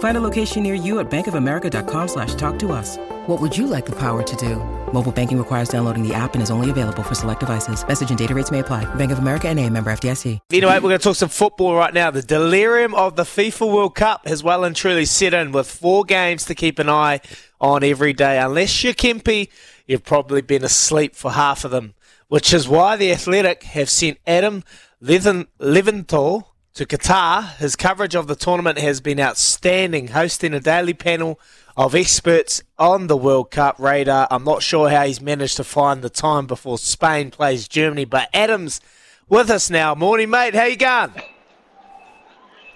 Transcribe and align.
Find 0.00 0.16
a 0.16 0.20
location 0.20 0.62
near 0.62 0.74
you 0.74 0.98
at 0.98 1.10
bankofamerica.com 1.10 2.08
slash 2.08 2.34
talk 2.34 2.58
to 2.60 2.72
us. 2.72 2.96
What 3.26 3.38
would 3.38 3.56
you 3.56 3.66
like 3.66 3.84
the 3.84 3.96
power 3.96 4.22
to 4.22 4.36
do? 4.36 4.56
Mobile 4.92 5.12
banking 5.12 5.36
requires 5.36 5.68
downloading 5.68 6.06
the 6.06 6.14
app 6.14 6.32
and 6.32 6.42
is 6.42 6.50
only 6.50 6.70
available 6.70 7.02
for 7.02 7.14
select 7.14 7.40
devices. 7.40 7.86
Message 7.86 8.08
and 8.08 8.18
data 8.18 8.34
rates 8.34 8.50
may 8.50 8.60
apply. 8.60 8.92
Bank 8.94 9.12
of 9.12 9.18
America 9.18 9.48
and 9.48 9.60
a 9.60 9.68
member 9.68 9.92
FDIC. 9.92 10.38
Anyway, 10.52 10.72
we're 10.72 10.80
going 10.80 10.98
to 10.98 11.04
talk 11.04 11.16
some 11.16 11.28
football 11.28 11.74
right 11.74 11.92
now. 11.92 12.10
The 12.10 12.22
delirium 12.22 12.94
of 12.94 13.16
the 13.16 13.24
FIFA 13.24 13.72
World 13.72 13.94
Cup 13.94 14.26
has 14.26 14.42
well 14.42 14.64
and 14.64 14.74
truly 14.74 15.04
set 15.04 15.34
in 15.34 15.52
with 15.52 15.70
four 15.70 16.04
games 16.04 16.46
to 16.46 16.54
keep 16.54 16.78
an 16.78 16.88
eye 16.88 17.20
on 17.60 17.84
every 17.84 18.14
day. 18.14 18.38
Unless 18.38 18.82
you're 18.82 18.94
Kempy, 18.94 19.50
you've 19.86 20.04
probably 20.04 20.40
been 20.40 20.64
asleep 20.64 21.14
for 21.14 21.32
half 21.32 21.62
of 21.66 21.72
them, 21.72 21.92
which 22.28 22.54
is 22.54 22.66
why 22.66 22.96
the 22.96 23.12
Athletic 23.12 23.64
have 23.64 23.90
sent 23.90 24.18
Adam 24.26 24.64
Leventhal 25.02 26.46
to 26.74 26.86
Qatar. 26.86 27.56
His 27.56 27.76
coverage 27.76 28.14
of 28.14 28.26
the 28.26 28.36
tournament 28.36 28.78
has 28.78 29.00
been 29.00 29.20
outstanding, 29.20 30.08
hosting 30.08 30.54
a 30.54 30.60
daily 30.60 30.94
panel 30.94 31.38
of 31.76 31.94
experts 31.94 32.62
on 32.78 33.06
the 33.06 33.16
World 33.16 33.50
Cup 33.50 33.76
radar. 33.78 34.28
I'm 34.30 34.44
not 34.44 34.62
sure 34.62 34.88
how 34.88 35.04
he's 35.04 35.20
managed 35.20 35.56
to 35.56 35.64
find 35.64 36.02
the 36.02 36.10
time 36.10 36.46
before 36.46 36.78
Spain 36.78 37.30
plays 37.30 37.68
Germany, 37.68 38.04
but 38.04 38.28
Adam's 38.32 38.80
with 39.28 39.50
us 39.50 39.70
now. 39.70 39.94
Morning, 39.94 40.30
mate. 40.30 40.54
How 40.54 40.64
you 40.64 40.76
going? 40.76 41.12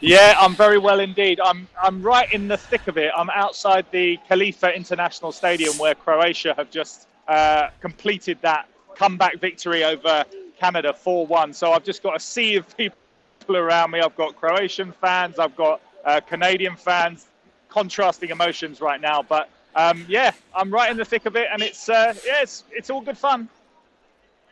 Yeah, 0.00 0.34
I'm 0.38 0.54
very 0.54 0.76
well 0.76 1.00
indeed. 1.00 1.40
I'm 1.40 1.66
I'm 1.82 2.02
right 2.02 2.30
in 2.32 2.48
the 2.48 2.58
thick 2.58 2.88
of 2.88 2.98
it. 2.98 3.10
I'm 3.16 3.30
outside 3.30 3.86
the 3.90 4.18
Khalifa 4.28 4.74
International 4.74 5.32
Stadium 5.32 5.78
where 5.78 5.94
Croatia 5.94 6.52
have 6.58 6.70
just 6.70 7.08
uh, 7.26 7.68
completed 7.80 8.38
that 8.42 8.68
comeback 8.96 9.40
victory 9.40 9.82
over 9.82 10.24
Canada 10.60 10.94
4-1. 10.94 11.54
So 11.54 11.72
I've 11.72 11.84
just 11.84 12.02
got 12.02 12.16
a 12.16 12.20
sea 12.20 12.56
of 12.56 12.76
people 12.76 12.98
around 13.50 13.90
me. 13.90 14.00
I've 14.00 14.16
got 14.16 14.36
Croatian 14.36 14.92
fans. 14.92 15.38
I've 15.38 15.56
got 15.56 15.80
uh, 16.04 16.20
Canadian 16.20 16.76
fans 16.76 17.26
contrasting 17.68 18.30
emotions 18.30 18.80
right 18.80 19.00
now. 19.00 19.22
But 19.22 19.48
um, 19.74 20.04
yeah, 20.08 20.32
I'm 20.54 20.72
right 20.72 20.90
in 20.90 20.96
the 20.96 21.04
thick 21.04 21.26
of 21.26 21.36
it, 21.36 21.48
and 21.52 21.62
it's 21.62 21.88
uh, 21.88 22.14
yeah, 22.24 22.42
it's, 22.42 22.64
it's 22.70 22.90
all 22.90 23.00
good 23.00 23.18
fun. 23.18 23.48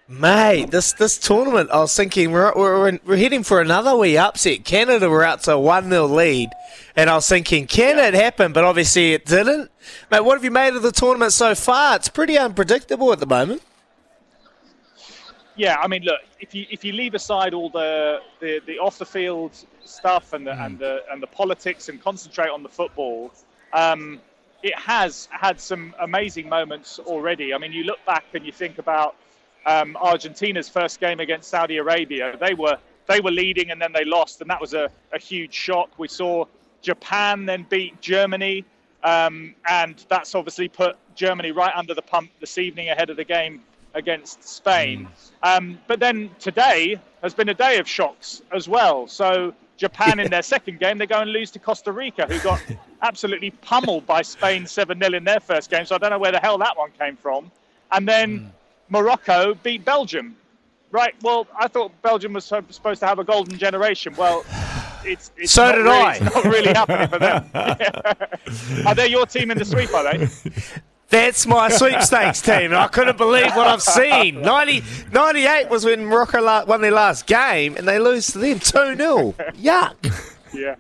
Mate, 0.08 0.70
this 0.70 0.92
this 0.92 1.16
tournament, 1.16 1.70
I 1.70 1.78
was 1.78 1.96
thinking 1.96 2.32
we're, 2.32 2.52
we're, 2.54 2.98
we're 3.04 3.16
heading 3.16 3.44
for 3.44 3.60
another 3.60 3.96
wee 3.96 4.18
upset. 4.18 4.64
Canada 4.64 5.08
were 5.08 5.24
out 5.24 5.44
to 5.44 5.52
a 5.52 5.58
1 5.58 5.88
0 5.88 6.06
lead, 6.06 6.50
and 6.96 7.08
I 7.08 7.14
was 7.14 7.28
thinking, 7.28 7.66
can 7.66 7.96
yeah. 7.96 8.08
it 8.08 8.14
happen? 8.14 8.52
But 8.52 8.64
obviously 8.64 9.14
it 9.14 9.24
didn't. 9.24 9.70
Mate, 10.10 10.20
what 10.20 10.34
have 10.34 10.44
you 10.44 10.50
made 10.50 10.74
of 10.74 10.82
the 10.82 10.92
tournament 10.92 11.32
so 11.32 11.54
far? 11.54 11.96
It's 11.96 12.08
pretty 12.08 12.36
unpredictable 12.36 13.12
at 13.12 13.20
the 13.20 13.26
moment. 13.26 13.62
Yeah, 15.56 15.76
I 15.80 15.86
mean, 15.86 16.02
look, 16.02 16.20
if 16.40 16.54
you 16.54 16.66
if 16.70 16.84
you 16.84 16.92
leave 16.92 17.14
aside 17.14 17.52
all 17.52 17.68
the, 17.68 18.20
the, 18.40 18.60
the 18.66 18.78
off 18.78 18.98
the 18.98 19.06
field 19.06 19.52
stuff 19.84 20.32
and 20.32 20.46
the, 20.46 20.52
mm. 20.52 20.66
and 20.66 20.78
the 20.78 21.02
and 21.10 21.22
the 21.22 21.26
politics 21.26 21.88
and 21.88 22.02
concentrate 22.02 22.48
on 22.48 22.62
the 22.62 22.68
football, 22.68 23.32
um, 23.72 24.20
it 24.62 24.78
has 24.78 25.28
had 25.30 25.60
some 25.60 25.94
amazing 26.00 26.48
moments 26.48 26.98
already. 27.00 27.52
I 27.52 27.58
mean, 27.58 27.72
you 27.72 27.84
look 27.84 28.04
back 28.06 28.24
and 28.34 28.46
you 28.46 28.52
think 28.52 28.78
about 28.78 29.16
um, 29.66 29.96
Argentina's 29.96 30.68
first 30.68 31.00
game 31.00 31.20
against 31.20 31.50
Saudi 31.50 31.76
Arabia. 31.76 32.36
They 32.40 32.54
were 32.54 32.78
they 33.06 33.20
were 33.20 33.30
leading 33.30 33.72
and 33.72 33.82
then 33.82 33.92
they 33.92 34.04
lost, 34.04 34.40
and 34.40 34.48
that 34.48 34.60
was 34.60 34.72
a, 34.72 34.88
a 35.12 35.18
huge 35.18 35.52
shock. 35.52 35.90
We 35.98 36.08
saw 36.08 36.46
Japan 36.80 37.44
then 37.44 37.66
beat 37.68 38.00
Germany, 38.00 38.64
um, 39.04 39.54
and 39.68 40.02
that's 40.08 40.34
obviously 40.34 40.68
put 40.68 40.96
Germany 41.14 41.52
right 41.52 41.74
under 41.76 41.92
the 41.92 42.02
pump 42.02 42.30
this 42.40 42.56
evening 42.56 42.88
ahead 42.88 43.10
of 43.10 43.18
the 43.18 43.24
game 43.24 43.62
against 43.94 44.42
Spain. 44.46 45.08
Mm. 45.42 45.56
Um, 45.56 45.78
but 45.86 46.00
then 46.00 46.30
today 46.38 47.00
has 47.22 47.34
been 47.34 47.48
a 47.48 47.54
day 47.54 47.78
of 47.78 47.88
shocks 47.88 48.42
as 48.52 48.68
well. 48.68 49.06
So 49.06 49.54
Japan 49.76 50.20
in 50.20 50.30
their 50.30 50.42
second 50.42 50.78
game, 50.78 50.98
they 50.98 51.06
go 51.06 51.20
and 51.20 51.32
lose 51.32 51.50
to 51.52 51.58
Costa 51.58 51.92
Rica, 51.92 52.26
who 52.26 52.38
got 52.40 52.60
absolutely 53.02 53.50
pummeled 53.50 54.06
by 54.06 54.22
Spain 54.22 54.66
7 54.66 54.98
0 54.98 55.14
in 55.14 55.24
their 55.24 55.40
first 55.40 55.70
game. 55.70 55.84
So 55.84 55.94
I 55.94 55.98
don't 55.98 56.10
know 56.10 56.18
where 56.18 56.32
the 56.32 56.40
hell 56.40 56.58
that 56.58 56.76
one 56.76 56.90
came 56.98 57.16
from. 57.16 57.50
And 57.90 58.06
then 58.08 58.40
mm. 58.40 58.50
Morocco 58.88 59.54
beat 59.54 59.84
Belgium. 59.84 60.36
Right, 60.90 61.14
well, 61.22 61.46
I 61.58 61.68
thought 61.68 61.90
Belgium 62.02 62.34
was 62.34 62.44
supposed 62.44 63.00
to 63.00 63.06
have 63.06 63.18
a 63.18 63.24
golden 63.24 63.56
generation. 63.56 64.14
Well, 64.14 64.44
it's, 65.04 65.32
it's 65.38 65.50
so 65.50 65.72
did 65.72 65.78
really, 65.78 65.90
I. 65.90 66.14
It's 66.16 66.34
not 66.34 66.44
really 66.44 66.72
happening 66.74 67.08
for 67.08 67.18
them. 67.18 67.50
Are 68.86 68.94
they 68.94 69.08
your 69.08 69.24
team 69.24 69.50
in 69.50 69.56
the 69.56 69.64
sweep, 69.64 69.92
are 69.94 70.04
they? 70.04 70.28
That's 71.12 71.46
my 71.46 71.68
sweepstakes 71.68 72.40
team. 72.40 72.72
I 72.72 72.88
couldn't 72.88 73.18
believe 73.18 73.54
what 73.54 73.66
I've 73.66 73.82
seen. 73.82 74.40
90, 74.40 74.82
98 75.12 75.68
was 75.68 75.84
when 75.84 76.06
Morocco 76.06 76.64
won 76.64 76.80
their 76.80 76.90
last 76.90 77.26
game, 77.26 77.76
and 77.76 77.86
they 77.86 77.98
lose 77.98 78.28
to 78.28 78.38
them 78.38 78.58
2 78.58 78.96
0. 78.96 79.32
Yuck. 79.32 79.94
Yeah. 80.54 80.76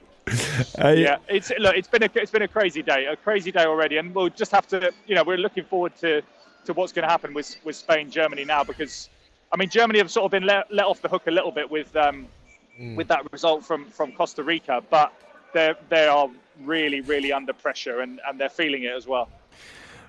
Uh, 0.82 0.88
yeah, 0.88 1.16
it's 1.28 1.52
look. 1.58 1.76
It's 1.76 1.88
been 1.88 2.04
a 2.04 2.10
it's 2.14 2.30
been 2.30 2.42
a 2.42 2.48
crazy 2.48 2.82
day, 2.82 3.06
a 3.06 3.16
crazy 3.16 3.52
day 3.52 3.64
already, 3.64 3.98
and 3.98 4.14
we'll 4.14 4.30
just 4.30 4.52
have 4.52 4.66
to, 4.68 4.90
you 5.06 5.14
know, 5.14 5.22
we're 5.22 5.36
looking 5.36 5.64
forward 5.64 5.94
to 5.96 6.22
to 6.64 6.72
what's 6.72 6.92
going 6.92 7.02
to 7.02 7.10
happen 7.10 7.34
with 7.34 7.56
with 7.64 7.76
Spain, 7.76 8.10
Germany 8.10 8.44
now, 8.44 8.64
because 8.64 9.10
I 9.52 9.56
mean, 9.58 9.68
Germany 9.68 9.98
have 9.98 10.10
sort 10.10 10.24
of 10.24 10.30
been 10.30 10.44
let, 10.44 10.72
let 10.72 10.86
off 10.86 11.02
the 11.02 11.08
hook 11.08 11.26
a 11.26 11.30
little 11.30 11.50
bit 11.50 11.70
with 11.70 11.94
um, 11.96 12.26
mm. 12.80 12.96
with 12.96 13.08
that 13.08 13.30
result 13.32 13.64
from 13.64 13.84
from 13.86 14.12
Costa 14.12 14.42
Rica, 14.42 14.82
but 14.88 15.12
they 15.52 15.74
they 15.90 16.06
are 16.06 16.30
really 16.62 17.02
really 17.02 17.32
under 17.32 17.52
pressure, 17.52 18.00
and 18.00 18.20
and 18.26 18.40
they're 18.40 18.48
feeling 18.48 18.84
it 18.84 18.92
as 18.92 19.06
well. 19.06 19.28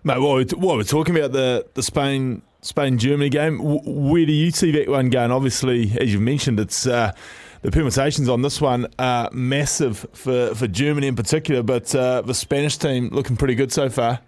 Mate, 0.06 0.20
what 0.20 0.34
we're, 0.34 0.60
what 0.60 0.76
we're 0.76 0.84
talking 0.84 1.16
about 1.16 1.32
the 1.32 1.66
the 1.76 1.84
Spain 1.84 2.42
Spain 2.62 2.98
Germany 2.98 3.30
game. 3.30 3.60
Where 3.60 4.26
do 4.26 4.34
you 4.34 4.52
see 4.52 4.72
that 4.72 4.90
one 4.90 5.10
going? 5.10 5.32
Obviously, 5.32 5.94
as 5.98 6.12
you've 6.12 6.22
mentioned, 6.22 6.60
it's 6.60 6.86
uh, 6.86 7.14
the 7.62 7.72
permutations 7.72 8.28
on 8.28 8.42
this 8.42 8.60
one 8.60 8.88
are 9.00 9.30
massive 9.32 10.06
for, 10.12 10.54
for 10.56 10.68
Germany 10.68 11.08
in 11.08 11.16
particular, 11.16 11.64
but 11.64 11.96
uh, 11.96 12.22
the 12.22 12.34
Spanish 12.34 12.78
team 12.78 13.10
looking 13.14 13.38
pretty 13.38 13.56
good 13.56 13.72
so 13.72 13.90
far. 13.90 14.20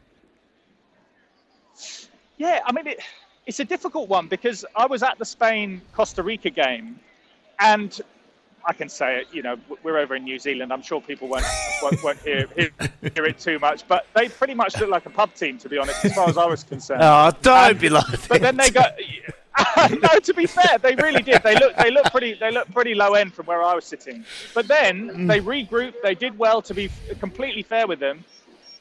Yeah, 2.38 2.62
I 2.66 2.72
mean, 2.72 2.88
it, 2.88 3.02
it's 3.46 3.59
a 3.59 3.66
difficult 3.66 4.07
one 4.07 4.28
because 4.28 4.63
I 4.78 4.86
was 4.86 5.03
at 5.03 5.18
the 5.18 5.25
Spain 5.25 5.81
Costa 5.94 6.24
Rica 6.24 6.50
game, 6.50 7.02
and 7.59 8.00
I 8.68 8.74
can 8.74 8.90
say 8.90 9.20
it. 9.20 9.28
You 9.31 9.44
know, 9.44 9.58
we're 9.84 9.98
over 9.98 10.16
in 10.16 10.24
New 10.24 10.40
Zealand. 10.40 10.74
I'm 10.74 10.81
sure 10.81 11.00
people 11.00 11.28
won't 11.28 11.46
won't, 11.81 12.03
won't 12.03 12.20
hear, 12.20 12.48
hear, 12.56 12.70
hear 13.14 13.26
it 13.26 13.40
too 13.40 13.59
much, 13.59 13.88
but 13.88 14.08
they 14.16 14.28
pretty 14.28 14.56
much 14.56 14.80
look 14.80 14.90
like 14.90 15.06
a 15.06 15.09
pub 15.09 15.34
team, 15.36 15.58
to 15.59 15.70
be 15.70 15.78
honest, 15.78 16.03
as 16.03 16.14
far 16.14 16.28
as 16.28 16.38
I 16.38 16.46
was 16.46 16.64
concerned. 16.64 17.02
Oh, 17.06 17.31
don't 17.42 17.72
and, 17.72 17.80
be 17.80 17.90
like. 17.90 18.28
But 18.28 18.42
then 18.42 18.58
they 18.58 18.70
got. 18.70 18.96
no, 19.92 20.20
to 20.20 20.34
be 20.34 20.48
fair, 20.48 20.78
they 20.80 20.96
really 20.96 21.22
did. 21.22 21.44
They 21.44 21.56
look 21.56 21.75
they 21.78 21.92
look 21.92 22.06
pretty 22.06 22.34
they 22.34 22.52
look 22.52 22.70
pretty 22.72 22.96
low 22.96 23.14
end 23.14 23.34
from 23.34 23.46
where 23.46 23.62
I 23.64 23.75
was 23.75 23.86
sitting. 23.86 24.25
But 24.54 24.68
then 24.68 25.10
mm. 25.10 25.28
they 25.28 25.39
regrouped. 25.39 26.01
They 26.04 26.16
did 26.16 26.38
well 26.38 26.62
to 26.63 26.74
be 26.74 26.89
completely 27.19 27.62
fair 27.62 27.88
with 27.88 28.00
them, 28.00 28.25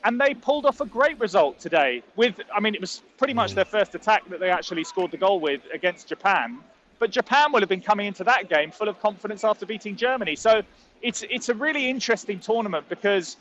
and 0.05 0.21
they 0.21 0.35
pulled 0.35 0.67
off 0.67 0.81
a 0.81 0.87
great 0.87 1.19
result 1.21 1.61
today. 1.61 2.03
With 2.17 2.41
I 2.53 2.61
mean, 2.61 2.75
it 2.75 2.81
was 2.81 3.03
pretty 3.19 3.35
much 3.35 3.53
mm. 3.53 3.57
their 3.57 3.65
first 3.67 3.95
attack 3.95 4.29
that 4.31 4.41
they 4.41 4.51
actually 4.51 4.85
scored 4.85 5.11
the 5.11 5.19
goal 5.19 5.39
with 5.39 5.61
against 5.73 6.09
Japan. 6.09 6.59
But 6.99 7.11
Japan 7.11 7.53
will 7.53 7.61
have 7.61 7.69
been 7.69 7.81
coming 7.81 8.07
into 8.07 8.25
that 8.25 8.49
game 8.49 8.71
full 8.71 8.89
of 8.89 9.01
confidence 9.01 9.45
after 9.45 9.67
beating 9.67 9.97
Germany. 9.97 10.37
So 10.37 10.63
it's 11.03 11.23
it's 11.29 11.49
a 11.49 11.55
really 11.55 11.89
interesting 11.89 12.41
tournament 12.41 12.89
because 12.89 13.37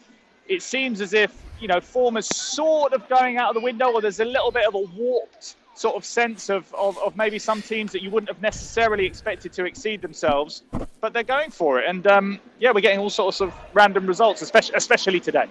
it 0.47 0.61
seems 0.61 1.01
as 1.01 1.13
if 1.13 1.31
you 1.59 1.67
know 1.67 1.79
form 1.79 2.17
is 2.17 2.27
sort 2.27 2.93
of 2.93 3.07
going 3.09 3.37
out 3.37 3.49
of 3.49 3.55
the 3.55 3.61
window, 3.61 3.91
or 3.91 4.01
there's 4.01 4.19
a 4.19 4.25
little 4.25 4.51
bit 4.51 4.65
of 4.65 4.75
a 4.75 4.79
warped 4.79 5.55
sort 5.75 5.95
of 5.95 6.05
sense 6.05 6.49
of, 6.49 6.71
of, 6.75 6.97
of 6.99 7.17
maybe 7.17 7.39
some 7.39 7.61
teams 7.61 7.91
that 7.91 8.03
you 8.03 8.11
wouldn't 8.11 8.29
have 8.29 8.41
necessarily 8.41 9.05
expected 9.05 9.51
to 9.53 9.65
exceed 9.65 10.01
themselves, 10.01 10.61
but 11.01 11.13
they're 11.13 11.23
going 11.23 11.49
for 11.49 11.79
it. 11.79 11.89
And 11.89 12.05
um, 12.05 12.39
yeah, 12.59 12.71
we're 12.71 12.81
getting 12.81 12.99
all 12.99 13.09
sorts 13.09 13.41
of 13.41 13.53
random 13.73 14.05
results, 14.05 14.41
especially 14.41 14.75
especially 14.75 15.19
today. 15.19 15.47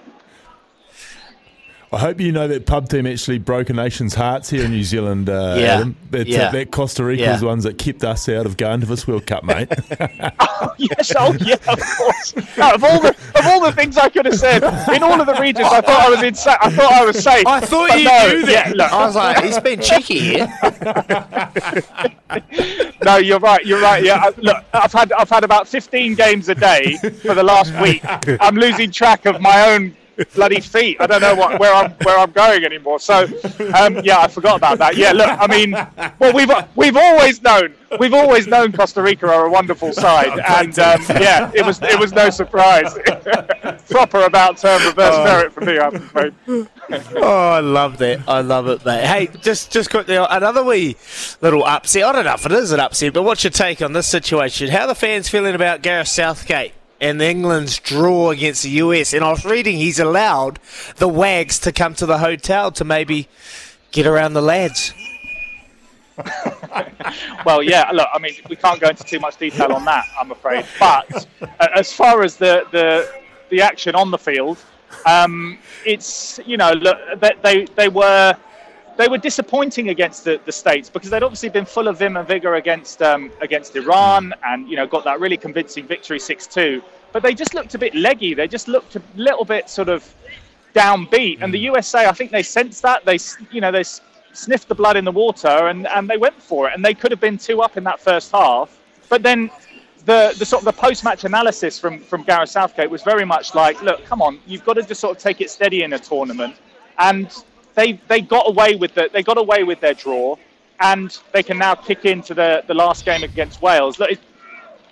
I 1.94 1.98
hope 1.98 2.20
you 2.20 2.32
know 2.32 2.48
that 2.48 2.64
pub 2.64 2.88
team 2.88 3.06
actually 3.06 3.38
broke 3.38 3.68
a 3.68 3.74
nation's 3.74 4.14
hearts 4.14 4.48
here 4.48 4.64
in 4.64 4.70
New 4.70 4.82
Zealand. 4.82 5.28
Uh, 5.28 5.56
Yeah. 5.58 5.74
Adam. 5.76 5.96
That, 6.10 6.26
Yeah. 6.26 6.50
that 6.50 6.70
Costa 6.70 7.04
Rica 7.04 7.22
Yeah. 7.22 7.32
was 7.32 7.40
the 7.40 7.46
ones 7.46 7.64
that 7.64 7.76
kept 7.76 8.02
us 8.02 8.28
out 8.30 8.46
of 8.46 8.56
going 8.56 8.80
to 8.80 8.86
this 8.86 9.06
World 9.06 9.26
Cup, 9.26 9.44
mate. 9.44 9.68
yes, 10.78 11.12
oh 11.18 11.36
yeah, 11.40 11.56
of 11.68 11.80
course. 11.98 12.34
No, 12.56 12.70
of 12.74 12.84
all 12.84 12.98
the 13.00 13.08
of 13.34 13.46
all 13.46 13.60
the 13.60 13.72
things 13.72 13.98
I 13.98 14.08
could 14.08 14.24
have 14.24 14.36
said 14.38 14.62
in 14.94 15.02
all 15.02 15.20
of 15.20 15.26
the 15.26 15.34
regions, 15.34 15.68
I 15.70 15.82
thought 15.82 16.00
I 16.00 16.08
was 16.10 16.22
in. 16.22 16.34
Sa- 16.34 16.56
I 16.62 16.70
thought 16.70 16.92
I 16.92 17.04
was 17.04 17.22
safe. 17.22 17.46
I 17.46 17.60
thought 17.60 17.88
But 17.90 17.98
you 17.98 18.04
no, 18.06 18.28
knew 18.28 18.46
that. 18.46 18.68
Yeah, 18.68 18.72
look, 18.74 18.92
I 18.92 19.06
was 19.06 19.16
like, 19.16 19.44
he's 19.44 19.58
been 19.60 19.80
cheeky 19.80 20.18
here. 20.18 20.52
no, 23.04 23.16
you're 23.16 23.38
right. 23.40 23.64
You're 23.66 23.80
right. 23.80 24.02
Yeah, 24.02 24.16
I, 24.16 24.32
look, 24.38 24.56
I've 24.72 24.92
had 24.92 25.12
I've 25.12 25.30
had 25.30 25.44
about 25.44 25.68
15 25.68 26.14
games 26.14 26.48
a 26.48 26.54
day 26.54 26.96
for 27.22 27.34
the 27.34 27.42
last 27.42 27.72
week. 27.80 28.02
I'm 28.40 28.56
losing 28.56 28.90
track 28.90 29.26
of 29.26 29.40
my 29.40 29.70
own 29.72 29.96
bloody 30.35 30.61
feet. 30.61 30.97
I 31.00 31.06
don't 31.06 31.20
know 31.20 31.35
what 31.35 31.59
where 31.59 31.75
I'm 31.75 31.93
where 32.03 32.19
I'm 32.19 32.32
going 32.32 32.64
anymore. 32.64 32.99
So, 33.00 33.25
um, 33.75 34.00
yeah, 34.05 34.20
I 34.20 34.29
forgot 34.29 34.56
about 34.56 34.79
that. 34.79 34.97
Yeah, 34.97 35.12
look, 35.12 35.29
I 35.29 35.47
mean, 35.47 35.73
well, 36.19 36.32
we've 36.35 36.50
we've 36.76 36.97
always 36.97 37.43
known 37.43 37.75
we've 37.99 38.14
always 38.14 38.47
known 38.47 38.73
Costa 38.73 39.03
Rica 39.03 39.26
are 39.26 39.47
a 39.47 39.50
wonderful 39.50 39.93
side, 39.93 40.38
and 40.49 40.79
um, 40.79 41.03
yeah, 41.20 41.50
it 41.55 41.64
was 41.64 41.81
it 41.82 41.99
was 41.99 42.12
no 42.12 42.31
surprise. 42.31 42.94
Proper 43.91 44.23
about 44.23 44.59
turn 44.59 44.85
reverse 44.87 45.25
merit 45.25 45.53
for 45.53 45.61
me, 45.62 45.79
I'm 45.79 45.97
afraid. 45.97 46.35
Oh, 47.17 47.50
I 47.50 47.61
love 47.61 47.99
that. 47.99 48.29
I 48.29 48.41
love 48.41 48.69
it, 48.69 48.85
mate. 48.85 49.05
Hey, 49.05 49.26
just 49.41 49.70
just 49.70 49.91
quickly, 49.91 50.17
another 50.17 50.64
wee 50.64 50.97
little 51.41 51.64
upset. 51.64 52.05
I 52.05 52.12
don't 52.12 52.25
know 52.25 52.35
if 52.35 52.47
it 52.47 52.53
is 52.53 52.73
an 52.73 52.81
upset, 52.81 53.12
but 53.12 53.23
what's 53.23 53.44
your 53.44 53.50
take 53.50 53.82
on 53.82 53.93
this 53.93 54.09
situation? 54.09 54.69
How 54.69 54.82
are 54.82 54.88
the 54.88 54.94
fans 54.94 55.29
feeling 55.29 55.55
about 55.55 55.82
Gareth 55.82 56.09
Southgate 56.09 56.73
and 57.02 57.20
England's 57.20 57.78
draw 57.78 58.31
against 58.31 58.62
the 58.62 58.70
US? 58.70 59.12
And 59.12 59.22
I 59.22 59.31
was 59.31 59.44
reading 59.44 59.76
he's 59.76 59.99
allowed 59.99 60.58
the 60.96 61.08
Wags 61.08 61.58
to 61.60 61.72
come 61.72 61.94
to 61.96 62.06
the 62.06 62.19
hotel 62.19 62.70
to 62.72 62.84
maybe 62.84 63.28
get 63.90 64.06
around 64.06 64.32
the 64.32 64.43
lads. 64.43 64.94
Well, 67.44 67.62
yeah. 67.62 67.90
Look, 67.93 68.08
I 68.12 68.19
mean, 68.19 68.34
we 68.49 68.56
can't 68.56 68.81
go 68.81 68.88
into 68.88 69.04
too 69.04 69.19
much 69.19 69.37
detail 69.37 69.72
on 69.72 69.84
that, 69.84 70.04
I'm 70.19 70.31
afraid. 70.31 70.64
But 70.78 71.26
uh, 71.43 71.69
as 71.75 71.93
far 71.93 72.22
as 72.22 72.37
the 72.37 72.64
the, 72.70 73.12
the 73.50 73.60
action 73.60 73.94
on 73.94 74.10
the 74.10 74.19
field, 74.19 74.58
um, 75.06 75.58
it's 75.84 76.38
you 76.46 76.56
know, 76.56 76.72
look, 76.72 76.99
they, 77.20 77.32
they 77.43 77.64
they 77.76 77.88
were 77.88 78.37
they 78.96 79.08
were 79.08 79.18
disappointing 79.18 79.88
against 79.88 80.24
the, 80.24 80.40
the 80.44 80.52
states 80.52 80.90
because 80.90 81.10
they'd 81.10 81.22
obviously 81.22 81.48
been 81.48 81.64
full 81.64 81.88
of 81.88 81.98
vim 81.98 82.16
and 82.16 82.28
vigor 82.28 82.54
against 82.54 83.02
um, 83.02 83.30
against 83.40 83.74
Iran 83.76 84.34
and 84.44 84.68
you 84.68 84.76
know 84.76 84.86
got 84.86 85.04
that 85.04 85.20
really 85.20 85.36
convincing 85.36 85.86
victory 85.86 86.18
six 86.18 86.46
two. 86.46 86.82
But 87.12 87.22
they 87.22 87.34
just 87.34 87.54
looked 87.54 87.74
a 87.74 87.78
bit 87.78 87.94
leggy. 87.94 88.34
They 88.34 88.48
just 88.48 88.68
looked 88.68 88.96
a 88.96 89.02
little 89.16 89.44
bit 89.44 89.68
sort 89.68 89.88
of 89.88 90.14
downbeat. 90.74 91.38
And 91.42 91.52
the 91.52 91.58
USA, 91.58 92.06
I 92.06 92.12
think 92.12 92.30
they 92.30 92.42
sensed 92.42 92.82
that. 92.82 93.04
They, 93.04 93.18
you 93.50 93.60
know, 93.60 93.70
they 93.70 93.84
sniffed 94.32 94.68
the 94.68 94.74
blood 94.74 94.96
in 94.96 95.04
the 95.04 95.12
water 95.12 95.68
and, 95.68 95.86
and 95.88 96.08
they 96.08 96.16
went 96.16 96.40
for 96.42 96.68
it. 96.68 96.74
And 96.74 96.84
they 96.84 96.94
could 96.94 97.10
have 97.10 97.20
been 97.20 97.38
two 97.38 97.60
up 97.60 97.76
in 97.76 97.84
that 97.84 98.00
first 98.00 98.32
half. 98.32 98.78
But 99.08 99.22
then 99.22 99.50
the, 100.06 100.34
the 100.38 100.46
sort 100.46 100.62
of 100.62 100.64
the 100.64 100.80
post-match 100.80 101.24
analysis 101.24 101.78
from, 101.78 101.98
from 102.00 102.22
Gareth 102.22 102.48
Southgate 102.48 102.90
was 102.90 103.02
very 103.02 103.24
much 103.24 103.54
like, 103.54 103.80
look, 103.82 104.04
come 104.04 104.22
on, 104.22 104.40
you've 104.46 104.64
got 104.64 104.74
to 104.74 104.82
just 104.82 105.00
sort 105.00 105.16
of 105.16 105.22
take 105.22 105.40
it 105.40 105.50
steady 105.50 105.82
in 105.82 105.92
a 105.92 105.98
tournament. 105.98 106.56
And 106.98 107.30
they 107.74 108.00
they 108.08 108.20
got 108.20 108.48
away 108.48 108.74
with 108.76 108.94
the, 108.94 109.10
they 109.12 109.22
got 109.22 109.38
away 109.38 109.64
with 109.64 109.80
their 109.80 109.94
draw. 109.94 110.36
And 110.80 111.16
they 111.30 111.44
can 111.44 111.58
now 111.58 111.76
kick 111.76 112.06
into 112.06 112.34
the, 112.34 112.64
the 112.66 112.74
last 112.74 113.04
game 113.04 113.22
against 113.22 113.62
Wales. 113.62 114.00
Look, 114.00 114.10
it, 114.10 114.19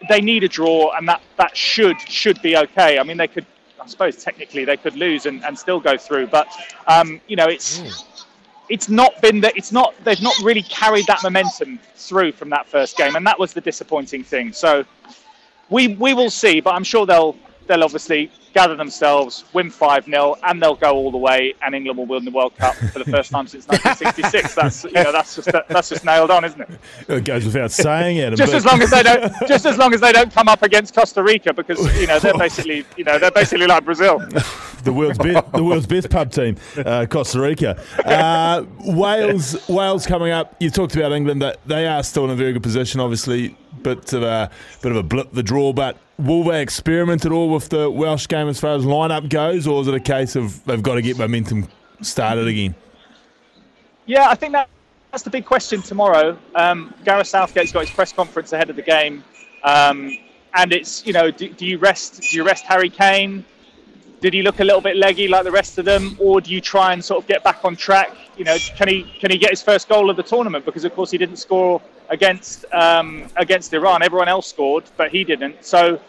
they 0.09 0.21
need 0.21 0.44
a 0.44 0.49
draw, 0.49 0.97
and 0.97 1.09
that, 1.09 1.21
that 1.37 1.56
should 1.56 2.00
should 2.03 2.41
be 2.43 2.56
okay. 2.56 3.00
I 3.00 3.03
mean, 3.03 3.17
they 3.17 3.27
could, 3.27 3.44
I 3.81 3.88
suppose, 3.88 4.23
technically 4.23 4.65
they 4.65 4.77
could 4.77 4.94
lose 4.94 5.27
and, 5.27 5.44
and 5.44 5.59
still 5.59 5.81
go 5.81 5.97
through, 5.97 6.29
but 6.29 6.47
um, 6.87 7.21
you 7.27 7.35
know, 7.35 7.49
it's 7.49 7.82
it's 8.69 8.88
not 8.88 9.21
been 9.21 9.41
that 9.41 9.56
it's 9.56 9.73
not 9.73 9.93
they've 10.05 10.23
not 10.23 10.37
really 10.44 10.62
carried 10.62 11.06
that 11.09 11.25
momentum 11.25 11.81
through 11.97 12.33
from 12.33 12.50
that 12.50 12.69
first 12.69 12.97
game, 12.97 13.17
and 13.17 13.26
that 13.26 13.38
was 13.38 13.53
the 13.53 13.61
disappointing 13.61 14.23
thing. 14.23 14.53
So 14.53 14.85
we 15.71 15.97
we 15.97 16.15
will 16.15 16.31
see, 16.31 16.61
but 16.61 16.75
I'm 16.75 16.85
sure 16.85 17.05
they'll 17.05 17.37
they'll 17.71 17.85
obviously 17.85 18.29
gather 18.53 18.75
themselves, 18.75 19.45
win 19.53 19.71
five 19.71 20.05
0 20.05 20.35
and 20.43 20.61
they'll 20.61 20.75
go 20.75 20.93
all 20.93 21.13
the 21.13 21.19
way, 21.19 21.55
and 21.63 21.73
England 21.73 21.97
will 21.99 22.07
win 22.07 22.25
the 22.25 22.31
World 22.33 22.57
Cup 22.57 22.75
for 22.75 22.99
the 22.99 23.05
first 23.05 23.31
time 23.31 23.47
since 23.47 23.69
1966. 23.69 24.55
That's 24.61 24.85
you 24.85 24.91
know 24.91 25.13
that's 25.13 25.37
just 25.37 25.49
that's 25.69 25.89
just 25.89 26.05
nailed 26.05 26.31
on, 26.33 26.45
isn't 26.45 26.61
it? 26.61 26.69
it 27.09 27.25
goes 27.25 27.45
without 27.45 27.71
saying, 27.71 28.19
Adam. 28.19 28.37
just 28.37 28.53
but- 28.53 28.57
as 28.59 28.65
long 28.65 28.83
as 28.83 28.91
they 28.91 29.03
don't 29.05 29.33
just 29.49 29.67
as 29.67 29.79
long 29.79 29.95
as 29.95 30.01
they 30.01 30.11
don't 30.13 30.33
come 30.33 30.49
up 30.49 30.63
against 30.65 30.95
Costa 30.95 31.23
Rica 31.23 31.55
because 31.55 31.79
you 32.01 32.09
know 32.09 32.19
they're 32.19 32.35
basically 32.39 32.85
you 32.97 33.05
know 33.05 33.19
they're 33.19 33.31
basically 33.31 33.67
like 33.67 33.85
Brazil. 33.85 34.19
the 34.83 34.93
world's 34.93 35.19
best, 35.19 35.53
the 35.53 35.63
world's 35.63 35.87
best 35.87 36.11
pub 36.11 36.33
team, 36.33 36.57
uh, 36.85 37.07
Costa 37.09 37.41
Rica. 37.41 37.81
Uh, 38.05 38.65
Wales, 38.81 39.69
Wales 39.69 40.07
coming 40.07 40.33
up. 40.33 40.57
You 40.59 40.71
talked 40.71 40.97
about 40.97 41.13
England 41.13 41.41
that 41.43 41.59
they 41.67 41.87
are 41.87 42.03
still 42.03 42.25
in 42.25 42.31
a 42.31 42.35
very 42.35 42.53
good 42.53 42.65
position. 42.65 43.01
Obviously, 43.01 43.57
bit 43.83 44.13
of 44.13 44.23
a 44.23 44.51
bit 44.83 44.91
of 44.91 44.99
a 44.99 45.03
blip 45.03 45.31
the 45.33 45.43
draw, 45.43 45.73
but 45.73 45.97
will 46.21 46.45
they 46.45 46.63
experiment 46.63 47.25
at 47.25 47.33
all 47.33 47.51
with 47.51 47.69
the 47.69 47.91
Welsh 47.91 48.29
game 48.29 48.49
as 48.49 48.61
far 48.61 48.75
as 48.75 48.85
lineup 48.85 49.29
goes, 49.29 49.67
or 49.67 49.81
is 49.83 49.89
it 49.89 49.95
a 49.95 50.01
case 50.01 50.37
of 50.37 50.65
they've 50.65 50.83
got 50.83 50.95
to 50.95 51.03
get 51.03 51.19
momentum 51.19 51.69
started 52.03 52.47
again? 52.47 52.75
Yeah, 54.07 54.29
I 54.29 54.35
think 54.35 54.53
that 54.53 54.69
that's 55.11 55.23
the 55.23 55.31
big 55.31 55.45
question 55.45 55.83
tomorrow. 55.83 56.39
Um, 56.55 56.95
Gareth 57.05 57.27
Southgate's 57.27 57.73
got 57.73 57.81
his 57.81 57.91
press 57.91 58.13
conference 58.13 58.53
ahead 58.53 58.71
of 58.71 58.77
the 58.77 58.83
game, 58.83 59.25
um, 59.65 60.17
and 60.55 60.73
it's 60.73 61.07
you 61.07 61.13
know 61.13 61.31
do, 61.31 61.49
do 61.49 61.67
you 61.67 61.79
rest 61.79 62.23
do 62.23 62.37
you 62.37 62.45
rest 62.45 62.65
Harry 62.65 62.91
Kane? 62.91 63.45
Did 64.21 64.35
he 64.35 64.43
look 64.43 64.61
a 64.61 64.65
little 64.65 64.83
bit 64.83 64.97
leggy 64.97 65.29
like 65.29 65.45
the 65.45 65.51
rest 65.51 65.79
of 65.79 65.87
them, 65.87 66.17
or 66.21 66.41
do 66.41 66.51
you 66.51 66.61
try 66.61 66.93
and 66.93 67.03
sort 67.03 67.23
of 67.23 67.29
get 67.29 67.43
back 67.43 67.65
on 67.65 67.75
track? 67.75 68.15
You 68.37 68.45
know, 68.45 68.57
can 68.77 68.89
he 68.89 69.05
can 69.19 69.31
he 69.31 69.39
get 69.39 69.51
his 69.51 69.63
first 69.63 69.89
goal 69.89 70.11
of 70.11 70.17
the 70.17 70.23
tournament? 70.23 70.65
Because 70.65 70.85
of 70.85 70.95
course 70.95 71.11
he 71.11 71.19
didn't 71.19 71.37
score 71.37 71.81
against 72.11 72.65
um, 72.73 73.27
against 73.37 73.73
Iran. 73.73 74.03
Everyone 74.03 74.29
else 74.29 74.47
scored, 74.49 74.85
but 74.97 75.11
he 75.11 75.25
didn't. 75.25 75.65
So 75.65 76.01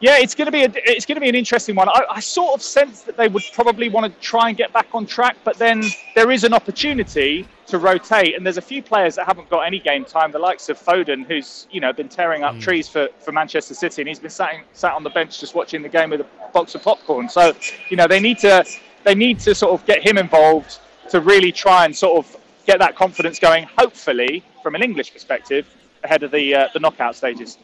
yeah, 0.00 0.18
it's 0.18 0.34
going 0.34 0.46
to 0.46 0.52
be 0.52 0.64
a, 0.64 0.72
it's 0.74 1.06
going 1.06 1.16
to 1.16 1.20
be 1.20 1.28
an 1.28 1.34
interesting 1.34 1.74
one. 1.76 1.88
I, 1.88 2.04
I 2.10 2.20
sort 2.20 2.54
of 2.54 2.62
sense 2.62 3.02
that 3.02 3.16
they 3.16 3.28
would 3.28 3.44
probably 3.52 3.88
want 3.88 4.12
to 4.12 4.20
try 4.20 4.48
and 4.48 4.56
get 4.56 4.72
back 4.72 4.88
on 4.92 5.06
track, 5.06 5.36
but 5.44 5.56
then 5.56 5.82
there 6.14 6.30
is 6.30 6.44
an 6.44 6.52
opportunity 6.52 7.46
to 7.66 7.78
rotate, 7.78 8.36
and 8.36 8.44
there's 8.44 8.58
a 8.58 8.62
few 8.62 8.82
players 8.82 9.14
that 9.14 9.26
haven't 9.26 9.48
got 9.48 9.60
any 9.60 9.78
game 9.78 10.04
time. 10.04 10.30
The 10.32 10.38
likes 10.38 10.68
of 10.68 10.78
Foden, 10.78 11.24
who's 11.24 11.66
you 11.70 11.80
know 11.80 11.92
been 11.92 12.08
tearing 12.08 12.42
up 12.42 12.58
trees 12.58 12.88
for, 12.88 13.08
for 13.18 13.32
Manchester 13.32 13.74
City, 13.74 14.02
and 14.02 14.08
he's 14.08 14.18
been 14.18 14.30
sat 14.30 14.56
sat 14.72 14.92
on 14.92 15.04
the 15.04 15.10
bench 15.10 15.40
just 15.40 15.54
watching 15.54 15.82
the 15.82 15.88
game 15.88 16.10
with 16.10 16.20
a 16.20 16.26
box 16.52 16.74
of 16.74 16.82
popcorn. 16.82 17.28
So 17.28 17.54
you 17.88 17.96
know 17.96 18.06
they 18.06 18.20
need 18.20 18.38
to 18.40 18.64
they 19.04 19.14
need 19.14 19.38
to 19.40 19.54
sort 19.54 19.78
of 19.78 19.86
get 19.86 20.06
him 20.06 20.18
involved 20.18 20.80
to 21.10 21.20
really 21.20 21.52
try 21.52 21.84
and 21.84 21.94
sort 21.94 22.24
of 22.24 22.36
get 22.66 22.78
that 22.80 22.96
confidence 22.96 23.38
going. 23.38 23.66
Hopefully, 23.78 24.42
from 24.62 24.74
an 24.74 24.82
English 24.82 25.12
perspective, 25.12 25.66
ahead 26.02 26.22
of 26.22 26.30
the 26.30 26.54
uh, 26.54 26.68
the 26.72 26.80
knockout 26.80 27.16
stages. 27.16 27.58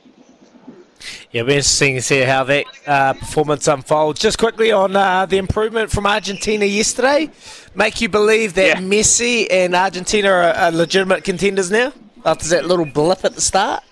Yeah, 1.30 1.40
it'll 1.40 1.48
be 1.48 1.54
interesting 1.54 1.94
to 1.94 2.02
see 2.02 2.20
how 2.20 2.44
that 2.44 2.66
uh, 2.86 3.14
performance 3.14 3.66
unfolds. 3.68 4.20
Just 4.20 4.38
quickly 4.38 4.70
on 4.70 4.94
uh, 4.96 5.24
the 5.24 5.38
improvement 5.38 5.90
from 5.90 6.06
Argentina 6.06 6.64
yesterday, 6.66 7.30
make 7.74 8.00
you 8.02 8.08
believe 8.08 8.54
that 8.54 8.66
Yeah. 8.66 8.76
Messi 8.80 9.46
and 9.50 9.74
Argentina 9.74 10.28
are, 10.28 10.52
are 10.52 10.70
legitimate 10.70 11.24
contenders 11.24 11.70
now 11.70 11.92
after 12.26 12.48
that 12.48 12.66
little 12.66 12.84
blip 12.84 13.24
at 13.24 13.34
the 13.34 13.40
start. 13.40 13.82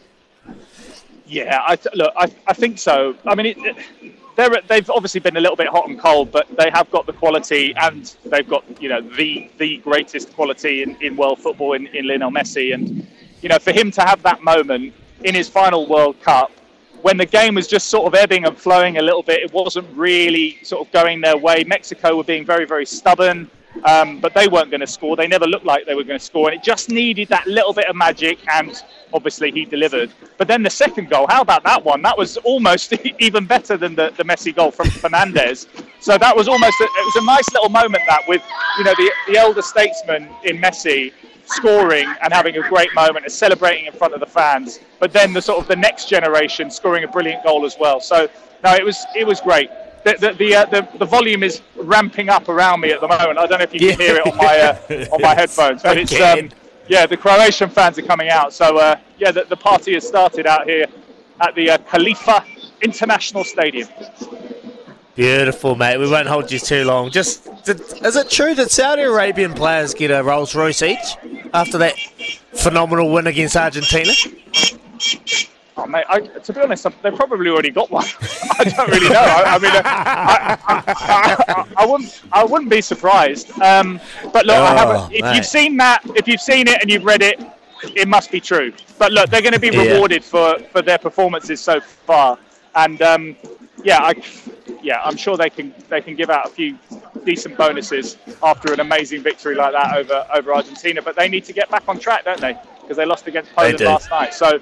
Yeah, 1.27 1.63
I 1.67 1.77
th- 1.77 1.95
look, 1.95 2.13
I, 2.17 2.31
I 2.47 2.53
think 2.53 2.79
so. 2.79 3.15
I 3.27 3.35
mean, 3.35 3.47
it, 3.47 3.59
it, 3.59 4.15
they're 4.39 4.63
they've 4.69 4.89
obviously 4.89 5.21
been 5.21 5.37
a 5.37 5.41
little 5.41 5.57
bit 5.57 5.67
hot 5.67 5.89
and 5.89 5.99
cold, 5.99 6.31
but 6.31 6.47
they 6.57 6.71
have 6.71 6.89
got 6.93 7.07
the 7.07 7.13
quality, 7.13 7.75
and 7.75 8.17
they've 8.25 8.49
got 8.49 8.65
you 8.81 8.89
know 8.89 9.01
the 9.01 9.51
the 9.59 9.79
greatest 9.79 10.33
quality 10.33 10.83
in, 10.85 10.97
in 11.03 11.17
world 11.17 11.41
football 11.41 11.73
in, 11.73 11.89
in 11.89 12.07
Lionel 12.07 12.31
Messi, 12.31 12.73
and 12.73 13.07
you 13.43 13.49
know 13.49 13.59
for 13.59 13.73
him 13.73 13.91
to 13.91 14.01
have 14.01 14.23
that 14.23 14.43
moment 14.43 14.95
in 15.25 15.35
his 15.35 15.49
final 15.49 15.87
World 15.89 16.21
Cup 16.23 16.53
when 17.03 17.17
the 17.17 17.27
game 17.27 17.55
was 17.55 17.69
just 17.69 17.89
sort 17.89 18.07
of 18.07 18.15
ebbing 18.15 18.45
and 18.45 18.59
flowing 18.59 18.99
a 18.99 19.03
little 19.03 19.23
bit, 19.23 19.41
it 19.41 19.53
wasn't 19.53 19.87
really 19.97 20.59
sort 20.65 20.85
of 20.85 20.93
going 20.93 21.21
their 21.21 21.37
way. 21.37 21.63
Mexico 21.65 22.17
were 22.17 22.25
being 22.25 22.47
very 22.47 22.65
very 22.65 22.87
stubborn. 22.87 23.51
Um, 23.85 24.21
but 24.21 24.35
they 24.35 24.49
weren't 24.49 24.71
going 24.71 24.81
to 24.81 24.87
score. 24.87 25.17
They 25.17 25.29
never 25.29 25.47
looked 25.47 25.65
like 25.65 25.87
they 25.87 25.95
were 25.95 26.05
going 26.05 26.19
to 26.19 26.25
score, 26.25 26.49
and 26.49 26.59
it 26.59 26.65
just 26.65 26.89
needed 26.89 27.29
that 27.29 27.47
little 27.47 27.73
bit 27.73 27.87
of 27.89 27.97
magic. 27.97 28.39
And 28.53 28.83
obviously, 29.13 29.51
he 29.51 29.65
delivered. 29.65 30.13
But 30.37 30.49
then 30.49 30.63
the 30.63 30.71
second 30.71 31.11
goal, 31.11 31.27
how 31.29 31.43
about 31.43 31.63
that 31.65 31.85
one? 31.85 32.03
That 32.03 32.19
was 32.19 32.37
almost 32.39 32.93
even 33.19 33.47
better 33.47 33.77
than 33.77 33.95
the, 33.95 34.13
the 34.17 34.25
Messi 34.25 34.55
goal 34.55 34.71
from 34.71 34.91
Fernandez. 35.03 35.69
So 36.01 36.19
that 36.19 36.37
was 36.37 36.49
almost 36.49 36.81
a, 36.81 36.85
it 36.85 37.15
was 37.15 37.23
a 37.23 37.27
nice 37.27 37.53
little 37.53 37.71
moment 37.71 38.03
that 38.09 38.23
with 38.29 38.43
you 38.79 38.85
know 38.85 38.95
the 38.97 39.11
the 39.29 39.37
elder 39.37 39.63
statesman 39.63 40.29
in 40.45 40.59
Messi 40.59 41.13
scoring 41.49 42.07
and 42.23 42.33
having 42.33 42.57
a 42.57 42.69
great 42.69 42.95
moment 42.95 43.25
and 43.25 43.33
celebrating 43.33 43.87
in 43.87 43.93
front 43.93 44.15
of 44.15 44.21
the 44.21 44.27
fans. 44.27 44.81
But 44.99 45.13
then 45.13 45.33
the 45.33 45.43
sort 45.43 45.59
of 45.61 45.69
the 45.69 45.77
next 45.77 46.09
generation 46.09 46.71
scoring 46.71 47.05
a 47.05 47.09
brilliant 47.09 47.43
goal 47.45 47.65
as 47.65 47.77
well. 47.79 48.01
So 48.01 48.29
no, 48.65 48.75
it 48.75 48.85
was 48.85 49.05
it 49.17 49.27
was 49.27 49.41
great. 49.41 49.71
The 50.09 50.17
the 50.19 50.33
the, 50.33 50.55
uh, 50.55 50.65
the, 50.67 50.89
the 50.99 51.05
volume 51.05 51.43
is 51.43 51.61
ramping 51.77 52.29
up 52.31 52.49
around 52.49 52.81
me 52.81 52.93
at 52.93 53.01
the 53.01 53.09
moment. 53.09 53.39
I 53.39 53.47
don't 53.47 53.59
know 53.59 53.65
if 53.65 53.75
you 53.75 53.81
can 53.81 53.89
Yeah. 53.91 54.07
hear 54.07 54.17
it 54.17 54.27
on 54.27 54.37
my 54.37 54.59
uh, 54.59 55.07
on 55.15 55.21
my 55.21 55.35
headphones, 55.35 55.83
but 55.83 55.99
it's 55.99 56.19
um, 56.21 56.49
yeah, 56.89 57.05
the 57.05 57.17
Croatian 57.17 57.69
fans 57.69 57.99
are 57.99 58.03
coming 58.03 58.31
out. 58.31 58.55
So 58.55 58.79
uh, 58.79 58.97
yeah, 59.19 59.33
the, 59.33 59.45
the 59.45 59.57
party 59.57 59.93
has 59.95 60.09
started 60.09 60.47
out 60.47 60.67
here 60.67 60.87
at 61.41 61.55
the 61.55 61.71
uh, 61.71 61.79
Khalifa 61.79 62.43
International 62.81 63.45
Stadium. 63.45 63.89
Beautiful, 65.15 65.75
mate. 65.75 65.99
We 65.99 66.09
won't 66.09 66.29
hold 66.29 66.51
you 66.51 66.61
too 66.61 66.85
long. 66.85 67.11
Just, 67.11 67.45
did, 67.65 67.81
is 67.81 68.15
it 68.15 68.31
true 68.31 68.55
that 68.55 68.71
Saudi 68.71 69.03
Arabian 69.03 69.53
players 69.53 69.93
get 69.93 70.13
a 70.13 70.23
Rolls 70.23 70.55
Royce 70.55 70.81
each 70.81 71.17
after 71.53 71.77
that 71.79 71.95
phenomenal 72.55 73.11
win 73.13 73.27
against 73.27 73.57
Argentina? 73.57 74.13
Oh, 75.81 75.87
mate, 75.87 76.05
I, 76.09 76.19
to 76.21 76.53
be 76.53 76.61
honest, 76.61 76.87
they 77.03 77.11
probably 77.13 77.51
already 77.51 77.71
got 77.71 77.89
one. 77.89 78.05
I 78.59 78.65
don't 78.65 78.91
really 78.91 79.09
know. 79.09 79.21
I, 79.21 79.43
I 79.47 79.59
mean, 79.61 79.71
I, 79.75 81.65
I, 81.77 81.87
wouldn't, 81.87 82.21
I 82.33 82.45
wouldn't 82.45 82.69
be 82.69 82.81
surprised. 82.81 83.53
Um, 83.61 84.01
but 84.33 84.45
look, 84.45 84.57
Oh, 84.59 85.09
if 85.13 85.23
mate. 85.23 85.37
you've 85.37 85.47
seen 85.47 85.77
that, 85.77 86.03
if 86.17 86.27
you've 86.27 86.41
seen 86.41 86.67
it 86.67 86.81
and 86.83 86.91
you've 86.91 87.05
read 87.05 87.23
it, 87.23 87.41
it 87.95 88.09
must 88.09 88.33
be 88.33 88.41
true. 88.41 88.73
But 88.99 89.13
look, 89.13 89.31
they're 89.31 89.41
going 89.41 89.53
to 89.55 89.61
be 89.61 89.69
Yeah. 89.69 89.93
rewarded 89.93 90.25
for, 90.25 90.59
for 90.73 90.83
their 90.83 90.99
performances 90.99 91.61
so 91.61 91.81
far, 91.81 92.39
and 92.75 93.01
um, 93.03 93.37
yeah, 93.85 93.99
I, 94.03 94.15
yeah, 94.83 95.01
I'm 95.05 95.17
sure 95.17 95.37
they 95.37 95.51
can 95.51 95.73
they 95.89 96.01
can 96.01 96.17
give 96.17 96.29
out 96.29 96.47
a 96.47 96.51
few 96.51 96.77
decent 97.25 97.57
bonuses 97.57 98.17
after 98.43 98.73
an 98.73 98.81
amazing 98.81 99.23
victory 99.23 99.55
like 99.55 99.73
that 99.73 99.97
over 99.97 100.27
over 100.35 100.55
Argentina. 100.55 101.01
But 101.01 101.15
they 101.15 101.29
need 101.29 101.45
to 101.45 101.53
get 101.53 101.71
back 101.71 101.85
on 101.89 102.01
track, 102.01 102.25
don't 102.25 102.41
they? 102.41 102.57
Because 102.81 102.97
they 102.97 103.07
lost 103.07 103.29
against 103.29 103.55
Poland 103.55 103.81
last 103.81 104.11
night. 104.11 104.35
So 104.35 104.59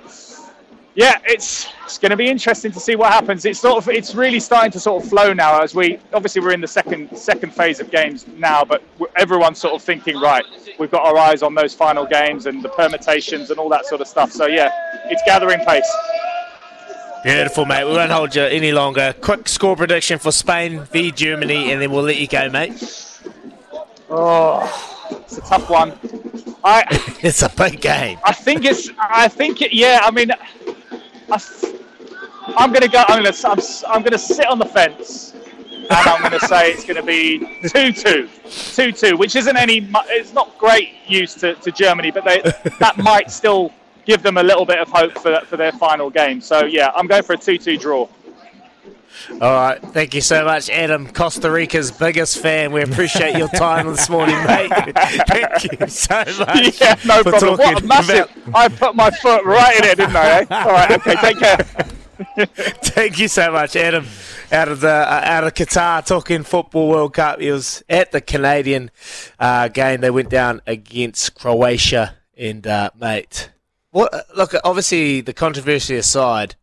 yeah, 0.96 1.20
it's 1.26 1.68
it's 1.84 1.98
going 1.98 2.10
to 2.10 2.16
be 2.16 2.26
interesting 2.26 2.72
to 2.72 2.80
see 2.80 2.96
what 2.96 3.12
happens. 3.12 3.44
It's 3.44 3.60
sort 3.60 3.76
of 3.76 3.88
it's 3.90 4.14
really 4.14 4.40
starting 4.40 4.72
to 4.72 4.80
sort 4.80 5.02
of 5.02 5.08
flow 5.08 5.34
now 5.34 5.60
as 5.60 5.74
we 5.74 5.98
obviously 6.14 6.40
we're 6.40 6.54
in 6.54 6.62
the 6.62 6.66
second 6.66 7.16
second 7.16 7.52
phase 7.54 7.80
of 7.80 7.90
games 7.90 8.26
now, 8.38 8.64
but 8.64 8.82
everyone's 9.14 9.58
sort 9.58 9.74
of 9.74 9.82
thinking 9.82 10.18
right. 10.18 10.44
We've 10.78 10.90
got 10.90 11.04
our 11.04 11.18
eyes 11.18 11.42
on 11.42 11.54
those 11.54 11.74
final 11.74 12.06
games 12.06 12.46
and 12.46 12.62
the 12.62 12.70
permutations 12.70 13.50
and 13.50 13.58
all 13.58 13.68
that 13.68 13.84
sort 13.84 14.00
of 14.00 14.08
stuff. 14.08 14.32
So 14.32 14.46
yeah, 14.46 14.70
it's 15.04 15.22
gathering 15.26 15.64
pace. 15.66 15.90
Beautiful, 17.22 17.66
mate. 17.66 17.84
We 17.84 17.90
won't 17.90 18.10
hold 18.10 18.34
you 18.34 18.42
any 18.42 18.72
longer. 18.72 19.14
Quick 19.20 19.48
score 19.48 19.76
prediction 19.76 20.18
for 20.18 20.32
Spain 20.32 20.84
v 20.84 21.10
Germany, 21.12 21.72
and 21.72 21.82
then 21.82 21.90
we'll 21.90 22.04
let 22.04 22.16
you 22.16 22.26
go, 22.26 22.48
mate. 22.48 22.72
Oh, 24.08 25.06
it's 25.10 25.36
a 25.36 25.42
tough 25.42 25.68
one. 25.68 25.98
I 26.64 26.84
It's 27.22 27.42
a 27.42 27.48
big 27.48 27.80
game. 27.80 28.18
I 28.24 28.32
think 28.32 28.64
it's. 28.64 28.88
I 28.98 29.28
think 29.28 29.60
it. 29.60 29.74
Yeah. 29.74 30.00
I 30.02 30.10
mean, 30.10 30.30
I, 31.30 31.40
am 32.58 32.72
gonna 32.72 32.88
go. 32.88 33.02
I'm 33.08 33.22
gonna. 33.22 33.36
I'm, 33.44 33.58
s- 33.58 33.84
I'm 33.86 34.02
gonna 34.02 34.18
sit 34.18 34.46
on 34.46 34.58
the 34.58 34.64
fence, 34.64 35.34
and 35.34 35.92
I'm 35.92 36.22
gonna 36.22 36.40
say 36.40 36.70
it's 36.72 36.84
gonna 36.84 37.02
be 37.02 37.60
two-two, 37.68 38.28
two-two, 38.48 39.16
which 39.16 39.36
isn't 39.36 39.56
any. 39.56 39.88
It's 40.08 40.32
not 40.32 40.56
great 40.58 40.90
use 41.06 41.34
to, 41.36 41.54
to 41.54 41.72
Germany, 41.72 42.10
but 42.10 42.24
they 42.24 42.40
that 42.78 42.94
might 43.02 43.30
still 43.30 43.72
give 44.04 44.22
them 44.22 44.36
a 44.36 44.42
little 44.42 44.64
bit 44.64 44.78
of 44.78 44.88
hope 44.88 45.12
for 45.18 45.40
for 45.46 45.56
their 45.56 45.72
final 45.72 46.10
game. 46.10 46.40
So 46.40 46.64
yeah, 46.64 46.90
I'm 46.94 47.06
going 47.06 47.22
for 47.22 47.32
a 47.32 47.38
two-two 47.38 47.76
draw. 47.78 48.08
All 49.32 49.38
right. 49.52 49.80
Thank 49.82 50.14
you 50.14 50.20
so 50.20 50.44
much, 50.44 50.70
Adam, 50.70 51.08
Costa 51.08 51.50
Rica's 51.50 51.90
biggest 51.90 52.38
fan. 52.38 52.72
We 52.72 52.82
appreciate 52.82 53.36
your 53.36 53.48
time 53.48 53.88
this 53.88 54.08
morning, 54.08 54.36
mate. 54.44 54.70
Thank 55.28 55.80
you 55.80 55.86
so 55.88 56.16
much. 56.16 56.80
Yeah, 56.80 56.96
no 57.06 57.22
problem. 57.22 57.58
What 57.58 57.82
a 57.82 57.86
massive! 57.86 58.30
about- 58.46 58.54
I 58.54 58.68
put 58.68 58.94
my 58.94 59.10
foot 59.10 59.44
right 59.44 59.76
in 59.78 59.84
it, 59.84 59.96
didn't 59.96 60.16
I? 60.16 60.40
Eh? 60.40 60.46
All 60.50 60.70
right. 60.70 60.90
Okay. 60.92 61.14
Take 61.16 61.38
care. 61.38 61.58
Thank 62.36 63.18
you 63.18 63.28
so 63.28 63.52
much, 63.52 63.76
Adam. 63.76 64.06
Out 64.50 64.68
of 64.68 64.80
the 64.80 64.88
uh, 64.90 65.20
out 65.24 65.44
of 65.44 65.54
Qatar, 65.54 66.04
talking 66.06 66.44
football 66.44 66.88
World 66.88 67.12
Cup. 67.14 67.40
He 67.40 67.50
was 67.50 67.82
at 67.88 68.12
the 68.12 68.20
Canadian 68.20 68.90
uh, 69.38 69.68
game. 69.68 70.00
They 70.00 70.10
went 70.10 70.30
down 70.30 70.62
against 70.66 71.34
Croatia, 71.34 72.16
and 72.36 72.66
uh, 72.66 72.90
mate, 72.98 73.50
what? 73.90 74.14
Look, 74.34 74.54
obviously 74.64 75.20
the 75.20 75.34
controversy 75.34 75.96
aside, 75.96 76.54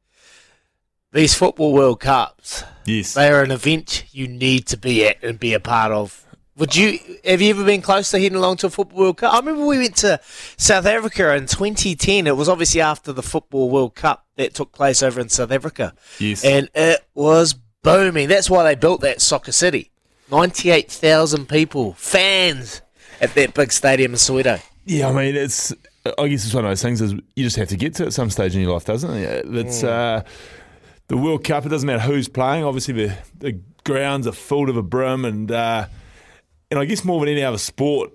these 1.14 1.34
football 1.36 1.72
World 1.74 2.00
Cups, 2.00 2.64
Yes. 2.86 3.14
they 3.14 3.30
are 3.30 3.42
an 3.44 3.52
event 3.52 4.06
you 4.12 4.28
need 4.28 4.66
to 4.68 4.78
be 4.78 5.08
at 5.08 5.24
and 5.24 5.40
be 5.40 5.54
a 5.54 5.60
part 5.60 5.92
of. 5.92 6.20
Would 6.58 6.76
you 6.76 7.00
have 7.26 7.42
you 7.42 7.50
ever 7.50 7.64
been 7.64 7.82
close 7.82 8.12
to 8.12 8.20
heading 8.20 8.36
along 8.38 8.58
to 8.58 8.68
a 8.68 8.70
football 8.70 9.00
World 9.00 9.18
Cup? 9.18 9.34
I 9.34 9.40
remember 9.40 9.66
we 9.66 9.80
went 9.80 9.96
to 9.98 10.20
South 10.58 10.86
Africa 10.86 11.34
in 11.36 11.48
2010. 11.48 12.28
It 12.28 12.38
was 12.38 12.48
obviously 12.48 12.80
after 12.82 13.12
the 13.12 13.24
football 13.24 13.70
World 13.72 13.96
Cup 13.96 14.26
that 14.36 14.54
took 14.54 14.72
place 14.72 15.02
over 15.02 15.20
in 15.20 15.30
South 15.30 15.52
Africa 15.52 15.94
Yes. 16.20 16.44
and 16.46 16.70
it 16.76 17.00
was 17.16 17.54
booming. 17.82 18.28
That's 18.28 18.50
why 18.52 18.64
they 18.64 18.76
built 18.76 19.02
that 19.02 19.20
soccer 19.22 19.52
city. 19.52 19.90
Ninety-eight 20.32 20.92
thousand 20.92 21.50
people, 21.50 21.94
fans 21.94 22.82
at 23.20 23.34
that 23.36 23.54
big 23.54 23.72
stadium 23.72 24.12
in 24.14 24.18
Soweto. 24.18 24.62
Yeah, 24.86 25.10
I 25.10 25.12
mean, 25.12 25.36
it's. 25.36 25.74
I 26.18 26.28
guess 26.28 26.46
it's 26.46 26.54
one 26.54 26.66
of 26.66 26.70
those 26.72 26.82
things 26.82 27.00
is 27.02 27.14
you 27.14 27.44
just 27.44 27.56
have 27.56 27.70
to 27.70 27.78
get 27.78 27.96
to 27.96 28.06
at 28.08 28.14
some 28.14 28.30
stage 28.30 28.56
in 28.56 28.62
your 28.62 28.74
life, 28.74 28.84
doesn't 28.86 29.10
it? 29.12 29.46
It's 29.48 29.84
uh, 29.84 30.22
the 31.14 31.18
World 31.22 31.44
Cup. 31.44 31.64
It 31.64 31.70
doesn't 31.70 31.86
matter 31.86 32.00
who's 32.00 32.28
playing. 32.28 32.64
Obviously, 32.64 32.94
the 32.96 33.18
the 33.38 33.60
grounds 33.84 34.26
are 34.26 34.32
full 34.32 34.66
to 34.66 34.72
the 34.72 34.82
brim, 34.82 35.26
and 35.26 35.52
uh, 35.52 35.86
and 36.72 36.80
I 36.80 36.86
guess 36.86 37.06
more 37.06 37.20
than 37.20 37.30
any 37.30 37.44
other 37.44 37.60
sport, 37.60 38.12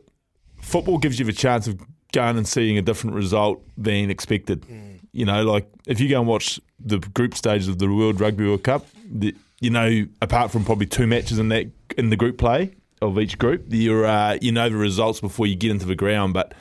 football 0.61 0.99
gives 0.99 1.21
you 1.21 1.25
the 1.25 1.33
chance 1.33 1.69
of 1.69 1.81
going 2.13 2.37
and 2.37 2.47
seeing 2.47 2.77
a 2.77 2.83
different 2.83 3.15
result 3.15 3.63
than 3.77 4.11
expected. 4.11 4.67
You 5.13 5.27
know, 5.27 5.45
like 5.45 5.69
if 5.87 6.01
you 6.01 6.09
go 6.09 6.19
and 6.19 6.29
watch 6.29 6.61
the 6.81 6.99
group 6.99 7.37
stages 7.37 7.69
of 7.69 7.79
the 7.79 7.89
World 7.89 8.21
Rugby 8.21 8.45
World 8.45 8.65
Cup, 8.65 8.85
the, 9.09 9.33
you 9.61 9.71
know, 9.71 10.07
apart 10.21 10.51
from 10.51 10.65
probably 10.65 10.87
two 10.87 11.07
matches 11.07 11.39
in 11.39 11.51
that 11.51 11.71
in 11.97 12.11
the 12.11 12.17
group 12.17 12.37
play 12.37 12.75
of 13.01 13.17
each 13.21 13.39
group, 13.39 13.67
you're 13.69 14.07
uh, 14.07 14.39
you 14.41 14.51
know 14.51 14.69
the 14.69 14.77
results 14.77 15.21
before 15.21 15.47
you 15.47 15.55
get 15.55 15.71
into 15.71 15.87
the 15.87 15.95
ground. 15.95 16.35
But 16.35 16.53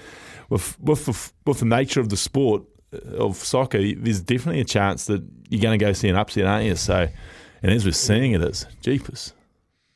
with 0.50 0.80
with 0.80 1.08
the, 1.08 1.32
with 1.48 1.60
the 1.62 1.66
nature 1.66 2.00
of 2.00 2.10
the 2.10 2.18
sport 2.18 2.62
of 2.92 3.38
soccer, 3.38 3.80
there's 3.80 4.22
definitely 4.22 4.62
a 4.62 4.66
chance 4.66 5.06
that 5.06 5.24
you're 5.50 5.62
going 5.62 5.78
to 5.78 5.84
go 5.84 5.94
see 5.94 6.10
an 6.10 6.16
upset, 6.16 6.46
aren't 6.46 6.66
you? 6.66 6.76
So, 6.76 7.08
and 7.62 7.72
as 7.72 7.86
we're 7.86 7.92
seeing 7.92 8.34
it, 8.34 8.42
it, 8.42 8.50
is 8.50 8.66
jeepers, 8.82 9.34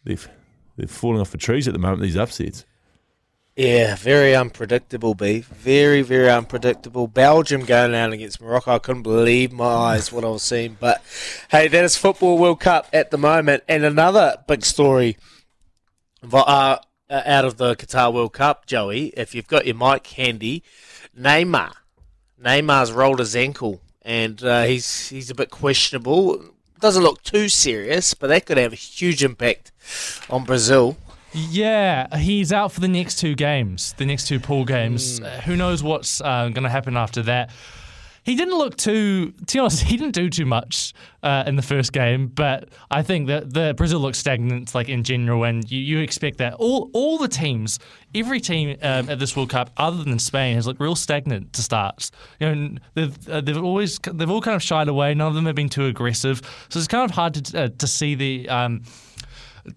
they've 0.04 0.28
they're 0.78 0.88
falling 0.88 1.22
off 1.22 1.32
the 1.32 1.38
trees 1.38 1.68
at 1.68 1.74
the 1.74 1.80
moment. 1.80 2.02
These 2.02 2.18
upsets. 2.18 2.66
Yeah, 3.56 3.96
very 3.96 4.34
unpredictable, 4.34 5.14
B. 5.14 5.42
Very, 5.42 6.02
very 6.02 6.30
unpredictable. 6.30 7.08
Belgium 7.08 7.66
going 7.66 7.92
down 7.92 8.14
against 8.14 8.42
Morocco. 8.42 8.76
I 8.76 8.80
couldn't 8.80 9.04
believe 9.04 9.52
my 9.52 9.66
eyes 9.66 10.12
what 10.12 10.24
I 10.24 10.30
was 10.30 10.42
seeing. 10.42 10.78
But 10.80 11.04
hey, 11.50 11.68
that 11.68 11.84
is 11.84 11.98
football 11.98 12.38
World 12.38 12.62
Cup 12.62 12.88
at 12.94 13.12
the 13.12 13.18
moment, 13.18 13.64
and 13.68 13.84
another 13.84 14.38
big 14.48 14.64
story 14.64 15.18
uh, 16.32 16.78
uh, 17.10 17.22
out 17.26 17.46
of 17.46 17.58
the 17.58 17.76
Qatar 17.76 18.14
World 18.14 18.34
Cup, 18.34 18.66
Joey. 18.66 19.08
If 19.18 19.36
you've 19.36 19.48
got 19.48 19.66
your 19.66 19.76
mic 19.76 20.08
handy, 20.08 20.64
Neymar. 21.18 21.74
Neymar's 22.44 22.92
rolled 22.92 23.20
his 23.20 23.36
ankle, 23.36 23.82
and 24.02 24.44
uh, 24.44 24.64
he's 24.64 25.10
he's 25.10 25.30
a 25.30 25.36
bit 25.36 25.50
questionable. 25.50 26.44
Doesn't 26.80 27.04
look 27.04 27.22
too 27.24 27.48
serious, 27.50 28.14
but 28.14 28.28
that 28.28 28.46
could 28.46 28.58
have 28.58 28.74
a 28.74 28.76
huge 28.76 29.24
impact 29.24 29.72
on 30.30 30.44
Brazil. 30.44 30.98
Yeah, 31.34 32.18
he's 32.18 32.52
out 32.52 32.72
for 32.72 32.82
the 32.82 32.88
next 32.88 33.20
two 33.20 33.36
games, 33.36 33.94
the 33.98 34.06
next 34.06 34.28
two 34.28 34.40
pool 34.40 34.66
games. 34.66 35.22
Uh, 35.22 35.42
who 35.46 35.56
knows 35.56 35.82
what's 35.82 36.20
uh, 36.20 36.50
going 36.50 36.64
to 36.64 36.70
happen 36.70 36.98
after 36.98 37.22
that? 37.24 37.52
He 38.24 38.36
didn't 38.36 38.56
look 38.56 38.78
too, 38.78 39.32
to 39.32 39.54
be 39.54 39.60
honest, 39.60 39.84
he 39.84 39.98
didn't 39.98 40.14
do 40.14 40.30
too 40.30 40.46
much 40.46 40.94
uh, 41.24 41.44
in 41.48 41.56
the 41.56 41.62
first 41.64 41.92
game, 41.92 42.28
but 42.28 42.70
I 42.92 43.02
think 43.02 43.28
that 43.28 43.54
the 43.54 43.74
Brazil 43.76 44.00
looks 44.00 44.20
stagnant, 44.20 44.76
like 44.76 44.90
in 44.90 45.04
general, 45.04 45.44
and 45.44 45.70
you, 45.72 45.80
you 45.80 46.00
expect 46.00 46.38
that. 46.38 46.54
All 46.56 46.92
all 46.94 47.18
the 47.18 47.28
teams, 47.28 47.80
every 48.14 48.40
team 48.40 48.78
um, 48.84 49.10
at 49.10 49.18
this 49.18 49.36
World 49.36 49.50
Cup, 49.50 49.72
other 49.78 50.04
than 50.04 50.20
Spain, 50.20 50.56
has 50.56 50.68
looked 50.68 50.80
real 50.80 50.96
stagnant 50.96 51.54
to 51.54 51.64
start. 51.64 52.12
You 52.40 52.56
know, 52.56 52.78
they've 52.94 53.30
uh, 53.30 53.42
they've 53.42 53.58
always 53.58 53.98
they've 54.00 54.30
all 54.30 54.42
kind 54.42 54.56
of 54.56 54.62
shied 54.62 54.88
away. 54.88 55.14
None 55.16 55.28
of 55.28 55.34
them 55.34 55.46
have 55.46 55.56
been 55.56 55.70
too 55.70 55.86
aggressive, 55.86 56.42
so 56.70 56.78
it's 56.78 56.88
kind 56.88 57.10
of 57.10 57.16
hard 57.16 57.34
to 57.34 57.64
uh, 57.64 57.70
to 57.78 57.88
see 57.88 58.16
the. 58.16 58.48
Um, 58.50 58.84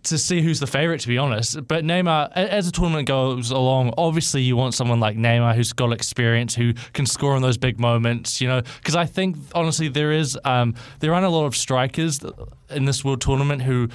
to 0.05 0.19
see 0.19 0.43
who's 0.43 0.61
the 0.61 0.67
favourite, 0.67 1.01
to 1.01 1.09
be 1.09 1.19
honest. 1.19 1.67
But 1.67 1.85
Neymar, 1.85 2.33
as 2.33 2.67
the 2.67 2.73
tournament 2.73 3.09
goes 3.09 3.51
along, 3.51 3.93
obviously 3.99 4.43
you 4.43 4.57
want 4.57 4.75
someone 4.75 5.01
like 5.01 5.17
Neymar 5.17 5.55
who's 5.55 5.73
got 5.73 5.93
experience, 5.93 6.55
who 6.55 6.75
can 6.93 7.07
score 7.07 7.37
in 7.37 7.43
those 7.43 7.59
big 7.59 7.79
moments. 7.79 8.41
You 8.41 8.49
know, 8.49 8.63
because 8.63 8.97
I 8.97 9.07
think 9.07 9.37
honestly 9.55 9.89
there 9.89 10.13
is 10.13 10.39
um, 10.45 10.75
there 11.01 11.13
aren't 11.15 11.27
a 11.27 11.31
lot 11.31 11.47
of 11.47 11.57
strikers 11.57 12.21
in 12.71 12.85
this 12.85 13.05
world 13.05 13.21
tournament 13.21 13.63
who. 13.63 13.89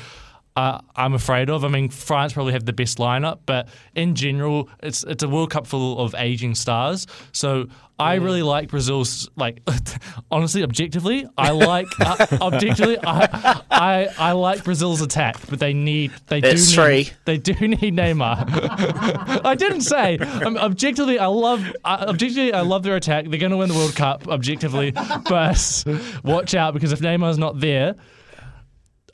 Uh, 0.59 0.81
I'm 0.93 1.13
afraid 1.13 1.49
of. 1.49 1.63
I 1.63 1.69
mean, 1.69 1.87
France 1.87 2.33
probably 2.33 2.51
have 2.51 2.65
the 2.65 2.73
best 2.73 2.97
lineup, 2.97 3.39
but 3.45 3.69
in 3.95 4.13
general, 4.13 4.67
it's 4.83 5.03
it's 5.05 5.23
a 5.23 5.29
World 5.29 5.51
Cup 5.51 5.65
full 5.65 5.97
of 5.99 6.13
aging 6.17 6.53
stars. 6.55 7.07
So 7.31 7.67
I 7.97 8.15
really 8.15 8.43
like 8.43 8.67
Brazil's 8.67 9.29
like 9.37 9.61
honestly, 10.31 10.61
objectively, 10.63 11.25
I 11.37 11.51
like 11.51 11.87
uh, 12.01 12.27
objectively, 12.41 12.97
I, 13.01 13.61
I 13.71 14.07
I 14.17 14.31
like 14.33 14.65
Brazil's 14.65 15.01
attack, 15.01 15.37
but 15.49 15.59
they 15.59 15.71
need 15.73 16.11
they 16.27 16.41
That's 16.41 16.73
do 16.75 16.81
need, 16.81 17.05
three. 17.05 17.13
they 17.23 17.37
do 17.37 17.53
need 17.67 17.95
Neymar. 17.95 19.45
I 19.45 19.55
didn't 19.55 19.81
say 19.81 20.17
um, 20.17 20.57
objectively. 20.57 21.19
I 21.19 21.27
love 21.27 21.65
uh, 21.85 22.05
objectively. 22.09 22.51
I 22.51 22.61
love 22.61 22.83
their 22.83 22.97
attack. 22.97 23.29
They're 23.29 23.39
going 23.39 23.51
to 23.51 23.57
win 23.57 23.69
the 23.69 23.75
World 23.75 23.95
Cup 23.95 24.27
objectively, 24.27 24.91
but 24.91 25.85
watch 26.25 26.53
out 26.53 26.73
because 26.73 26.91
if 26.91 26.99
Neymar's 26.99 27.37
not 27.37 27.61
there, 27.61 27.95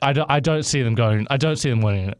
I 0.02 0.14
don't, 0.14 0.30
I 0.30 0.40
don't 0.40 0.64
see 0.64 0.82
them 0.82 0.96
going. 0.96 1.28
I 1.30 1.38
don't 1.38 1.58
see 1.58 1.70
them 1.70 1.82
winning 1.82 2.10
it. 2.10 2.20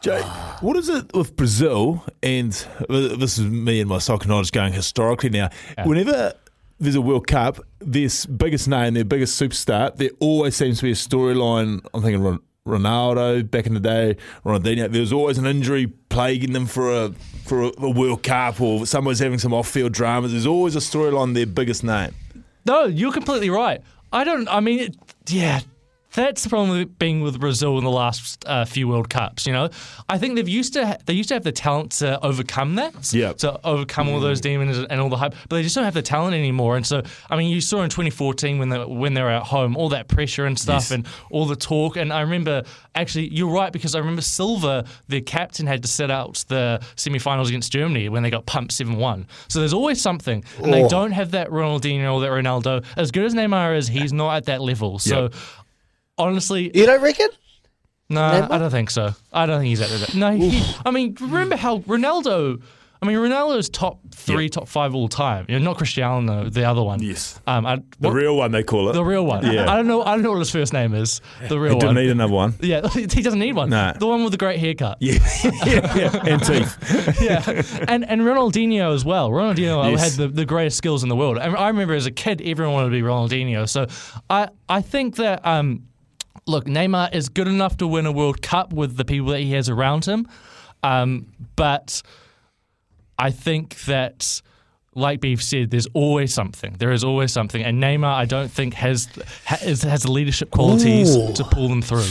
Jay, 0.00 0.20
what 0.60 0.76
is 0.76 0.88
it 0.88 1.12
with 1.12 1.34
Brazil? 1.34 2.04
And 2.22 2.52
this 2.88 3.38
is 3.38 3.46
me 3.46 3.80
and 3.80 3.88
my 3.88 3.98
soccer 3.98 4.28
knowledge 4.28 4.52
going 4.52 4.72
historically 4.72 5.30
now. 5.30 5.50
Whenever 5.84 6.34
there's 6.78 6.94
a 6.94 7.00
World 7.00 7.26
Cup, 7.26 7.58
their 7.80 8.08
biggest 8.36 8.68
name, 8.68 8.94
their 8.94 9.04
biggest 9.04 9.40
superstar, 9.40 9.94
there 9.96 10.10
always 10.20 10.54
seems 10.54 10.78
to 10.78 10.84
be 10.84 10.92
a 10.92 10.94
storyline. 10.94 11.84
I'm 11.92 12.02
thinking 12.02 12.38
Ronaldo 12.64 13.50
back 13.50 13.66
in 13.66 13.74
the 13.74 13.80
day, 13.80 14.16
Ronaldinho. 14.44 14.92
There 14.92 15.00
was 15.00 15.12
always 15.12 15.36
an 15.38 15.46
injury 15.46 15.88
plaguing 16.10 16.52
them 16.52 16.66
for 16.66 16.92
a 16.94 17.12
for 17.44 17.62
a, 17.62 17.72
a 17.78 17.90
World 17.90 18.22
Cup, 18.22 18.60
or 18.60 18.86
someone's 18.86 19.18
having 19.18 19.38
some 19.38 19.54
off-field 19.54 19.92
dramas. 19.92 20.32
There's 20.32 20.46
always 20.46 20.76
a 20.76 20.80
storyline. 20.80 21.34
Their 21.34 21.46
biggest 21.46 21.82
name. 21.82 22.14
No, 22.66 22.84
you're 22.84 23.12
completely 23.12 23.50
right. 23.50 23.80
I 24.12 24.22
don't. 24.22 24.46
I 24.48 24.60
mean, 24.60 24.78
it, 24.78 24.96
yeah, 25.28 25.60
that's 26.14 26.42
the 26.42 26.48
problem 26.48 26.70
with 26.70 26.98
being 26.98 27.20
with 27.22 27.38
Brazil 27.38 27.76
in 27.78 27.84
the 27.84 27.90
last 27.90 28.42
uh, 28.46 28.64
few 28.64 28.88
World 28.88 29.08
Cups. 29.10 29.46
You 29.46 29.52
know, 29.52 29.68
I 30.08 30.18
think 30.18 30.36
they've 30.36 30.48
used 30.48 30.72
to 30.72 30.86
ha- 30.86 30.96
they 31.06 31.12
used 31.12 31.28
to 31.28 31.34
have 31.34 31.44
the 31.44 31.52
talent 31.52 31.92
to 31.92 32.18
overcome 32.24 32.76
that. 32.76 33.12
Yeah. 33.12 33.32
To 33.34 33.60
overcome 33.66 34.08
all 34.08 34.18
those 34.20 34.40
demons 34.40 34.78
and 34.78 35.00
all 35.00 35.08
the 35.10 35.16
hype, 35.18 35.34
but 35.48 35.56
they 35.56 35.62
just 35.62 35.74
don't 35.74 35.84
have 35.84 35.94
the 35.94 36.02
talent 36.02 36.34
anymore. 36.34 36.76
And 36.76 36.86
so, 36.86 37.02
I 37.30 37.36
mean, 37.36 37.50
you 37.50 37.60
saw 37.60 37.82
in 37.82 37.90
2014 37.90 38.58
when 38.58 38.68
they 38.70 38.78
when 38.84 39.14
they 39.14 39.22
were 39.22 39.30
at 39.30 39.42
home, 39.44 39.76
all 39.76 39.90
that 39.90 40.08
pressure 40.08 40.46
and 40.46 40.58
stuff, 40.58 40.84
Yes. 40.84 40.90
and 40.92 41.06
all 41.30 41.46
the 41.46 41.56
talk. 41.56 41.96
And 41.96 42.12
I 42.12 42.22
remember 42.22 42.62
actually, 42.94 43.28
you're 43.28 43.50
right 43.52 43.72
because 43.72 43.94
I 43.94 43.98
remember 43.98 44.22
Silva, 44.22 44.84
the 45.08 45.20
captain, 45.20 45.66
had 45.66 45.82
to 45.82 45.88
sit 45.88 46.10
out 46.10 46.44
the 46.48 46.80
semi-finals 46.96 47.48
against 47.48 47.70
Germany 47.70 48.08
when 48.08 48.22
they 48.22 48.30
got 48.30 48.44
pumped 48.46 48.72
7-1. 48.72 49.26
So 49.48 49.60
there's 49.60 49.72
always 49.74 50.00
something, 50.00 50.42
and 50.62 50.72
they 50.72 50.82
Oh. 50.84 50.88
don't 50.88 51.12
have 51.12 51.30
that 51.32 51.50
Ronaldinho 51.50 52.14
or 52.14 52.20
that 52.22 52.30
Ronaldo. 52.30 52.84
As 52.96 53.10
good 53.12 53.24
as 53.24 53.34
Neymar 53.34 53.76
is, 53.76 53.86
he's 53.88 54.12
not 54.12 54.34
at 54.36 54.46
that 54.46 54.60
level. 54.62 54.98
So. 54.98 55.22
Yep. 55.24 55.34
Honestly, 56.18 56.70
You 56.76 56.86
don't 56.86 57.02
reckon? 57.02 57.28
no, 58.10 58.20
Neymar? 58.20 58.50
I 58.50 58.58
don't 58.58 58.70
think 58.70 58.90
so. 58.90 59.14
I 59.32 59.46
don't 59.46 59.60
think 59.60 59.68
he's 59.68 59.80
at 59.80 59.90
that. 60.00 60.14
No, 60.14 60.32
he, 60.32 60.62
I 60.84 60.90
mean, 60.90 61.16
remember 61.20 61.56
how 61.56 61.78
Ronaldo? 61.80 62.60
I 63.00 63.06
mean, 63.06 63.16
Ronaldo's 63.16 63.68
top 63.68 64.00
three, 64.12 64.44
Yep. 64.46 64.52
top 64.52 64.66
five 64.68 64.92
all 64.92 65.06
time. 65.06 65.46
You 65.48 65.56
know, 65.60 65.64
not 65.66 65.78
Cristiano, 65.78 66.50
the 66.50 66.64
other 66.64 66.82
one. 66.82 67.00
Yes. 67.00 67.38
Um, 67.46 67.64
I, 67.64 67.80
The 68.00 68.10
real 68.10 68.36
one, 68.36 68.50
they 68.50 68.64
call 68.64 68.88
it. 68.88 68.94
the 68.94 69.04
real 69.04 69.24
one. 69.24 69.46
Yeah. 69.46 69.70
I 69.70 69.76
don't 69.76 69.86
know. 69.86 70.02
I 70.02 70.14
don't 70.14 70.22
know 70.24 70.32
what 70.32 70.40
his 70.40 70.50
first 70.50 70.72
name 70.72 70.94
is. 70.94 71.20
The 71.48 71.60
real 71.60 71.74
He 71.74 71.74
real 71.74 71.78
didn't 71.78 71.94
need 71.94 72.10
another 72.10 72.32
one. 72.32 72.54
yeah, 72.60 72.88
he 72.92 73.06
doesn't 73.06 73.38
need 73.38 73.54
one. 73.54 73.70
No. 73.70 73.92
The 73.96 74.04
one 74.08 74.24
with 74.24 74.32
the 74.32 74.36
great 74.38 74.58
haircut. 74.58 74.96
Yeah, 74.98 75.12
yeah. 75.64 76.22
and 76.26 76.42
teeth. 76.42 77.20
yeah, 77.22 77.62
and 77.86 78.04
and 78.04 78.22
Ronaldinho 78.22 78.92
as 78.92 79.04
well. 79.04 79.30
Ronaldinho 79.30 79.92
Yes. 79.92 80.16
had 80.16 80.20
the, 80.20 80.26
the 80.34 80.44
greatest 80.44 80.76
skills 80.78 81.04
in 81.04 81.08
the 81.08 81.14
world. 81.16 81.38
I, 81.38 81.44
I 81.54 81.68
remember 81.68 81.94
as 81.94 82.06
a 82.06 82.10
kid, 82.10 82.42
everyone 82.44 82.74
wanted 82.74 82.88
to 82.88 82.92
be 82.92 83.02
Ronaldinho. 83.02 83.68
So 83.68 83.86
I 84.28 84.48
I 84.68 84.80
think 84.82 85.14
that 85.16 85.46
um, 85.46 85.84
look, 86.48 86.64
Neymar 86.64 87.14
is 87.14 87.28
good 87.28 87.46
enough 87.48 87.76
to 87.78 87.86
win 87.86 88.06
a 88.06 88.12
World 88.12 88.42
Cup 88.42 88.72
with 88.72 88.96
the 88.96 89.04
people 89.04 89.28
that 89.28 89.40
he 89.40 89.52
has 89.52 89.68
around 89.68 90.04
him, 90.06 90.26
um, 90.82 91.26
but 91.56 92.02
I 93.18 93.30
think 93.30 93.76
that. 93.84 94.42
Like 94.94 95.20
Beef 95.20 95.40
said, 95.44 95.70
there's 95.70 95.86
always 95.92 96.34
something. 96.34 96.74
There 96.78 96.90
is 96.90 97.04
always 97.04 97.30
something, 97.32 97.62
and 97.62 97.80
Neymar, 97.80 98.12
I 98.12 98.24
don't 98.24 98.50
think 98.50 98.74
has 98.74 99.06
has, 99.44 99.82
has 99.82 100.08
leadership 100.08 100.50
qualities 100.50 101.14
Ooh. 101.14 101.32
to 101.34 101.44
pull 101.44 101.68
them 101.68 101.82
through. 101.82 102.06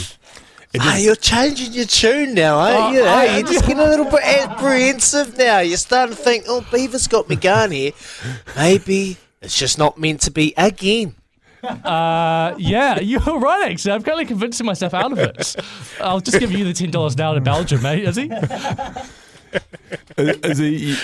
Ah, 0.80 0.96
you're 0.96 1.16
changing 1.18 1.74
your 1.74 1.84
tune 1.86 2.34
now, 2.34 2.58
aren't 2.60 2.78
Oh, 2.78 2.92
you? 2.94 3.04
I- 3.06 3.28
Hey, 3.28 3.40
you're 3.40 3.48
just 3.48 3.66
getting 3.66 3.80
a 3.84 3.90
little 3.90 4.06
bit 4.06 4.22
apprehensive 4.24 5.38
now. 5.38 5.60
You're 5.60 5.76
starting 5.76 6.16
to 6.16 6.22
think, 6.22 6.46
oh, 6.48 6.66
Beaver's 6.72 7.08
got 7.08 7.28
me 7.28 7.36
going 7.36 7.72
here. 7.72 7.92
Maybe 8.56 9.18
it's 9.42 9.58
just 9.58 9.78
not 9.78 9.98
meant 9.98 10.22
to 10.22 10.32
be 10.32 10.54
again. 10.56 11.16
Uh, 11.68 12.56
yeah, 12.58 13.00
you're 13.02 13.20
right. 13.40 13.72
Actually, 13.72 13.92
I'm 13.94 14.04
kind 14.04 14.22
of 14.22 14.28
convincing 14.28 14.66
myself 14.66 14.94
out 14.94 15.12
of 15.12 15.20
it. 15.20 15.56
I'll 16.02 16.20
just 16.20 16.40
give 16.40 16.52
you 16.52 16.64
the 16.64 16.74
ten 16.74 16.92
dollars 16.92 17.18
now 17.18 17.34
to 17.34 17.42
Belgium, 17.42 17.82
mate. 17.82 18.04
Is 18.04 18.16
he? 18.16 18.30
Is, 20.18 20.38
is 20.44 20.58
he? 20.58 20.96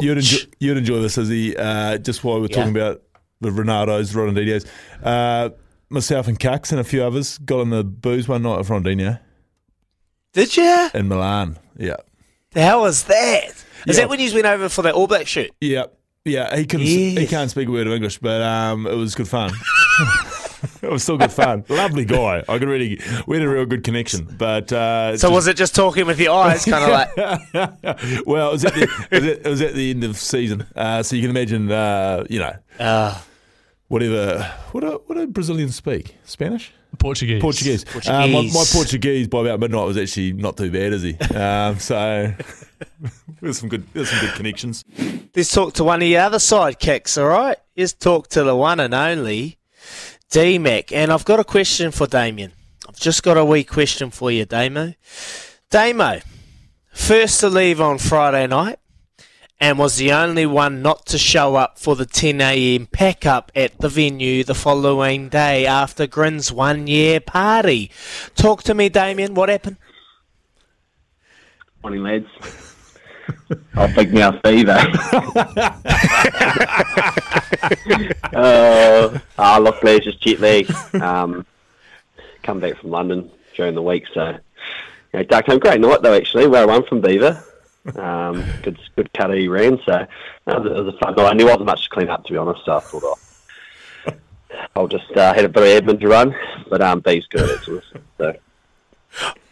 You'd 0.00 0.18
enjoy, 0.18 0.38
you'd 0.58 0.76
enjoy 0.78 1.00
this, 1.00 1.18
is 1.18 1.28
he? 1.28 1.56
Uh, 1.56 1.98
just 1.98 2.24
while 2.24 2.40
we're 2.40 2.48
Yeah. 2.50 2.56
talking 2.56 2.76
about 2.76 3.02
the 3.40 3.50
Ronaldos, 3.50 4.14
Ronaldinhos. 4.14 4.66
Uh, 5.02 5.50
myself 5.90 6.28
and 6.28 6.38
Cux 6.38 6.70
and 6.72 6.80
a 6.80 6.84
few 6.84 7.04
others 7.04 7.38
got 7.38 7.60
on 7.60 7.70
the 7.70 7.84
booze 7.84 8.26
one 8.26 8.42
night 8.42 8.58
with 8.58 8.68
Ronaldinho 8.68 9.20
did 10.32 10.56
you? 10.56 10.88
in 10.94 11.08
Milan. 11.08 11.58
Yeah. 11.76 11.96
The 12.52 12.62
hell 12.62 12.80
was 12.82 13.04
that? 13.04 13.44
Is 13.50 13.64
Yeah. 13.86 13.92
that 14.02 14.08
when 14.08 14.18
you 14.20 14.32
went 14.34 14.46
over 14.46 14.68
for 14.68 14.82
that 14.82 14.94
All 14.94 15.06
Black 15.06 15.26
shoot? 15.26 15.50
Yeah. 15.60 15.84
Yeah, 16.24 16.56
he 16.56 16.64
couldn't. 16.64 16.86
He 16.86 17.26
can't 17.26 17.50
speak 17.50 17.68
a 17.68 17.70
word 17.70 17.86
of 17.86 17.92
English, 17.92 18.16
but 18.18 18.40
um, 18.40 18.86
it 18.86 18.94
was 18.94 19.14
good 19.14 19.28
fun. 19.28 19.50
it 20.82 20.90
was 20.90 21.02
still 21.02 21.18
good 21.18 21.30
fun. 21.30 21.66
Lovely 21.68 22.06
guy. 22.06 22.42
I 22.48 22.58
could 22.58 22.68
really. 22.68 22.98
We 23.26 23.36
had 23.36 23.44
a 23.46 23.48
real 23.50 23.66
good 23.66 23.84
connection. 23.84 24.34
But 24.38 24.72
uh, 24.72 25.18
So 25.18 25.30
was 25.30 25.48
it 25.48 25.58
just 25.58 25.74
talking 25.74 26.06
with 26.06 26.18
your 26.18 26.32
eyes, 26.34 26.64
kind 26.64 26.82
of 26.82 26.90
like? 26.90 28.22
well, 28.26 28.48
it 28.48 28.52
was, 28.52 28.64
at 28.64 28.72
the, 28.74 28.82
it, 29.10 29.22
was 29.22 29.24
at, 29.24 29.38
it 29.44 29.48
was 29.50 29.60
at 29.60 29.74
the 29.74 29.90
end 29.90 30.02
of 30.04 30.16
season, 30.16 30.66
uh, 30.74 31.02
so 31.02 31.14
you 31.14 31.20
can 31.20 31.30
imagine. 31.30 31.70
Uh, 31.70 32.24
you 32.30 32.38
know, 32.38 32.56
Uh, 32.80 33.20
whatever. 33.88 34.50
What 34.72 34.80
do, 34.80 35.02
what 35.04 35.16
do 35.16 35.26
Brazilians 35.26 35.76
speak? 35.76 36.16
Spanish. 36.24 36.72
Portuguese. 36.96 37.40
Portuguese. 37.40 37.84
Portuguese. 37.84 38.08
Uh, 38.08 38.26
my, 38.26 38.42
my 38.42 38.64
Portuguese 38.72 39.28
by 39.28 39.40
about 39.40 39.60
midnight 39.60 39.86
was 39.86 39.96
actually 39.96 40.32
not 40.32 40.56
too 40.56 40.70
bad, 40.70 40.92
is 40.92 41.02
he? 41.02 41.16
Um, 41.34 41.78
so 41.78 42.32
there's 43.40 43.58
some 43.58 43.68
good 43.68 43.86
there's 43.92 44.10
some 44.10 44.20
good 44.20 44.34
connections. 44.34 44.84
let's 45.34 45.52
talk 45.52 45.74
to 45.74 45.84
one 45.84 46.02
of 46.02 46.08
your 46.08 46.20
other 46.20 46.38
sidekicks, 46.38 47.20
all 47.20 47.28
right? 47.28 47.56
Let's 47.76 47.92
talk 47.92 48.28
to 48.28 48.44
the 48.44 48.56
one 48.56 48.80
and 48.80 48.94
only 48.94 49.58
D 50.30 50.58
Mac. 50.58 50.92
And 50.92 51.12
I've 51.12 51.24
got 51.24 51.40
a 51.40 51.44
question 51.44 51.90
for 51.90 52.06
Damien. 52.06 52.52
I've 52.88 52.98
just 52.98 53.22
got 53.22 53.36
a 53.36 53.44
wee 53.44 53.64
question 53.64 54.10
for 54.10 54.30
you, 54.30 54.44
Damo. 54.44 54.94
Damo, 55.70 56.20
first 56.92 57.40
to 57.40 57.48
leave 57.48 57.80
on 57.80 57.98
Friday 57.98 58.46
night 58.46 58.78
and 59.64 59.78
was 59.78 59.96
the 59.96 60.12
only 60.12 60.44
one 60.44 60.82
not 60.82 61.06
to 61.06 61.16
show 61.16 61.54
up 61.54 61.78
for 61.78 61.96
the 61.96 62.04
10 62.04 62.38
a.m. 62.42 62.84
pack 62.84 63.24
up 63.24 63.50
at 63.56 63.78
the 63.78 63.88
venue 63.88 64.44
the 64.44 64.54
following 64.54 65.30
day 65.30 65.64
after 65.64 66.06
Grin's 66.06 66.52
one 66.52 66.86
year 66.86 67.18
party. 67.18 67.90
Talk 68.34 68.62
to 68.64 68.74
me, 68.74 68.90
Damien. 68.90 69.32
What 69.32 69.48
happened? 69.48 69.78
Morning, 71.82 72.02
lads. 72.02 72.26
Oh, 73.76 73.90
big 73.94 74.12
mouth 74.12 74.38
fever. 74.44 74.72
uh, 78.32 79.18
ah, 79.38 79.58
luckily 79.62 79.92
it's 79.92 80.04
just 80.04 80.20
jet 80.20 80.40
lag. 80.40 80.70
Um, 81.00 81.46
come 82.42 82.60
back 82.60 82.76
from 82.76 82.90
London 82.90 83.30
during 83.56 83.74
the 83.74 83.82
week, 83.82 84.04
so 84.12 84.28
you 84.28 84.38
know, 85.14 85.22
dark 85.22 85.46
home. 85.46 85.58
Great 85.58 85.80
night 85.80 86.02
though, 86.02 86.12
actually. 86.12 86.46
where 86.48 86.66
Well 86.66 86.80
run 86.80 86.86
from 86.86 87.00
Beaver. 87.00 87.42
Um, 87.96 88.44
good, 88.62 88.78
good 88.96 89.12
cutter 89.12 89.34
he 89.34 89.48
ran. 89.48 89.78
So 89.84 90.06
no, 90.46 90.56
it, 90.56 90.62
was, 90.62 90.84
was 90.84 90.94
a 90.94 90.98
fun 90.98 91.14
night. 91.16 91.30
And 91.32 91.40
there 91.40 91.46
wasn't 91.46 91.66
much 91.66 91.84
to 91.84 91.90
clean 91.90 92.08
up, 92.08 92.24
to 92.24 92.32
be 92.32 92.38
honest. 92.38 92.64
So 92.64 92.76
I 92.76 92.80
thought 92.80 93.18
I'll, 94.06 94.14
I'll 94.76 94.88
just 94.88 95.10
uh, 95.16 95.34
had 95.34 95.44
a 95.44 95.48
bit 95.48 95.84
of 95.84 95.84
admin 95.84 96.00
to 96.00 96.08
run, 96.08 96.34
but 96.70 96.80
um, 96.80 97.00
Bee's 97.00 97.26
good 97.26 97.42
at 97.42 97.68
it. 97.68 97.82
So. 98.18 98.36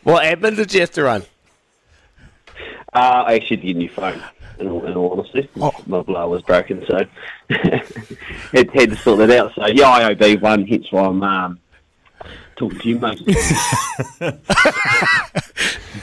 What 0.03 0.25
admin 0.25 0.57
did 0.57 0.73
you 0.73 0.81
have 0.81 0.90
to 0.92 1.03
run? 1.03 1.23
Uh, 2.95 3.25
I 3.27 3.35
actually 3.35 3.57
had 3.57 3.62
to 3.62 3.66
get 3.66 3.77
a 3.77 3.79
new 3.79 3.88
phone. 3.88 4.23
In 4.59 4.68
all, 4.68 4.85
in 4.85 4.95
all 4.95 5.12
honesty, 5.12 5.49
my 5.57 6.03
blower 6.03 6.29
was 6.29 6.42
broken, 6.42 6.85
so 6.87 7.05
had, 7.51 8.71
had 8.71 8.90
to 8.90 8.97
sort 8.97 9.18
that 9.18 9.31
out. 9.31 9.53
So 9.55 9.66
yeah, 9.66 10.12
IOB 10.14 10.40
one, 10.40 10.66
hence 10.66 10.87
why 10.92 11.05
I'm 11.05 11.23
um, 11.23 11.59
talking 12.57 12.79
to 12.79 12.88
you, 12.88 12.99
mate. 12.99 13.21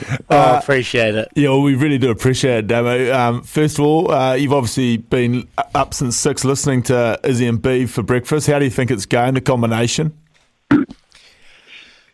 Oh, 0.30 0.36
I 0.36 0.58
appreciate 0.58 1.14
it. 1.16 1.28
Yeah, 1.34 1.48
well, 1.48 1.62
we 1.62 1.74
really 1.74 1.98
do 1.98 2.10
appreciate 2.10 2.58
it, 2.58 2.66
Damo. 2.68 3.12
Um, 3.12 3.42
first 3.42 3.78
of 3.78 3.84
all, 3.84 4.12
uh, 4.12 4.34
you've 4.34 4.52
obviously 4.52 4.96
been 4.98 5.48
up 5.74 5.92
since 5.92 6.16
six 6.16 6.44
listening 6.44 6.82
to 6.84 7.18
Izzy 7.24 7.46
and 7.46 7.60
Beeve 7.60 7.90
for 7.90 8.02
breakfast. 8.02 8.46
How 8.46 8.58
do 8.60 8.64
you 8.64 8.70
think 8.70 8.90
it's 8.92 9.06
going, 9.06 9.34
the 9.34 9.40
combination? 9.40 10.16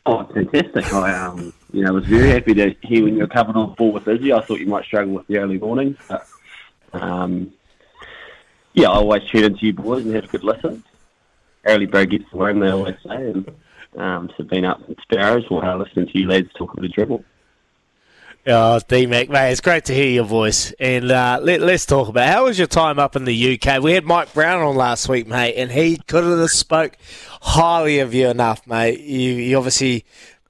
oh, 0.07 0.25
fantastic! 0.25 0.92
I 0.94 1.14
um, 1.14 1.53
you 1.72 1.85
know, 1.85 1.92
was 1.92 2.07
very 2.07 2.31
happy 2.31 2.55
to 2.55 2.75
hear 2.83 3.05
when 3.05 3.14
you 3.14 3.20
were 3.20 3.27
coming 3.27 3.57
on 3.57 3.75
board 3.75 3.94
with 3.94 4.09
Izzy. 4.09 4.33
I 4.33 4.40
thought 4.40 4.61
you 4.61 4.66
might 4.66 4.85
struggle 4.85 5.14
with 5.14 5.27
the 5.27 5.38
early 5.38 5.59
mornings, 5.59 5.99
but 6.09 6.27
um, 6.94 7.53
yeah, 8.72 8.88
I 8.88 8.94
always 8.94 9.25
tune 9.25 9.44
into 9.44 9.66
you 9.66 9.75
boys 9.75 10.05
and 10.07 10.14
have 10.14 10.25
a 10.25 10.29
good 10.29 10.44
listen. 10.44 10.83
Early 11.66 11.87
bird 11.87 12.11
gets 12.11 12.31
the 12.31 12.37
worm, 12.37 12.61
they 12.61 12.70
always 12.70 12.96
say, 13.07 13.31
and 13.31 13.51
um, 13.96 14.30
so 14.37 14.44
been 14.44 14.64
up 14.64 14.80
in 14.88 14.96
Sparrows 15.02 15.44
while 15.48 15.78
listening 15.78 16.06
to 16.06 16.18
you 16.18 16.28
lads 16.28 16.48
talk 16.56 16.72
a 16.72 16.76
bit 16.76 16.90
of 16.90 16.92
dribble. 16.92 17.24
Oh, 18.48 18.78
D 18.87 19.06
Mac, 19.06 19.28
mate, 19.28 19.50
it's 19.50 19.61
great 19.61 19.87
to 19.87 19.94
hear 19.94 20.09
your 20.09 20.24
voice. 20.24 20.72
And 20.78 21.11
uh, 21.11 21.40
let, 21.42 21.61
let's 21.62 21.85
talk 21.85 22.09
about 22.09 22.28
how 22.28 22.44
was 22.44 22.56
your 22.56 22.68
time 22.68 23.00
up 23.00 23.16
in 23.16 23.24
the 23.24 23.59
UK? 23.59 23.82
We 23.82 23.92
had 23.92 24.04
Mike 24.04 24.32
Brown 24.35 24.62
on 24.62 24.76
last 24.76 25.09
week, 25.09 25.26
mate, 25.26 25.54
and 25.56 25.72
he 25.72 25.96
couldn't 26.06 26.38
have 26.38 26.50
spoke 26.50 26.96
highly 27.40 27.98
of 27.98 28.14
you 28.14 28.28
enough, 28.28 28.64
mate. 28.64 29.00
You, 29.00 29.32
you 29.32 29.56
obviously 29.56 30.04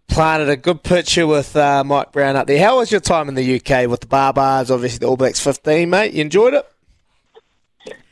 planted 0.09 0.51
a 0.51 0.59
good 0.59 0.83
picture 0.83 1.27
with 1.27 1.57
uh, 1.57 1.85
Mike 1.85 2.13
Brown 2.13 2.37
up 2.37 2.47
there. 2.47 2.63
How 2.63 2.77
was 2.77 2.91
your 2.91 3.01
time 3.01 3.31
in 3.31 3.35
the 3.35 3.57
UK 3.57 3.89
with 3.89 4.01
the 4.01 4.07
Baa-Baas, 4.07 4.71
obviously 4.71 4.99
the 4.99 5.07
All 5.07 5.17
Blacks 5.17 5.41
15, 5.41 5.89
mate? 5.89 6.13
You 6.13 6.21
enjoyed 6.21 6.53
it? 6.53 6.71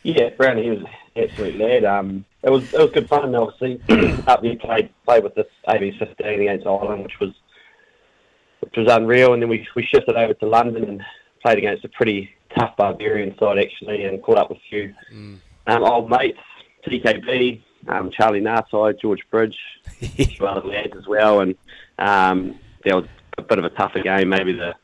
Yeah, 0.02 0.30
Brownie, 0.30 0.62
he 0.62 0.70
was 0.70 0.80
an 0.80 0.88
absolute 1.16 1.58
lad. 1.58 1.84
Um, 1.84 2.24
it 2.44 2.50
was 2.50 2.72
it 2.74 2.78
was 2.78 2.90
good 2.90 3.08
fun. 3.08 3.34
Obviously, 3.34 3.80
up 4.26 4.42
there 4.42 4.56
played 4.56 4.90
played 5.04 5.24
with 5.24 5.34
this 5.34 5.46
AB 5.68 5.96
fifteen 5.98 6.42
against 6.42 6.66
Ireland, 6.66 7.02
which 7.02 7.18
was 7.20 7.30
which 8.60 8.74
was 8.76 8.86
unreal. 8.90 9.32
And 9.32 9.42
then 9.42 9.48
we 9.48 9.66
we 9.74 9.82
shifted 9.84 10.14
over 10.14 10.34
to 10.34 10.46
London 10.46 10.84
and 10.84 11.02
played 11.42 11.58
against 11.58 11.84
a 11.84 11.88
pretty 11.88 12.30
tough 12.56 12.76
Barbarian 12.76 13.36
side 13.38 13.58
actually, 13.58 14.04
and 14.04 14.22
caught 14.22 14.38
up 14.38 14.50
with 14.50 14.58
a 14.58 14.68
few 14.68 14.94
um, 15.66 15.82
old 15.82 16.10
mates, 16.10 16.38
TKB, 16.86 17.62
um, 17.88 18.10
Charlie 18.10 18.42
Narside, 18.42 19.00
George 19.00 19.22
Bridge, 19.30 19.56
a 20.02 20.06
few 20.06 20.46
other 20.46 20.66
lads 20.68 20.92
as 20.98 21.06
well. 21.06 21.40
And 21.40 21.54
um, 21.98 22.58
there 22.84 22.96
was 22.96 23.06
a 23.38 23.42
bit 23.42 23.58
of 23.58 23.64
a 23.64 23.70
tougher 23.70 24.00
game. 24.00 24.28
Maybe 24.28 24.52
the 24.52 24.74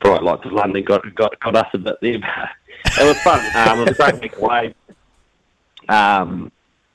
bright 0.00 0.22
lights 0.22 0.44
of 0.44 0.52
London 0.52 0.84
got 0.84 1.02
got 1.16 1.38
got 1.40 1.56
us 1.56 1.68
a 1.74 1.78
bit 1.78 1.96
there. 2.00 2.20
But 2.20 2.92
it 3.00 3.06
was 3.08 3.20
fun. 3.22 3.40
Um, 3.56 3.80
it 3.80 3.88
was 3.88 3.98
a 3.98 4.10
great 4.10 4.22
week 4.22 4.36
away. 4.36 4.74
Um, 5.88 6.52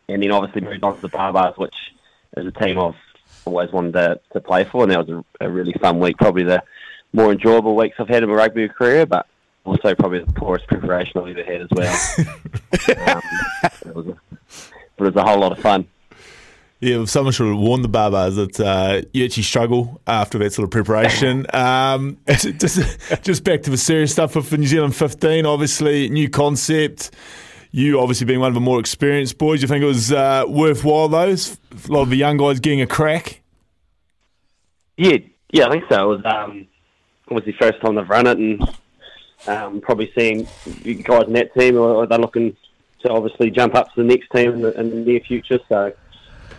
and 0.08 0.22
then 0.22 0.32
obviously 0.32 0.62
moved 0.62 0.84
on 0.84 0.96
to 0.96 1.02
the 1.02 1.10
Baa-Baas, 1.10 1.58
which 1.58 1.76
is 2.38 2.46
a 2.46 2.52
team 2.52 2.80
I've 2.80 2.96
always 3.46 3.72
wanted 3.72 3.94
to, 3.94 4.20
to 4.34 4.41
play 4.41 4.63
for, 4.63 4.84
and 4.84 4.91
that 4.91 5.08
was 5.08 5.24
a, 5.39 5.46
a 5.46 5.50
really 5.50 5.74
fun 5.74 6.00
week. 6.00 6.18
Probably 6.18 6.44
the 6.44 6.63
more 7.13 7.32
enjoyable 7.32 7.76
weeks 7.76 7.96
I've 8.00 8.10
had 8.10 8.24
in 8.24 8.30
my 8.30 8.36
rugby 8.36 8.68
career, 8.68 9.06
but 9.06 9.28
also 9.63 9.96
probably 9.96 10.20
the 10.20 10.32
poorest 10.34 10.68
preparation 10.68 11.22
I've 11.22 11.38
ever 11.38 11.44
had 11.44 11.62
as 11.62 11.70
well. 11.72 11.96
um, 13.15 13.22
it, 13.63 13.96
was 13.96 14.08
a, 14.08 14.18
but 14.98 15.08
it 15.08 15.13
was 15.13 15.15
a 15.15 15.24
whole 15.24 15.39
lot 15.39 15.52
of 15.52 15.60
fun. 15.60 15.88
Yeah, 16.82 16.98
well, 16.98 17.08
someone 17.08 17.32
should 17.34 17.48
have 17.48 17.58
warned 17.58 17.84
the 17.84 17.89
Baa-Baas 17.89 18.36
that 18.36 18.60
uh, 18.60 19.02
you 19.13 19.26
actually 19.26 19.44
struggle 19.44 20.02
after 20.06 20.38
that 20.39 20.54
sort 20.54 20.65
of 20.65 20.72
preparation. 20.72 21.46
Um, 21.56 22.18
just, 22.28 23.00
just 23.24 23.44
back 23.44 23.63
to 23.63 23.70
the 23.70 23.78
serious 23.78 24.12
stuff 24.12 24.34
for 24.34 24.58
New 24.58 24.68
Zealand 24.68 24.94
15, 24.96 25.46
obviously, 25.46 26.10
new 26.10 26.30
concept. 26.30 27.12
You 27.76 28.00
obviously 28.00 28.26
being 28.26 28.40
one 28.40 28.48
of 28.48 28.54
the 28.54 28.62
more 28.62 28.80
experienced 28.80 29.38
boys, 29.38 29.62
you 29.62 29.68
think 29.68 29.84
it 29.84 29.86
was 29.86 30.10
uh, 30.10 30.46
worthwhile, 30.48 31.10
those? 31.10 31.58
A 31.90 31.92
lot 31.92 32.04
of 32.04 32.10
the 32.10 32.16
young 32.16 32.38
guys 32.38 32.62
getting 32.62 32.80
a 32.80 32.88
crack? 32.88 33.42
Yeah, 34.96 35.18
yeah, 35.52 35.68
I 35.68 35.72
think 35.72 35.84
so. 35.90 36.14
It 36.14 36.16
was 36.16 36.26
um, 36.26 36.68
obviously 37.30 37.52
first 37.60 37.82
time 37.82 37.96
they've 37.96 38.10
run 38.10 38.28
it, 38.28 38.38
and 38.38 38.78
um, 39.48 39.82
probably 39.82 40.10
seeing 40.18 40.48
guys 41.04 41.28
in 41.28 41.34
that 41.34 41.54
team, 41.54 41.78
or 41.78 42.08
they're 42.08 42.18
looking 42.18 42.56
to 43.02 43.10
obviously 43.10 43.52
jump 43.52 43.76
up 43.76 43.94
to 43.94 44.04
the 44.04 44.08
next 44.08 44.30
team 44.30 44.54
in 44.54 44.62
the, 44.62 44.80
in 44.80 44.90
the 44.92 44.96
near 44.96 45.20
future. 45.20 45.60
So, 45.68 45.92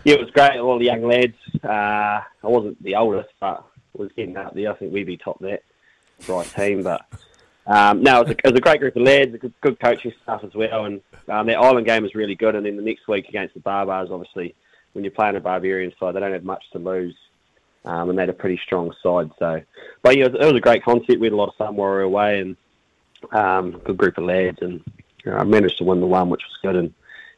yeah, 0.04 0.16
it 0.16 0.20
was 0.20 0.30
great. 0.32 0.58
All 0.58 0.78
the 0.78 0.84
young 0.84 1.02
lads. 1.02 1.38
Uh, 1.64 2.20
I 2.20 2.24
wasn't 2.42 2.82
the 2.82 2.94
oldest, 2.94 3.30
but 3.40 3.64
was 3.94 4.12
getting 4.14 4.36
up 4.36 4.52
there. 4.52 4.70
I 4.70 4.74
think 4.74 4.92
we'd 4.92 5.06
be 5.06 5.16
top 5.16 5.38
that 5.38 5.62
right 6.28 6.46
team. 6.46 6.82
But 6.82 7.06
um, 7.66 8.02
no, 8.02 8.20
it 8.20 8.28
was, 8.28 8.30
a, 8.30 8.38
it 8.38 8.50
was 8.52 8.58
a 8.58 8.60
great 8.60 8.80
group 8.80 8.96
of 8.96 9.02
lads, 9.02 9.36
good, 9.36 9.52
good 9.60 9.80
coaching 9.80 10.12
staff 10.22 10.44
as 10.44 10.54
well. 10.54 10.84
And 10.84 11.00
um, 11.28 11.46
their 11.46 11.60
Ireland 11.60 11.86
game 11.86 12.02
was 12.02 12.14
really 12.14 12.34
good. 12.34 12.54
And 12.54 12.64
then 12.64 12.76
the 12.76 12.82
next 12.82 13.08
week 13.08 13.28
against 13.28 13.54
the 13.54 13.60
Baa-Baas, 13.60 14.10
obviously, 14.10 14.54
when 14.92 15.04
you're 15.04 15.10
playing 15.10 15.36
a 15.36 15.40
Barbarian 15.40 15.92
side, 15.98 16.14
they 16.14 16.20
don't 16.20 16.32
have 16.32 16.44
much 16.44 16.64
to 16.72 16.78
lose. 16.78 17.16
Um, 17.84 18.10
and 18.10 18.18
they 18.18 18.22
had 18.22 18.30
a 18.30 18.34
pretty 18.34 18.60
strong 18.64 18.92
side. 19.02 19.30
So, 19.38 19.62
but 20.02 20.16
yeah, 20.16 20.26
it 20.26 20.32
was, 20.32 20.40
it 20.40 20.46
was 20.46 20.56
a 20.56 20.60
great 20.60 20.84
concept. 20.84 21.20
We 21.20 21.26
had 21.26 21.32
a 21.32 21.36
lot 21.36 21.48
of 21.48 21.54
fun 21.54 21.76
while 21.76 21.92
away, 21.92 22.40
and 22.40 22.56
um, 23.32 23.80
good 23.84 23.96
group 23.96 24.18
of 24.18 24.24
lads, 24.24 24.58
and 24.60 24.82
you 25.24 25.30
know, 25.30 25.38
I 25.38 25.44
managed 25.44 25.78
to 25.78 25.84
win 25.84 26.00
the 26.00 26.06
one, 26.06 26.28
which 26.28 26.42
was 26.42 26.58
good. 26.62 26.76
And 26.76 26.92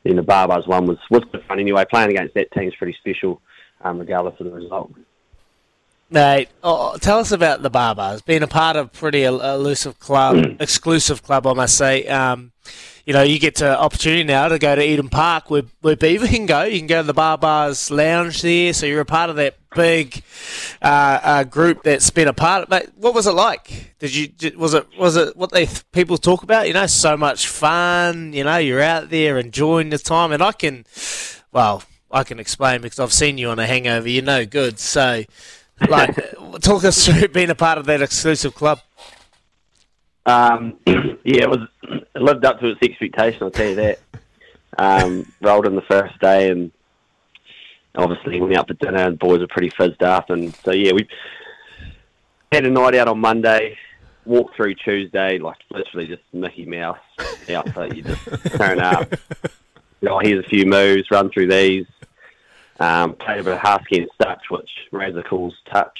then 0.04 0.16
the 0.16 0.22
Baa-Baas 0.22 0.66
one 0.66 0.86
was 0.86 0.98
was 1.10 1.24
good 1.30 1.44
fun 1.44 1.60
anyway. 1.60 1.84
Playing 1.90 2.10
against 2.10 2.34
that 2.34 2.50
team 2.52 2.68
is 2.68 2.74
pretty 2.76 2.96
special, 2.98 3.42
um, 3.82 3.98
regardless 3.98 4.40
of 4.40 4.46
the 4.46 4.52
result. 4.52 4.90
Mate, 6.10 6.48
oh, 6.62 6.96
tell 6.96 7.18
us 7.18 7.32
about 7.32 7.60
the 7.60 7.68
Baa-Baas. 7.68 8.22
Being 8.22 8.42
a 8.42 8.46
part 8.46 8.76
of 8.76 8.92
pretty 8.92 9.24
elusive 9.24 9.98
club, 9.98 10.56
exclusive 10.60 11.22
club, 11.22 11.46
I 11.46 11.52
must 11.52 11.76
say. 11.76 12.06
Um, 12.06 12.52
you 13.04 13.12
know, 13.12 13.22
you 13.22 13.38
get 13.38 13.56
to 13.56 13.78
opportunity 13.78 14.24
now 14.24 14.48
to 14.48 14.58
go 14.58 14.74
to 14.74 14.82
Eden 14.82 15.08
Park 15.08 15.50
where, 15.50 15.62
where 15.80 15.96
Beaver 15.96 16.26
can 16.26 16.46
go. 16.46 16.64
You 16.64 16.78
can 16.78 16.86
go 16.86 17.00
to 17.02 17.06
the 17.06 17.14
Baa-Baas 17.14 17.90
Lounge 17.90 18.40
there, 18.42 18.72
so 18.72 18.86
you're 18.86 19.00
a 19.00 19.06
part 19.06 19.28
of 19.28 19.36
that 19.36 19.56
big 19.74 20.22
uh, 20.80 21.20
uh, 21.22 21.44
group 21.44 21.82
that's 21.82 22.10
been 22.10 22.28
a 22.28 22.32
part 22.32 22.64
of. 22.64 22.70
Mate, 22.70 22.88
what 22.96 23.14
was 23.14 23.26
it 23.26 23.32
like? 23.32 23.94
Did 23.98 24.14
you 24.14 24.58
was 24.58 24.74
it 24.74 24.86
was 24.98 25.16
it 25.16 25.36
what 25.36 25.52
they 25.52 25.68
people 25.92 26.18
talk 26.18 26.42
about? 26.42 26.68
You 26.68 26.74
know, 26.74 26.86
so 26.86 27.16
much 27.16 27.48
fun. 27.48 28.32
You 28.32 28.44
know, 28.44 28.58
you're 28.58 28.82
out 28.82 29.10
there 29.10 29.38
enjoying 29.38 29.90
the 29.90 29.98
time, 29.98 30.32
and 30.32 30.42
I 30.42 30.52
can, 30.52 30.84
well, 31.50 31.82
I 32.10 32.24
can 32.24 32.38
explain 32.38 32.82
because 32.82 32.98
I've 32.98 33.12
seen 33.12 33.38
you 33.38 33.48
on 33.48 33.58
a 33.58 33.66
hangover. 33.66 34.08
You're 34.08 34.22
no 34.22 34.44
good, 34.44 34.78
so 34.78 35.24
like, 35.88 36.16
talk 36.60 36.84
us 36.84 37.06
through 37.06 37.28
being 37.28 37.50
a 37.50 37.54
part 37.54 37.78
of 37.78 37.86
that 37.86 38.02
exclusive 38.02 38.54
club. 38.54 38.80
Um, 40.26 40.78
yeah, 40.86 41.44
it 41.44 41.50
was 41.50 41.68
it 41.82 42.22
lived 42.22 42.44
up 42.44 42.60
to 42.60 42.68
its 42.68 42.82
expectation. 42.82 43.42
I'll 43.42 43.50
tell 43.50 43.68
you 43.68 43.76
that. 43.76 43.98
Um, 44.76 45.32
rolled 45.40 45.66
in 45.66 45.74
the 45.74 45.82
first 45.82 46.18
day, 46.20 46.50
and 46.50 46.70
obviously 47.96 48.34
we 48.34 48.46
went 48.46 48.56
out 48.56 48.68
for 48.68 48.74
dinner, 48.74 48.98
and 48.98 49.14
the 49.14 49.18
boys 49.18 49.40
were 49.40 49.48
pretty 49.48 49.70
fizzed 49.70 50.02
up, 50.02 50.30
and 50.30 50.54
so 50.56 50.72
yeah, 50.72 50.92
we 50.92 51.08
had 52.52 52.64
a 52.64 52.70
night 52.70 52.94
out 52.94 53.08
on 53.08 53.18
Monday. 53.18 53.76
Walked 54.24 54.56
through 54.56 54.74
Tuesday, 54.74 55.38
like 55.38 55.56
literally 55.70 56.06
just 56.06 56.22
Mickey 56.34 56.66
Mouse 56.66 56.98
outfit. 57.48 57.96
You 57.96 58.02
just 58.02 58.56
turn 58.56 58.78
up. 58.78 59.10
You 59.10 59.48
know, 60.08 60.18
here's 60.18 60.44
a 60.44 60.48
few 60.48 60.66
moves, 60.66 61.10
run 61.10 61.30
through 61.30 61.48
these. 61.48 61.86
Um, 62.80 63.14
played 63.14 63.40
a 63.40 63.44
bit 63.44 63.54
of 63.54 63.58
Husky 63.58 63.98
and 63.98 64.10
Dutch, 64.20 64.42
which 64.50 64.70
Razor 64.92 65.22
calls 65.24 65.54
touch. 65.70 65.98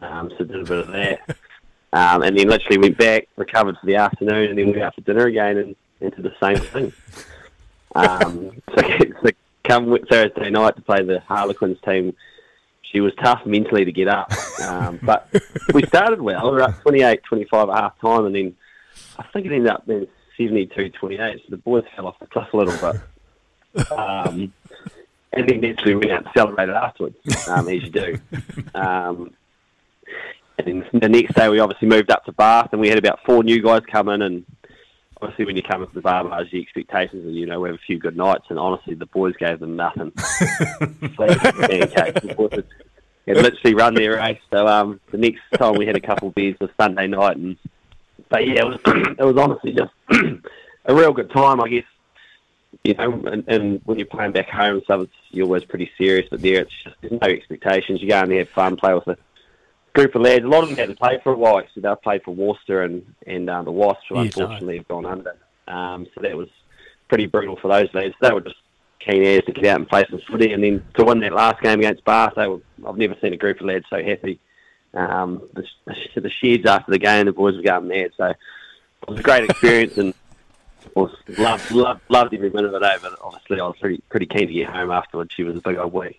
Um, 0.00 0.30
so 0.36 0.44
did 0.44 0.60
a 0.60 0.64
bit 0.64 0.78
of 0.78 0.88
that. 0.88 1.36
Um, 1.90 2.22
and 2.22 2.38
then 2.38 2.48
literally 2.48 2.76
went 2.76 2.98
back, 2.98 3.28
recovered 3.36 3.78
for 3.80 3.86
the 3.86 3.96
afternoon, 3.96 4.50
and 4.50 4.58
then 4.58 4.66
went 4.66 4.82
out 4.82 4.94
for 4.94 5.00
dinner 5.00 5.26
again 5.26 5.56
and 5.56 5.76
into 6.00 6.20
the 6.20 6.34
same 6.40 6.58
thing. 6.58 6.92
Um, 7.94 8.62
so, 8.76 8.82
so 9.22 9.30
come 9.64 9.98
Thursday 10.10 10.50
night 10.50 10.76
to 10.76 10.82
play 10.82 11.02
the 11.02 11.20
Harlequins 11.20 11.78
team, 11.84 12.14
she 12.82 13.00
was 13.00 13.12
tough 13.22 13.44
mentally 13.44 13.84
to 13.84 13.92
get 13.92 14.08
up. 14.08 14.30
Um, 14.62 14.98
but 15.02 15.28
we 15.74 15.82
started 15.84 16.20
well. 16.20 16.50
We 16.50 16.56
were 16.56 16.62
up 16.62 16.80
28 16.82 17.22
25 17.22 17.68
at 17.68 17.74
half 17.74 18.00
time, 18.00 18.26
and 18.26 18.34
then 18.34 18.56
I 19.18 19.24
think 19.32 19.46
it 19.46 19.52
ended 19.52 19.70
up 19.70 19.86
being 19.86 20.06
72 20.36 20.90
28. 20.90 21.38
So 21.38 21.44
the 21.50 21.56
boys 21.58 21.84
fell 21.94 22.06
off 22.06 22.18
the 22.18 22.26
cliff 22.26 22.48
a 22.52 22.56
little 22.56 22.92
bit. 22.92 23.92
Um, 23.92 24.52
and 25.32 25.48
then 25.48 25.60
naturally 25.60 25.94
went 25.94 26.10
out 26.10 26.24
and 26.24 26.32
celebrated 26.34 26.74
afterwards, 26.74 27.16
um, 27.48 27.68
as 27.68 27.82
you 27.82 27.90
do. 27.90 28.18
Um, 28.74 29.34
and 30.58 30.84
then 30.92 31.00
the 31.00 31.08
next 31.08 31.34
day 31.34 31.48
we 31.48 31.60
obviously 31.60 31.88
moved 31.88 32.10
up 32.10 32.24
to 32.24 32.32
Bath, 32.32 32.70
and 32.72 32.80
we 32.80 32.88
had 32.88 32.98
about 32.98 33.20
four 33.24 33.42
new 33.44 33.62
guys 33.62 33.82
come 33.90 34.08
in, 34.08 34.22
and 34.22 34.44
obviously 35.20 35.44
when 35.44 35.56
you 35.56 35.62
come 35.62 35.82
into 35.82 35.94
the 35.94 36.00
Baa-Baas, 36.00 36.48
the 36.50 36.60
expectations 36.60 37.24
and 37.24 37.34
you 37.34 37.46
know, 37.46 37.60
we 37.60 37.68
have 37.68 37.76
a 37.76 37.86
few 37.86 37.98
good 37.98 38.16
nights, 38.16 38.46
and 38.48 38.58
honestly, 38.58 38.94
the 38.94 39.06
boys 39.06 39.36
gave 39.36 39.60
them 39.60 39.76
nothing. 39.76 40.10
pancakes. 41.68 42.20
The 42.22 42.64
had 43.28 43.36
literally 43.36 43.74
run 43.74 43.94
their 43.94 44.16
race. 44.16 44.40
So 44.50 44.66
um, 44.66 45.00
the 45.10 45.18
next 45.18 45.40
time 45.54 45.74
we 45.74 45.86
had 45.86 45.96
a 45.96 46.00
couple 46.00 46.28
of 46.28 46.34
beers 46.34 46.56
was 46.60 46.70
Sunday 46.80 47.06
night, 47.06 47.36
and 47.36 47.56
but 48.28 48.46
yeah, 48.46 48.64
it 48.64 48.66
was 48.66 48.80
it 49.18 49.24
was 49.24 49.36
honestly 49.36 49.72
just 49.72 49.92
a 50.86 50.94
real 50.94 51.12
good 51.12 51.30
time, 51.30 51.60
I 51.60 51.68
guess 51.68 51.84
you 52.88 52.94
know, 52.94 53.22
and, 53.26 53.44
and 53.48 53.82
when 53.84 53.98
you're 53.98 54.06
playing 54.06 54.32
back 54.32 54.48
home, 54.48 54.80
so 54.86 55.02
it's, 55.02 55.12
you're 55.28 55.44
always 55.44 55.62
pretty 55.62 55.90
serious. 55.98 56.26
But 56.30 56.40
there, 56.40 56.62
it's 56.62 56.72
just 56.82 56.96
there's 57.02 57.12
no 57.12 57.28
expectations. 57.28 58.00
You 58.00 58.08
go 58.08 58.22
in 58.22 58.30
there, 58.30 58.38
have 58.38 58.48
fun, 58.48 58.76
play 58.76 58.94
with 58.94 59.06
a 59.08 59.18
group 59.92 60.14
of 60.14 60.22
lads. 60.22 60.42
A 60.42 60.48
lot 60.48 60.62
of 60.62 60.70
them 60.70 60.78
hadn't 60.78 60.98
played 60.98 61.22
for 61.22 61.34
a 61.34 61.36
while. 61.36 61.62
So 61.74 61.82
they've 61.82 62.02
played 62.02 62.22
for 62.22 62.34
Worcester 62.34 62.82
and 62.82 63.04
and 63.26 63.50
um, 63.50 63.66
the 63.66 63.72
Wasps, 63.72 64.04
who 64.08 64.16
unfortunately 64.16 64.78
have 64.78 64.88
gone 64.88 65.04
under. 65.04 65.36
Um, 65.66 66.06
so 66.14 66.22
that 66.22 66.34
was 66.34 66.48
pretty 67.08 67.26
brutal 67.26 67.56
for 67.60 67.68
those 67.68 67.92
lads. 67.92 68.14
They 68.22 68.32
were 68.32 68.40
just 68.40 68.56
keen 69.00 69.22
as 69.22 69.44
to 69.44 69.52
get 69.52 69.66
out 69.66 69.80
and 69.80 69.88
play 69.88 70.06
some 70.08 70.22
footy, 70.26 70.54
and 70.54 70.64
then 70.64 70.82
to 70.96 71.04
win 71.04 71.20
that 71.20 71.34
last 71.34 71.60
game 71.60 71.80
against 71.80 72.06
Bath, 72.06 72.32
they 72.36 72.48
were, 72.48 72.60
I've 72.86 72.96
never 72.96 73.16
seen 73.20 73.34
a 73.34 73.36
group 73.36 73.60
of 73.60 73.66
lads 73.66 73.84
so 73.90 74.02
happy. 74.02 74.40
Um, 74.94 75.42
the, 75.52 75.64
the 76.18 76.30
sheds 76.30 76.64
after 76.66 76.90
the 76.90 76.98
game, 76.98 77.26
the 77.26 77.32
boys 77.32 77.54
were 77.54 77.62
going 77.62 77.88
mad. 77.88 78.12
So 78.16 78.24
it 78.28 78.36
was 79.06 79.20
a 79.20 79.22
great 79.22 79.44
experience 79.44 79.98
and 79.98 80.14
was 80.94 81.10
loved, 81.36 81.70
loved, 81.70 82.00
loved 82.08 82.34
every 82.34 82.50
minute 82.50 82.74
of 82.74 82.82
it. 82.82 82.86
Eh? 82.86 82.98
But 83.02 83.18
obviously, 83.22 83.60
I 83.60 83.66
was 83.66 83.76
pretty 83.80 84.02
pretty 84.08 84.26
keen 84.26 84.48
to 84.48 84.52
get 84.52 84.70
home 84.70 84.90
afterwards. 84.90 85.34
She 85.34 85.42
was 85.44 85.56
a 85.56 85.60
big 85.60 85.76
old 85.76 85.92
wee. 85.92 86.18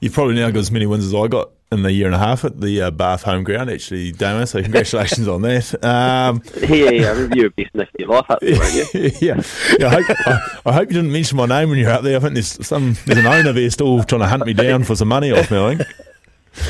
You've 0.00 0.14
probably 0.14 0.34
now 0.34 0.50
got 0.50 0.60
as 0.60 0.70
many 0.70 0.86
wins 0.86 1.04
as 1.04 1.14
I 1.14 1.28
got 1.28 1.50
in 1.72 1.82
the 1.82 1.92
year 1.92 2.06
and 2.06 2.14
a 2.14 2.18
half 2.18 2.44
at 2.44 2.60
the 2.60 2.82
uh, 2.82 2.90
Bath 2.90 3.22
home 3.22 3.44
ground, 3.44 3.70
actually, 3.70 4.12
Damo. 4.12 4.44
So 4.44 4.62
congratulations 4.62 5.28
on 5.28 5.42
that. 5.42 5.84
Um, 5.84 6.42
yeah, 6.68 6.90
yeah, 6.90 7.06
I 7.06 7.10
remember 7.10 7.36
you 7.36 7.42
were 7.44 7.50
best 7.50 7.74
nick 7.74 7.88
of 7.88 8.00
your 8.00 8.08
life 8.08 8.30
up 8.30 8.40
there, 8.40 8.58
weren't 8.58 8.94
you? 8.94 9.10
yeah, 9.20 9.42
yeah. 9.78 9.86
I 9.86 9.90
hope, 9.90 10.04
I, 10.10 10.60
I 10.66 10.72
hope, 10.72 10.88
you 10.88 10.94
didn't 10.94 11.12
mention 11.12 11.36
my 11.36 11.46
name 11.46 11.68
when 11.68 11.78
you 11.78 11.86
were 11.86 11.92
out 11.92 12.02
there. 12.02 12.16
I 12.16 12.20
think 12.20 12.34
there's 12.34 12.66
some 12.66 12.96
there's 13.04 13.18
an 13.18 13.26
owner 13.26 13.52
there 13.52 13.70
still 13.70 14.02
trying 14.02 14.22
to 14.22 14.26
hunt 14.26 14.46
me 14.46 14.54
down 14.54 14.84
for 14.84 14.96
some 14.96 15.08
money 15.08 15.30
off 15.30 15.50
me. 15.50 15.58
I 15.58 15.74
think. 15.76 15.88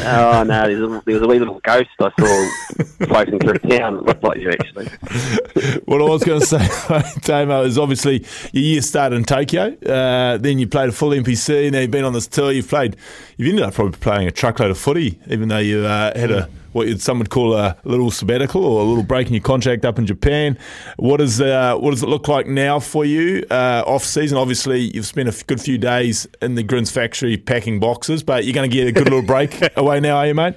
Oh 0.02 0.44
no, 0.44 0.68
there 0.68 0.80
was, 0.80 1.00
a, 1.00 1.02
there 1.04 1.14
was 1.14 1.22
a 1.22 1.26
wee 1.26 1.38
little 1.38 1.60
ghost 1.60 1.88
I 1.98 2.10
saw 2.18 3.06
floating 3.06 3.38
through 3.38 3.58
town. 3.58 3.96
It 3.96 4.02
looked 4.04 4.22
like 4.22 4.38
you 4.38 4.50
actually. 4.50 4.86
what 5.86 6.02
I 6.02 6.04
was 6.04 6.22
going 6.22 6.40
to 6.40 6.46
say, 6.46 7.10
Damo, 7.22 7.64
is 7.64 7.78
obviously 7.78 8.24
your 8.52 8.62
year 8.62 8.82
started 8.82 9.16
in 9.16 9.24
Tokyo. 9.24 9.76
Uh, 9.78 10.36
then 10.36 10.58
you 10.58 10.66
played 10.66 10.90
a 10.90 10.92
full 10.92 11.10
NPC. 11.10 11.72
Now 11.72 11.80
you've 11.80 11.90
been 11.90 12.04
on 12.04 12.12
this 12.12 12.26
tour. 12.26 12.52
You've 12.52 12.68
played. 12.68 12.96
You've 13.36 13.48
ended 13.48 13.64
up 13.64 13.74
probably 13.74 13.98
playing 13.98 14.28
a 14.28 14.30
truckload 14.30 14.70
of 14.70 14.78
footy, 14.78 15.18
even 15.28 15.48
though 15.48 15.58
you 15.58 15.84
uh, 15.84 16.16
had 16.18 16.30
a 16.30 16.48
what 16.72 17.00
some 17.00 17.18
would 17.18 17.30
call 17.30 17.54
a 17.54 17.76
little 17.84 18.10
sabbatical 18.10 18.64
or 18.64 18.80
a 18.80 18.84
little 18.84 19.02
break 19.02 19.26
in 19.26 19.34
your 19.34 19.42
contract 19.42 19.84
up 19.84 19.98
in 19.98 20.06
Japan. 20.06 20.58
What 20.96 21.20
is 21.20 21.40
uh, 21.40 21.76
what 21.76 21.90
does 21.90 22.02
it 22.02 22.08
look 22.08 22.28
like 22.28 22.46
now 22.46 22.78
for 22.78 23.04
you 23.04 23.44
uh, 23.50 23.82
off 23.86 24.04
season? 24.04 24.38
Obviously, 24.38 24.80
you've 24.80 25.06
spent 25.06 25.28
a 25.28 25.44
good 25.44 25.60
few 25.60 25.78
days 25.78 26.26
in 26.40 26.54
the 26.54 26.62
Grins 26.62 26.90
factory 26.90 27.36
packing 27.36 27.80
boxes, 27.80 28.22
but 28.22 28.44
you're 28.44 28.54
going 28.54 28.68
to 28.68 28.74
get 28.74 28.86
a 28.86 28.92
good 28.92 29.04
little 29.04 29.22
break 29.22 29.60
away 29.76 30.00
now, 30.00 30.16
are 30.18 30.26
you, 30.26 30.34
mate? 30.34 30.54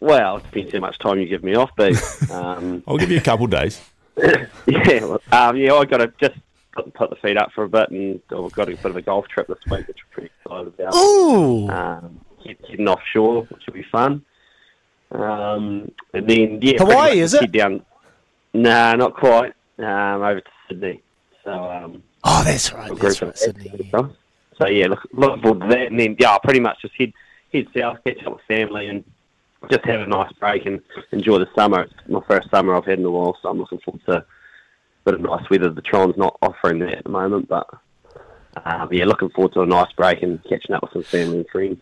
Well, 0.00 0.38
it 0.38 0.44
depends 0.44 0.72
how 0.72 0.80
much 0.80 0.98
time 0.98 1.18
you 1.18 1.26
give 1.26 1.44
me 1.44 1.54
off, 1.54 1.70
but 1.76 1.94
um, 2.30 2.82
I'll 2.88 2.96
give 2.96 3.10
you 3.10 3.18
a 3.18 3.22
couple 3.22 3.44
of 3.44 3.50
days. 3.50 3.80
yeah, 4.16 5.16
um, 5.32 5.56
yeah, 5.56 5.74
I 5.74 5.84
got 5.84 5.98
to 5.98 6.12
just 6.20 6.38
put, 6.72 6.92
put, 6.94 7.10
the 7.10 7.16
feet 7.16 7.36
up 7.36 7.52
for 7.54 7.64
a 7.64 7.68
bit, 7.68 7.90
and 7.90 8.20
I've 8.30 8.52
got 8.52 8.68
a 8.68 8.76
bit 8.76 8.84
of 8.84 8.96
a 8.96 9.02
golf 9.02 9.28
trip 9.28 9.46
this 9.46 9.58
week, 9.70 9.86
which 9.88 9.98
I'm 10.00 10.10
pretty 10.10 10.30
excited 10.42 10.68
about. 10.68 10.94
Ooh. 10.94 11.68
Um, 11.68 12.20
heading 12.44 12.88
offshore, 12.88 13.42
which 13.44 13.62
will 13.66 13.74
be 13.74 13.86
fun. 13.92 14.24
Um, 15.12 15.90
and 16.14 16.28
then 16.28 16.58
yeah, 16.62 16.78
Hawaii, 16.78 17.18
is 17.18 17.34
it? 17.34 17.50
Down, 17.52 17.82
nah, 18.54 18.94
not 18.94 19.14
quite. 19.14 19.54
Um, 19.78 20.22
over 20.22 20.40
to 20.40 20.50
Sydney. 20.68 21.02
So 21.44 21.50
um, 21.52 22.02
Oh, 22.24 22.42
that's 22.44 22.72
right. 22.72 22.94
That's 22.98 23.22
right. 23.22 23.36
Sydney. 23.36 23.90
So 24.58 24.66
yeah, 24.66 24.88
look, 24.88 25.00
looking 25.12 25.42
forward 25.42 25.60
to 25.62 25.68
that, 25.68 25.86
and 25.86 25.98
then 25.98 26.16
yeah, 26.18 26.32
I'll 26.32 26.40
pretty 26.40 26.60
much 26.60 26.82
just 26.82 26.94
head 26.96 27.12
head 27.52 27.66
south, 27.76 27.98
catch 28.04 28.22
up 28.26 28.34
with 28.34 28.42
family, 28.46 28.88
and 28.88 29.04
just 29.70 29.84
have 29.84 30.00
a 30.00 30.06
nice 30.06 30.32
break 30.34 30.66
and 30.66 30.80
enjoy 31.12 31.38
the 31.38 31.48
summer. 31.54 31.82
It's 31.82 31.92
my 32.08 32.20
first 32.28 32.50
summer 32.50 32.74
I've 32.74 32.84
had 32.84 32.98
in 32.98 33.04
a 33.04 33.10
while, 33.10 33.36
so 33.42 33.48
I'm 33.48 33.58
looking 33.58 33.80
forward 33.80 34.02
to 34.06 34.16
a 34.18 34.24
bit 35.04 35.14
of 35.14 35.20
nice 35.22 35.48
weather. 35.50 35.70
The 35.70 35.80
Tron's 35.82 36.16
not 36.18 36.36
offering 36.42 36.78
that 36.80 36.98
at 36.98 37.04
the 37.04 37.10
moment, 37.10 37.48
but 37.48 37.68
um, 38.64 38.92
yeah, 38.92 39.06
looking 39.06 39.30
forward 39.30 39.54
to 39.54 39.62
a 39.62 39.66
nice 39.66 39.92
break 39.92 40.22
and 40.22 40.42
catching 40.44 40.74
up 40.74 40.82
with 40.82 40.92
some 40.92 41.02
family 41.04 41.38
and 41.38 41.48
friends. 41.48 41.80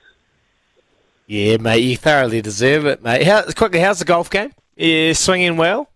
Yeah, 1.28 1.58
mate, 1.58 1.80
you 1.82 1.94
thoroughly 1.98 2.40
deserve 2.40 2.86
it, 2.86 3.02
mate. 3.02 3.22
How, 3.24 3.42
quickly, 3.42 3.80
how's 3.80 3.98
the 3.98 4.06
golf 4.06 4.30
game? 4.30 4.50
You 4.76 5.12
swinging 5.12 5.58
well? 5.58 5.90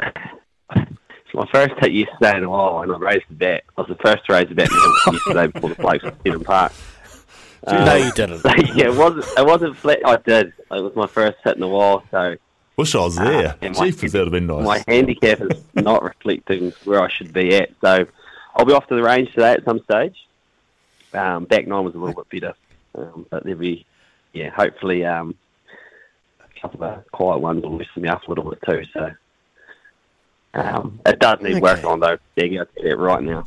It's 0.00 1.34
my 1.34 1.44
first 1.52 1.74
hit 1.80 1.92
yesterday 1.92 2.38
in 2.38 2.44
a 2.44 2.50
while, 2.50 2.82
and 2.82 2.92
I 2.92 2.98
raised 2.98 3.24
the 3.28 3.34
bat. 3.34 3.64
I 3.76 3.80
was 3.80 3.88
the 3.88 3.96
first 3.96 4.24
to 4.26 4.32
raise 4.32 4.48
the 4.48 4.54
bat 4.54 4.68
yesterday 5.12 5.48
before 5.48 5.70
the 5.70 5.74
Blokes 5.74 6.04
at 6.04 6.20
Stephen 6.20 6.44
Park. 6.44 6.72
no, 7.68 7.94
you 7.96 8.12
didn't. 8.12 8.42
yeah, 8.76 8.86
it 8.86 8.94
wasn't. 8.94 9.24
It 9.36 9.44
wasn't 9.44 9.76
flat. 9.76 9.98
I 10.04 10.16
did. 10.18 10.46
It 10.48 10.82
was 10.82 10.94
my 10.94 11.08
first 11.08 11.38
hit 11.42 11.56
in 11.56 11.62
a 11.64 11.68
while, 11.68 12.04
so 12.12 12.36
Wish 12.76 12.94
I 12.94 12.98
was 13.00 13.16
there. 13.16 13.56
yeah, 13.60 13.68
my- 13.70 13.90
Jeepers, 13.90 14.12
that 14.12 14.18
would 14.20 14.26
have 14.28 14.32
been 14.32 14.46
nice. 14.46 14.64
my 14.64 14.84
handicap 14.86 15.40
is 15.40 15.62
not 15.74 16.02
reflecting 16.04 16.72
where 16.84 17.02
I 17.02 17.10
should 17.10 17.32
be 17.32 17.56
at. 17.56 17.70
So 17.80 18.06
I'll 18.54 18.64
be 18.64 18.72
off 18.72 18.86
to 18.86 18.94
the 18.94 19.02
range 19.02 19.30
today 19.32 19.52
at 19.52 19.64
some 19.64 19.80
stage. 19.82 20.14
Um, 21.12 21.44
back 21.44 21.66
nine 21.66 21.84
was 21.84 21.94
a 21.94 21.98
little 21.98 22.22
bit 22.30 22.40
better, 22.40 22.54
um, 22.94 23.26
but 23.30 23.42
there'll 23.42 23.58
be, 23.58 23.84
yeah, 24.32 24.50
hopefully 24.50 25.04
um, 25.04 25.34
a 26.40 26.60
couple 26.60 26.84
of 26.84 27.10
quiet 27.12 27.38
ones 27.40 27.62
will 27.62 27.76
loosen 27.76 28.02
me 28.02 28.08
up 28.08 28.26
a 28.26 28.30
little 28.30 28.50
bit 28.50 28.60
too. 28.68 28.82
So 28.92 29.10
um, 30.54 31.00
it 31.06 31.18
does 31.18 31.40
need 31.40 31.62
work 31.62 31.84
on 31.84 32.00
though. 32.00 32.18
Yeah, 32.36 32.44
you 32.44 32.64
that 32.82 32.96
right 32.96 33.22
now. 33.22 33.46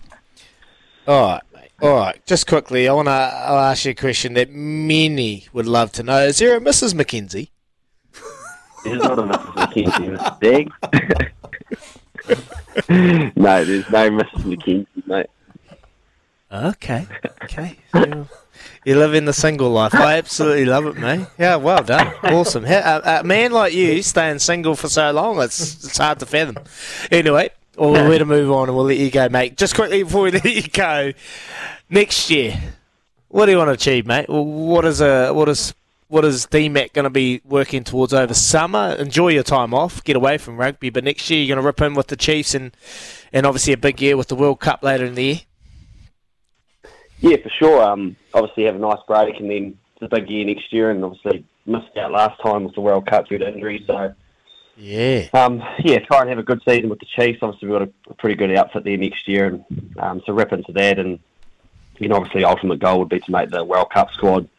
All 1.07 1.27
right, 1.27 1.41
mate. 1.53 1.71
All 1.81 1.97
right. 1.97 2.25
Just 2.25 2.47
quickly, 2.47 2.87
I 2.87 2.93
want 2.93 3.07
to 3.07 3.11
I'll 3.11 3.59
ask 3.59 3.85
you 3.85 3.91
a 3.91 3.95
question 3.95 4.33
that 4.35 4.51
many 4.51 5.47
would 5.51 5.67
love 5.67 5.91
to 5.93 6.03
know. 6.03 6.19
Is 6.19 6.39
there 6.39 6.57
a 6.57 6.61
Mrs. 6.61 6.93
McKenzie? 6.93 7.49
There's 8.83 9.01
not 9.01 9.19
a 9.19 9.23
Mrs. 9.23 9.53
McKenzie 9.53 10.11
this 10.17 10.29
bag. 10.39 10.71
no, 13.35 13.65
there's 13.65 13.89
no 13.89 14.09
Mrs. 14.11 14.43
McKenzie. 14.43 14.87
Okay. 16.53 17.07
Okay. 17.43 17.77
you, 17.95 18.27
you 18.85 18.95
live 18.95 19.15
in 19.15 19.25
the 19.25 19.33
single 19.33 19.71
life. 19.71 19.95
I 19.95 20.17
absolutely 20.17 20.65
love 20.65 20.85
it, 20.85 20.97
mate. 20.97 21.25
Yeah, 21.39 21.55
well 21.55 21.83
done. 21.83 22.13
Awesome. 22.23 22.65
A, 22.65 22.67
a 22.67 22.79
uh, 22.79 23.01
uh, 23.19 23.23
man 23.23 23.51
like 23.51 23.73
you 23.73 24.03
staying 24.03 24.39
single 24.39 24.75
for 24.75 24.87
so 24.87 25.11
long, 25.11 25.41
it's, 25.41 25.85
it's 25.85 25.97
hard 25.97 26.19
to 26.19 26.25
fathom. 26.25 26.57
Anyway, 27.11 27.49
well, 27.75 27.91
we're 28.07 28.19
to 28.19 28.25
move 28.25 28.51
on 28.51 28.69
and 28.69 28.77
we'll 28.77 28.85
let 28.85 28.97
you 28.97 29.09
go, 29.09 29.29
mate. 29.29 29.57
Just 29.57 29.73
quickly 29.73 30.03
before 30.03 30.23
we 30.23 30.31
let 30.31 30.45
you 30.45 30.63
go, 30.63 31.13
next 31.89 32.29
year, 32.29 32.59
what 33.29 33.47
do 33.47 33.51
you 33.51 33.57
want 33.57 33.69
to 33.69 33.73
achieve, 33.73 34.05
mate? 34.05 34.29
What 34.29 34.85
is 34.85 35.01
a 35.01 35.31
what 35.31 35.49
is 35.49 35.73
what 36.07 36.23
is 36.23 36.45
DMAC 36.45 36.93
going 36.93 37.05
to 37.05 37.09
be 37.09 37.41
working 37.43 37.83
towards 37.83 38.13
over 38.13 38.35
summer? 38.35 38.95
Enjoy 38.99 39.29
your 39.29 39.43
time 39.43 39.73
off, 39.73 40.03
get 40.03 40.15
away 40.15 40.37
from 40.37 40.57
rugby, 40.57 40.91
but 40.91 41.03
next 41.03 41.27
year 41.31 41.39
you're 41.39 41.55
going 41.55 41.63
to 41.63 41.65
rip 41.65 41.81
in 41.81 41.95
with 41.95 42.07
the 42.07 42.15
Chiefs 42.15 42.53
and 42.53 42.75
and 43.31 43.47
obviously 43.47 43.73
a 43.73 43.77
big 43.77 43.99
year 44.01 44.15
with 44.15 44.27
the 44.27 44.35
World 44.35 44.59
Cup 44.59 44.83
later 44.83 45.05
in 45.05 45.15
the 45.15 45.23
year. 45.23 45.39
Yeah, 47.23 47.37
for 47.37 47.49
sure. 47.49 47.81
Um, 47.81 48.17
obviously 48.33 48.65
have 48.65 48.75
a 48.75 48.79
nice 48.79 48.99
break, 49.07 49.39
and 49.39 49.49
then 49.49 49.77
the 50.01 50.09
big 50.09 50.29
year 50.29 50.45
next 50.45 50.73
year, 50.73 50.91
and 50.91 51.03
obviously 51.05 51.45
missed 51.65 51.95
out 51.97 52.11
last 52.11 52.39
time 52.41 52.65
with 52.65 52.75
the 52.75 52.81
World 52.81 53.07
Cup 53.07 53.29
due 53.29 53.37
to 53.37 53.47
injury. 53.47 53.81
So, 53.87 54.13
Yeah. 54.75 55.27
um, 55.33 55.63
yeah, 55.79 55.99
try 55.99 56.19
and 56.19 56.29
have 56.29 56.37
a 56.37 56.43
good 56.43 56.61
season 56.67 56.89
with 56.89 56.99
the 56.99 57.05
Chiefs. 57.05 57.39
Obviously, 57.41 57.69
we've 57.69 57.79
got 57.79 57.87
a, 57.87 58.11
a 58.11 58.13
pretty 58.15 58.35
good 58.35 58.53
outfit 58.57 58.83
there 58.83 58.97
next 58.97 59.25
year, 59.25 59.47
and 59.47 59.95
um, 59.99 60.21
so 60.25 60.33
rip 60.33 60.51
into 60.51 60.73
that. 60.73 60.99
And 60.99 61.17
you 61.97 62.09
know, 62.09 62.17
obviously, 62.17 62.41
the 62.41 62.49
ultimate 62.49 62.79
goal 62.79 62.99
would 62.99 63.09
be 63.09 63.21
to 63.21 63.31
make 63.31 63.49
the 63.51 63.63
World 63.63 63.89
Cup 63.91 64.11
squad. 64.11 64.49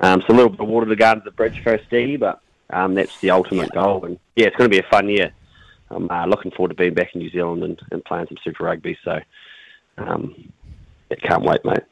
Um, 0.00 0.22
so 0.26 0.32
a 0.32 0.36
little 0.36 0.50
bit 0.50 0.60
of 0.60 0.68
water 0.68 0.86
to 0.86 0.96
go 0.96 1.10
under 1.10 1.24
the 1.24 1.32
bridge 1.32 1.62
first, 1.62 1.84
Stevie, 1.88 2.16
but 2.16 2.40
um, 2.70 2.94
that's 2.94 3.20
the 3.20 3.30
ultimate 3.30 3.72
goal. 3.72 4.06
And 4.06 4.18
yeah, 4.36 4.46
it's 4.46 4.56
going 4.56 4.70
to 4.70 4.74
be 4.74 4.80
a 4.80 4.90
fun 4.90 5.10
year. 5.10 5.32
I'm 5.90 6.10
uh, 6.10 6.24
looking 6.24 6.50
forward 6.50 6.70
to 6.70 6.74
being 6.74 6.94
back 6.94 7.14
in 7.14 7.20
New 7.20 7.30
Zealand 7.30 7.62
and, 7.62 7.78
and 7.92 8.02
playing 8.06 8.28
some 8.28 8.38
Super 8.42 8.64
Rugby. 8.64 8.98
So, 9.04 9.20
um, 9.98 10.50
yeah, 11.10 11.16
can't 11.22 11.42
wait, 11.44 11.62
mate. 11.64 11.84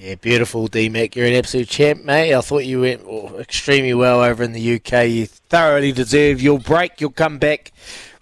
Yeah, 0.00 0.14
beautiful, 0.14 0.66
DMAC. 0.66 1.14
You're 1.14 1.26
an 1.26 1.34
absolute 1.34 1.68
champ, 1.68 2.04
mate. 2.04 2.34
I 2.34 2.40
thought 2.40 2.64
you 2.64 2.80
went 2.80 3.02
oh, 3.06 3.36
extremely 3.38 3.92
well 3.92 4.22
over 4.22 4.42
in 4.42 4.52
the 4.52 4.76
UK. 4.76 5.08
You 5.08 5.26
thoroughly 5.26 5.92
deserve 5.92 6.40
your 6.40 6.58
break. 6.58 7.02
You'll 7.02 7.10
come 7.10 7.36
back, 7.36 7.70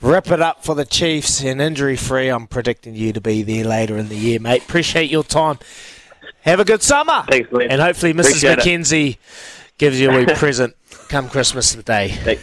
rip 0.00 0.28
it 0.32 0.42
up 0.42 0.64
for 0.64 0.74
the 0.74 0.84
Chiefs, 0.84 1.40
and 1.40 1.62
injury 1.62 1.94
free. 1.94 2.30
I'm 2.30 2.48
predicting 2.48 2.96
you 2.96 3.12
to 3.12 3.20
be 3.20 3.42
there 3.42 3.64
later 3.64 3.96
in 3.96 4.08
the 4.08 4.16
year, 4.16 4.40
mate. 4.40 4.62
Appreciate 4.62 5.08
your 5.08 5.22
time. 5.22 5.60
Have 6.40 6.58
a 6.58 6.64
good 6.64 6.82
summer. 6.82 7.22
Thanks, 7.28 7.48
Glenn. 7.48 7.70
And 7.70 7.80
hopefully, 7.80 8.12
Mrs. 8.12 8.38
Appreciate 8.38 8.58
it. 8.58 8.64
McKenzie 8.64 9.16
gives 9.78 10.00
you 10.00 10.10
a 10.10 10.16
wee 10.16 10.26
present 10.34 10.74
come 11.08 11.28
Christmas 11.28 11.72
Day. 11.74 12.08
Thanks, 12.08 12.42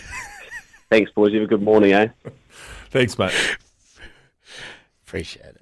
Thanks, 0.89 1.11
boys. 1.11 1.33
You 1.33 1.41
have 1.41 1.47
a 1.47 1.49
good 1.49 1.61
morning, 1.61 1.91
eh? 1.91 2.07
Thanks, 2.89 3.17
mate. 3.17 3.33
Appreciate 5.05 5.45
it. 5.45 5.54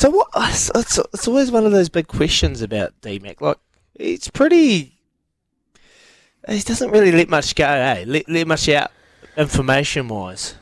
So 0.00 0.08
what? 0.08 0.28
It's, 0.34 0.70
it's, 0.74 0.98
it's 1.12 1.28
always 1.28 1.50
one 1.50 1.66
of 1.66 1.72
those 1.72 1.90
big 1.90 2.08
questions 2.08 2.62
about 2.62 2.98
DMAC. 3.02 3.42
Like, 3.42 3.58
it's 3.94 4.30
pretty. 4.30 4.98
He 6.48 6.60
doesn't 6.60 6.90
really 6.90 7.12
let 7.12 7.28
much 7.28 7.54
go, 7.54 7.66
eh? 7.66 8.04
Let, 8.06 8.26
let 8.26 8.46
much 8.46 8.66
out 8.70 8.92
information 9.36 10.08
wise. 10.08 10.54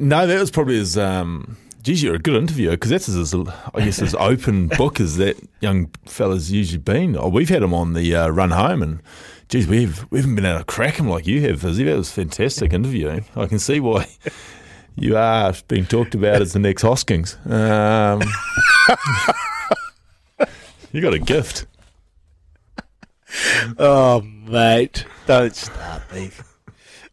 No, 0.00 0.26
that 0.26 0.40
was 0.40 0.50
probably 0.50 0.74
his. 0.74 0.98
Um, 0.98 1.56
geez, 1.82 2.02
you're 2.02 2.16
a 2.16 2.18
good 2.18 2.34
interviewer 2.34 2.72
because 2.72 2.90
that's 2.90 3.08
as, 3.08 3.32
I 3.32 3.84
guess, 3.84 4.02
as 4.02 4.12
open 4.18 4.66
book 4.66 4.98
as 4.98 5.18
that 5.18 5.36
young 5.60 5.92
fella's 6.06 6.50
usually 6.50 6.78
been. 6.78 7.16
Oh, 7.16 7.28
we've 7.28 7.48
had 7.48 7.62
him 7.62 7.72
on 7.72 7.92
the 7.92 8.16
uh, 8.16 8.28
run 8.30 8.50
home, 8.50 8.82
and 8.82 9.02
geez, 9.48 9.68
we've 9.68 10.04
we 10.10 10.18
haven't 10.18 10.34
been 10.34 10.46
able 10.46 10.58
to 10.58 10.64
crack 10.64 10.96
him 10.96 11.08
like 11.08 11.28
you 11.28 11.42
have, 11.42 11.60
Fizzy. 11.60 11.84
That 11.84 11.96
was 11.96 12.10
fantastic 12.10 12.72
interviewing. 12.72 13.24
I 13.36 13.46
can 13.46 13.60
see 13.60 13.78
why 13.78 14.08
you 15.00 15.16
are 15.16 15.54
being 15.66 15.86
talked 15.86 16.14
about 16.14 16.42
as 16.42 16.52
the 16.52 16.58
next 16.58 16.82
Hoskins. 16.82 17.38
Um, 17.46 18.20
you 20.92 21.00
got 21.00 21.14
a 21.14 21.18
gift. 21.18 21.66
Oh, 23.78 24.20
mate, 24.20 25.06
don't 25.26 25.56
start, 25.56 26.02
beef. 26.12 26.42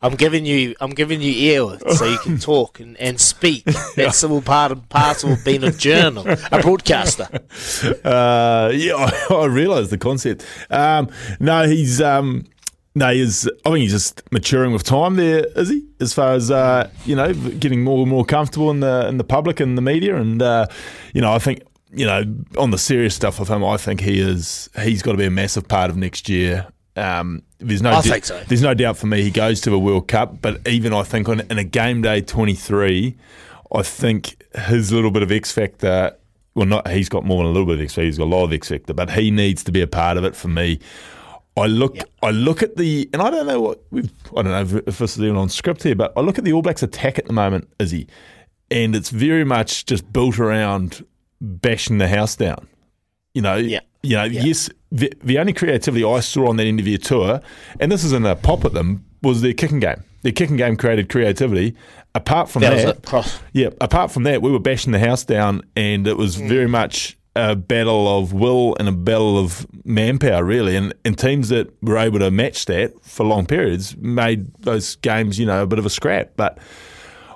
I'm 0.01 0.15
giving 0.15 0.45
you, 0.45 0.75
I'm 0.79 0.91
giving 0.91 1.21
you 1.21 1.31
ear 1.31 1.79
so 1.95 2.05
you 2.05 2.19
can 2.19 2.37
talk 2.39 2.79
and, 2.79 2.97
and 2.97 3.19
speak. 3.19 3.63
That's 3.95 4.23
all 4.23 4.41
part 4.41 4.71
and 4.71 4.87
parcel 4.89 5.33
of 5.33 5.43
being 5.43 5.63
a 5.63 5.71
journal, 5.71 6.23
a 6.27 6.61
broadcaster. 6.61 7.27
Uh, 8.03 8.71
yeah, 8.73 8.93
I, 8.95 9.33
I 9.33 9.45
realise 9.45 9.89
the 9.89 9.97
concept. 9.97 10.45
Um, 10.69 11.09
no, 11.39 11.67
he's 11.67 11.99
um, 11.99 12.45
no, 12.97 13.13
he's. 13.13 13.47
I 13.47 13.69
think 13.69 13.77
he's 13.77 13.91
just 13.91 14.23
maturing 14.31 14.73
with 14.73 14.83
time. 14.83 15.17
There 15.17 15.45
is 15.55 15.69
he, 15.69 15.85
as 15.99 16.13
far 16.13 16.33
as 16.33 16.49
uh, 16.49 16.89
you 17.05 17.15
know, 17.15 17.31
getting 17.33 17.83
more 17.83 17.99
and 18.01 18.09
more 18.09 18.25
comfortable 18.25 18.71
in 18.71 18.79
the 18.79 19.07
in 19.07 19.17
the 19.17 19.23
public 19.23 19.59
and 19.59 19.77
the 19.77 19.83
media, 19.83 20.15
and 20.15 20.41
uh, 20.41 20.65
you 21.13 21.21
know, 21.21 21.31
I 21.31 21.37
think 21.37 21.61
you 21.91 22.07
know, 22.07 22.23
on 22.57 22.71
the 22.71 22.77
serious 22.79 23.13
stuff 23.15 23.39
of 23.39 23.49
him, 23.49 23.63
I 23.63 23.77
think 23.77 24.01
he 24.01 24.19
is. 24.19 24.69
He's 24.81 25.03
got 25.03 25.11
to 25.11 25.17
be 25.17 25.25
a 25.25 25.29
massive 25.29 25.67
part 25.67 25.91
of 25.91 25.97
next 25.97 26.27
year. 26.27 26.67
Um, 26.95 27.43
there's 27.59 27.83
no, 27.83 27.91
I 27.91 28.01
think 28.01 28.25
so. 28.25 28.41
there's 28.47 28.63
no 28.63 28.73
doubt 28.73 28.97
for 28.97 29.05
me 29.05 29.21
he 29.21 29.29
goes 29.29 29.61
to 29.61 29.73
a 29.75 29.79
World 29.79 30.07
Cup, 30.07 30.41
but 30.41 30.67
even 30.67 30.91
I 30.91 31.03
think 31.03 31.29
on 31.29 31.41
in 31.41 31.59
a 31.59 31.63
game 31.63 32.01
day 32.01 32.21
23, 32.21 33.15
I 33.75 33.81
think 33.83 34.43
his 34.55 34.91
little 34.91 35.11
bit 35.11 35.21
of 35.21 35.31
X 35.31 35.51
factor. 35.51 36.15
Well, 36.55 36.65
not 36.65 36.87
he's 36.87 37.09
got 37.09 37.23
more 37.23 37.43
than 37.43 37.51
a 37.51 37.51
little 37.51 37.67
bit 37.67 37.75
of 37.75 37.81
X 37.81 37.93
factor. 37.93 38.05
He's 38.05 38.17
got 38.17 38.23
a 38.23 38.33
lot 38.35 38.45
of 38.45 38.53
X 38.53 38.69
factor, 38.69 38.95
but 38.95 39.11
he 39.11 39.29
needs 39.29 39.63
to 39.65 39.71
be 39.71 39.81
a 39.81 39.87
part 39.87 40.17
of 40.17 40.23
it 40.23 40.35
for 40.35 40.47
me. 40.47 40.79
I 41.57 41.65
look, 41.65 41.97
I 42.21 42.31
look 42.31 42.61
at 42.61 42.75
the, 42.77 43.09
and 43.13 43.21
I 43.21 43.29
don't 43.31 43.47
know 43.47 43.59
what 43.61 43.81
we've, 43.89 44.11
I 44.35 44.43
don't 44.43 44.51
know 44.51 44.79
if, 44.87 44.97
this 44.99 45.17
is 45.17 45.21
even 45.23 45.37
on 45.37 45.49
script 45.49 45.83
here, 45.83 45.95
but 45.95 46.13
I 46.15 46.21
look 46.21 46.37
at 46.37 46.43
the 46.43 46.53
All 46.53 46.61
Blacks 46.61 46.83
attack 46.83 47.17
at 47.17 47.25
the 47.25 47.33
moment, 47.33 47.67
Izzy, 47.79 48.07
and 48.69 48.95
it's 48.95 49.09
very 49.09 49.43
much 49.43 49.85
just 49.85 50.11
built 50.13 50.37
around 50.39 51.03
bashing 51.41 51.97
the 51.97 52.07
house 52.07 52.35
down. 52.35 52.67
You 53.33 53.41
know, 53.41 53.55
Yeah. 53.55 53.79
you 54.03 54.15
know, 54.17 54.23
Yeah. 54.25 54.43
yes, 54.45 54.69
the, 54.91 55.11
the 55.23 55.39
only 55.39 55.53
creativity 55.53 56.03
I 56.03 56.19
saw 56.19 56.47
on 56.49 56.57
that 56.57 56.65
end 56.65 56.79
of 56.79 56.87
your 56.87 56.97
tour, 56.99 57.41
and 57.79 57.91
this 57.91 58.03
isn't 58.03 58.25
a 58.25 58.35
pop 58.35 58.63
at 58.65 58.73
them, 58.73 59.03
was 59.23 59.41
their 59.41 59.53
kicking 59.53 59.79
game. 59.79 60.03
Their 60.21 60.31
kicking 60.33 60.57
game 60.57 60.77
created 60.77 61.09
creativity. 61.09 61.75
Apart 62.15 62.49
from 62.49 62.61
That 62.61 62.69
that, 62.77 62.85
was 62.87 62.95
it. 62.97 63.05
Cross. 63.05 63.39
yeah, 63.53 63.69
apart 63.81 64.11
from 64.11 64.23
that, 64.23 64.41
we 64.41 64.51
were 64.51 64.59
bashing 64.59 64.91
the 64.91 64.99
house 64.99 65.23
down, 65.23 65.61
and 65.75 66.07
it 66.07 66.17
was 66.17 66.37
Mm. 66.37 66.47
very 66.49 66.67
much 66.67 67.16
a 67.37 67.55
battle 67.55 68.07
of 68.19 68.33
will 68.33 68.75
and 68.79 68.89
a 68.89 68.91
battle 68.91 69.37
of 69.37 69.65
manpower, 69.85 70.43
really. 70.43 70.75
And, 70.75 70.93
and 71.05 71.17
teams 71.17 71.49
that 71.49 71.71
were 71.83 71.97
able 71.97 72.19
to 72.19 72.31
match 72.31 72.65
that 72.65 72.99
for 73.03 73.25
long 73.25 73.45
periods 73.45 73.95
made 73.97 74.51
those 74.59 74.95
games, 74.97 75.37
you 75.37 75.45
know, 75.45 75.61
a 75.63 75.67
bit 75.67 75.79
of 75.79 75.85
a 75.85 75.89
scrap. 75.89 76.31
But 76.35 76.57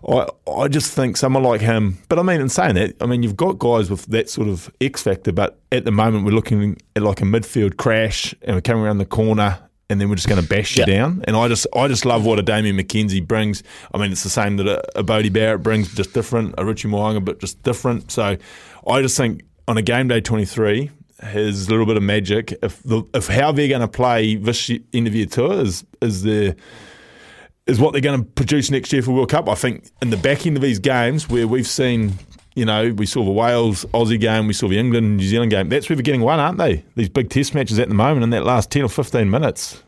I 0.07 0.25
I 0.51 0.67
just 0.67 0.91
think 0.93 1.17
someone 1.17 1.43
like 1.43 1.61
him. 1.61 1.99
But 2.09 2.17
I 2.19 2.23
mean, 2.23 2.41
in 2.41 2.49
saying 2.49 2.75
that, 2.75 2.95
I 2.99 3.05
mean 3.05 3.21
you've 3.23 3.37
got 3.37 3.59
guys 3.59 3.89
with 3.91 4.05
that 4.07 4.29
sort 4.29 4.47
of 4.47 4.69
X 4.81 5.03
factor. 5.03 5.31
But 5.31 5.59
at 5.71 5.85
the 5.85 5.91
moment, 5.91 6.25
we're 6.25 6.31
looking 6.31 6.77
at 6.95 7.03
like 7.03 7.21
a 7.21 7.25
midfield 7.25 7.77
crash, 7.77 8.33
and 8.41 8.55
we're 8.55 8.61
coming 8.61 8.83
around 8.83 8.97
the 8.97 9.05
corner. 9.05 9.59
And 9.89 9.99
then 9.99 10.07
we're 10.07 10.15
just 10.15 10.29
going 10.29 10.41
to 10.41 10.47
bash 10.47 10.77
you 10.77 10.85
Yeah. 10.87 10.99
down, 10.99 11.21
and 11.27 11.35
I 11.35 11.49
just, 11.49 11.67
I 11.75 11.89
just 11.89 12.05
love 12.05 12.25
what 12.25 12.39
a 12.39 12.41
Damien 12.41 12.77
McKenzie 12.77 13.27
brings. 13.27 13.61
I 13.93 13.97
mean, 13.97 14.13
it's 14.13 14.23
the 14.23 14.29
same 14.29 14.55
that 14.55 14.65
a, 14.65 14.99
a 14.99 15.03
Beauden 15.03 15.33
Barrett 15.33 15.63
brings, 15.63 15.93
just 15.93 16.13
different. 16.13 16.55
A 16.57 16.63
Richie 16.63 16.87
Mo'unga, 16.87 17.19
but 17.25 17.41
just 17.41 17.61
different. 17.63 18.09
So, 18.09 18.37
I 18.87 19.01
just 19.01 19.17
think 19.17 19.41
on 19.67 19.77
a 19.77 19.81
game 19.81 20.07
day 20.07 20.21
twenty 20.21 20.45
three, 20.45 20.89
his 21.23 21.69
little 21.69 21.85
bit 21.85 21.97
of 21.97 22.03
magic. 22.03 22.53
If 22.63 22.81
the, 22.83 23.03
if 23.13 23.27
how 23.27 23.51
they're 23.51 23.67
going 23.67 23.81
to 23.81 23.87
play 23.87 24.35
this 24.35 24.69
end 24.93 25.07
of 25.07 25.15
year 25.15 25.25
tour 25.25 25.61
is 25.61 25.85
is 26.01 26.23
the 26.23 26.55
is 27.67 27.79
what 27.79 27.93
they're 27.93 28.01
going 28.01 28.19
to 28.19 28.27
produce 28.31 28.71
next 28.71 28.91
year 28.91 29.01
for 29.01 29.11
World 29.11 29.29
Cup. 29.29 29.47
I 29.47 29.55
think 29.55 29.89
in 30.01 30.09
the 30.09 30.17
back 30.17 30.45
end 30.45 30.57
of 30.57 30.63
these 30.63 30.79
games 30.79 31.29
where 31.29 31.47
we've 31.47 31.67
seen, 31.67 32.13
you 32.55 32.65
know, 32.65 32.91
we 32.93 33.05
saw 33.05 33.23
the 33.23 33.31
Wales 33.31 33.85
Aussie 33.93 34.19
game, 34.19 34.47
we 34.47 34.53
saw 34.53 34.67
the 34.67 34.79
England 34.79 35.17
New 35.17 35.27
Zealand 35.27 35.51
game. 35.51 35.69
That's 35.69 35.87
where 35.87 35.95
they're 35.95 36.03
getting 36.03 36.21
one, 36.21 36.39
aren't 36.39 36.57
they? 36.57 36.83
These 36.95 37.09
big 37.09 37.29
Test 37.29 37.53
matches 37.53 37.77
at 37.79 37.87
the 37.87 37.93
moment 37.93 38.23
in 38.23 38.31
that 38.31 38.43
last 38.45 38.71
ten 38.71 38.83
or 38.83 38.89
fifteen 38.89 39.29
minutes. 39.29 39.83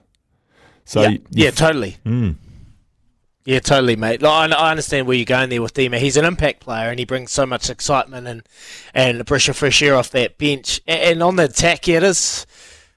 So 0.86 1.02
yeah, 1.02 1.18
yeah, 1.32 1.52
totally. 1.52 1.98
Mm. 2.06 2.36
Yeah, 3.46 3.60
totally, 3.60 3.98
mate. 3.98 4.22
Like, 4.22 4.52
I, 4.52 4.72
understand 4.72 5.06
where 5.06 5.18
you're 5.18 5.26
going 5.26 5.50
there 5.50 5.62
with 5.62 5.74
Dima. 5.74 5.98
He's 5.98 6.16
an 6.16 6.24
impact 6.24 6.62
player, 6.62 6.90
and 6.90 6.98
he 6.98 7.04
brings 7.04 7.32
so 7.32 7.46
much 7.46 7.70
excitement 7.70 8.26
and 8.26 8.44
and 8.94 9.20
a 9.20 9.26
breath 9.26 9.50
of 9.50 9.58
fresh 9.58 9.82
air 9.82 9.96
off 9.96 10.12
that 10.12 10.38
bench. 10.38 10.80
And, 10.88 11.02
and 11.02 11.24
on 11.24 11.36
the 11.36 11.46
attack, 11.46 11.88
yeah, 11.88 11.98
it 11.98 12.04
is 12.04 12.46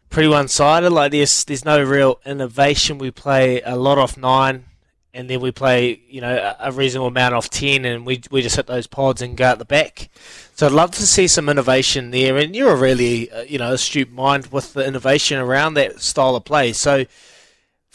pretty 0.08 0.28
one-sided. 0.28 0.90
Like 0.90 1.10
there's 1.10 1.44
there's 1.44 1.64
no 1.64 1.82
real 1.82 2.20
innovation. 2.24 2.98
We 2.98 3.10
play 3.10 3.60
a 3.62 3.74
lot 3.74 3.98
off 3.98 4.16
nine, 4.16 4.66
and 5.12 5.28
then 5.28 5.40
we 5.40 5.50
play 5.50 6.00
you 6.08 6.20
know 6.20 6.36
a, 6.36 6.68
a 6.68 6.72
reasonable 6.72 7.08
amount 7.08 7.34
off 7.34 7.50
ten, 7.50 7.84
and 7.84 8.06
we 8.06 8.22
we 8.30 8.40
just 8.40 8.54
hit 8.54 8.68
those 8.68 8.86
pods 8.86 9.20
and 9.20 9.36
go 9.36 9.46
out 9.46 9.58
the 9.58 9.64
back. 9.64 10.10
So 10.54 10.66
I'd 10.66 10.72
love 10.72 10.92
to 10.92 11.06
see 11.08 11.26
some 11.26 11.48
innovation 11.48 12.12
there. 12.12 12.36
And 12.36 12.54
you're 12.54 12.72
a 12.72 12.76
really 12.76 13.32
uh, 13.32 13.42
you 13.42 13.58
know 13.58 13.72
astute 13.72 14.12
mind 14.12 14.46
with 14.52 14.74
the 14.74 14.86
innovation 14.86 15.38
around 15.38 15.74
that 15.74 16.00
style 16.00 16.36
of 16.36 16.44
play. 16.44 16.72
So 16.72 17.04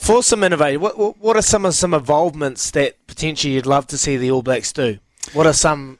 for 0.01 0.23
some 0.23 0.43
innovation, 0.43 0.81
what, 0.81 0.97
what 0.97 1.17
what 1.19 1.37
are 1.37 1.41
some 1.41 1.65
of 1.65 1.75
some 1.75 1.93
involvements 1.93 2.71
that 2.71 2.95
potentially 3.07 3.53
you'd 3.53 3.65
love 3.65 3.85
to 3.87 3.97
see 3.97 4.17
the 4.17 4.31
All 4.31 4.41
Blacks 4.41 4.73
do? 4.73 4.97
What 5.33 5.45
are 5.45 5.53
some 5.53 5.99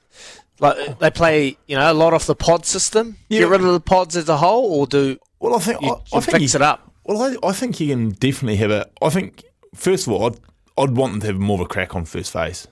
like 0.59 0.97
they 0.99 1.11
play 1.11 1.57
you 1.67 1.77
know 1.77 1.91
a 1.91 1.93
lot 1.93 2.13
off 2.13 2.25
the 2.25 2.35
pod 2.35 2.65
system? 2.65 3.17
Yeah. 3.29 3.41
Get 3.41 3.49
rid 3.49 3.61
of 3.61 3.71
the 3.71 3.79
pods 3.79 4.15
as 4.17 4.27
a 4.27 4.37
whole, 4.37 4.79
or 4.79 4.87
do 4.87 5.17
Well, 5.39 5.55
I 5.55 5.59
think 5.59 5.81
you, 5.81 5.89
I, 5.91 6.17
I 6.17 6.19
think 6.19 6.39
fix 6.39 6.53
you, 6.53 6.57
it 6.57 6.61
up? 6.63 6.91
Well, 7.05 7.21
I, 7.21 7.47
I 7.47 7.51
think 7.53 7.79
you 7.79 7.87
can 7.89 8.09
definitely 8.09 8.57
have 8.57 8.71
a. 8.71 8.89
I 9.01 9.09
think 9.09 9.43
first 9.75 10.07
of 10.07 10.13
all, 10.13 10.25
I'd, 10.25 10.39
I'd 10.77 10.95
want 10.97 11.13
them 11.13 11.21
to 11.21 11.27
have 11.27 11.37
more 11.39 11.55
of 11.55 11.61
a 11.61 11.67
crack 11.67 11.95
on 11.95 12.05
first 12.05 12.33
phase. 12.33 12.67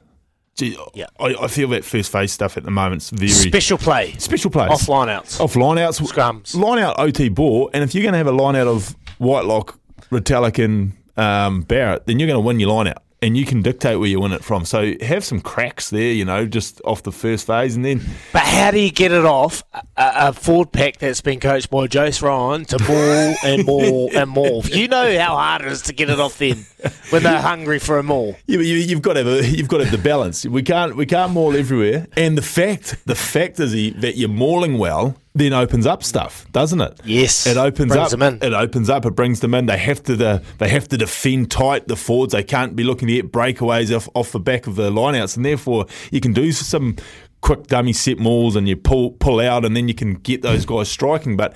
Gee, 0.55 0.77
Yeah. 0.93 1.05
I, 1.19 1.35
I 1.43 1.47
feel 1.47 1.69
that 1.69 1.85
first 1.85 2.11
phase 2.11 2.31
stuff 2.31 2.57
at 2.57 2.63
the 2.63 2.71
moment's 2.71 3.11
very 3.11 3.29
Special 3.29 3.77
play, 3.77 4.13
special 4.17 4.51
play, 4.51 4.67
off 4.67 4.89
line 4.89 5.07
outs, 5.07 5.39
off 5.39 5.55
line 5.55 5.77
outs, 5.77 6.01
Scrums. 6.01 6.53
line 6.55 6.79
out 6.79 6.99
OT 6.99 7.29
ball, 7.29 7.69
and 7.73 7.83
if 7.83 7.93
you're 7.95 8.01
going 8.03 8.11
to 8.13 8.17
have 8.17 8.27
a 8.27 8.31
line 8.31 8.55
out 8.57 8.67
of 8.67 8.95
Whitelock, 9.19 9.79
Retallick, 10.11 10.63
and 10.63 10.93
um, 11.19 11.61
Barrett, 11.61 12.05
then 12.05 12.19
you're 12.19 12.27
going 12.27 12.41
to 12.41 12.45
win 12.45 12.59
your 12.59 12.71
line 12.71 12.87
out, 12.87 13.03
and 13.21 13.35
you 13.35 13.45
can 13.45 13.61
dictate 13.61 13.99
where 13.99 14.07
you 14.07 14.21
win 14.21 14.31
it 14.31 14.43
from. 14.43 14.63
So 14.65 14.93
have 15.01 15.25
some 15.25 15.41
cracks 15.41 15.89
there, 15.89 16.13
you 16.13 16.23
know, 16.23 16.45
just 16.45 16.81
off 16.85 17.03
the 17.03 17.11
first 17.11 17.45
phase, 17.45 17.75
and 17.75 17.83
then 17.83 18.01
But 18.31 18.43
how 18.43 18.71
do 18.71 18.79
you 18.79 18.91
get 18.91 19.11
it 19.11 19.25
off 19.25 19.63
a, 19.73 19.83
a 19.97 20.33
forward 20.33 20.71
pack 20.71 20.97
that's 20.97 21.21
been 21.21 21.39
coached 21.39 21.69
by 21.69 21.87
Jace 21.87 22.21
Ryan 22.21 22.65
to 22.65 22.79
more 22.87 23.35
and 23.43 23.65
more 23.65 24.09
and 24.15 24.29
more? 24.29 24.61
You 24.63 24.87
know 24.87 25.19
how 25.19 25.35
hard 25.35 25.63
it 25.63 25.71
is 25.71 25.81
to 25.83 25.93
get 25.93 26.09
it 26.09 26.19
off 26.19 26.37
them 26.37 26.65
when 27.09 27.23
they're 27.23 27.41
hungry 27.41 27.79
for 27.79 27.99
a 27.99 28.03
maul. 28.03 28.37
Yeah, 28.47 28.57
but 28.57 28.65
you, 28.65 28.75
you've 28.75 29.01
got 29.01 29.13
to 29.13 29.23
have 29.23 29.27
a, 29.27 29.47
you've 29.47 29.67
got 29.67 29.79
to 29.79 29.85
have 29.85 29.91
the 29.91 30.01
balance. 30.01 30.45
We 30.45 30.63
can't 30.63 30.95
we 30.95 31.05
can't 31.05 31.33
maul 31.33 31.55
everywhere. 31.55 32.07
And 32.15 32.37
the 32.37 32.41
fact 32.41 33.05
the 33.05 33.15
fact 33.15 33.59
is 33.59 33.73
that 33.73 34.13
you're 34.15 34.29
mauling 34.29 34.77
well 34.77 35.17
then 35.39 35.53
opens 35.53 35.85
up 35.87 36.03
stuff, 36.03 36.45
doesn't 36.51 36.81
it? 36.81 36.99
Yes, 37.03 37.47
It 37.47 37.57
opens 37.57 37.91
up. 37.95 38.11
It 38.43 38.53
opens 38.53 38.89
up. 38.89 39.05
It 39.05 39.15
brings 39.15 39.39
them 39.39 39.53
in. 39.55 39.65
They 39.65 39.77
have 39.77 40.03
to 40.03 40.15
the, 40.15 40.43
they 40.59 40.69
have 40.69 40.87
to 40.89 40.97
defend 40.97 41.49
tight 41.49 41.87
the 41.87 41.95
forwards. 41.95 42.33
They 42.33 42.43
can't 42.43 42.75
be 42.75 42.83
looking 42.83 43.07
to 43.07 43.15
get 43.15 43.31
breakaways 43.31 43.95
off, 43.95 44.07
off 44.13 44.31
the 44.31 44.39
back 44.39 44.67
of 44.67 44.75
the 44.75 44.91
lineouts, 44.91 45.35
and 45.35 45.45
therefore 45.45 45.87
you 46.11 46.19
can 46.19 46.33
do 46.33 46.51
some 46.51 46.95
quick 47.41 47.67
dummy 47.67 47.93
set 47.93 48.19
mauls 48.19 48.55
and 48.55 48.67
you 48.67 48.75
pull 48.75 49.11
pull 49.11 49.39
out, 49.39 49.65
and 49.65 49.75
then 49.75 49.87
you 49.87 49.93
can 49.93 50.13
get 50.15 50.41
those 50.41 50.65
guys 50.65 50.89
striking. 50.89 51.37
But 51.37 51.55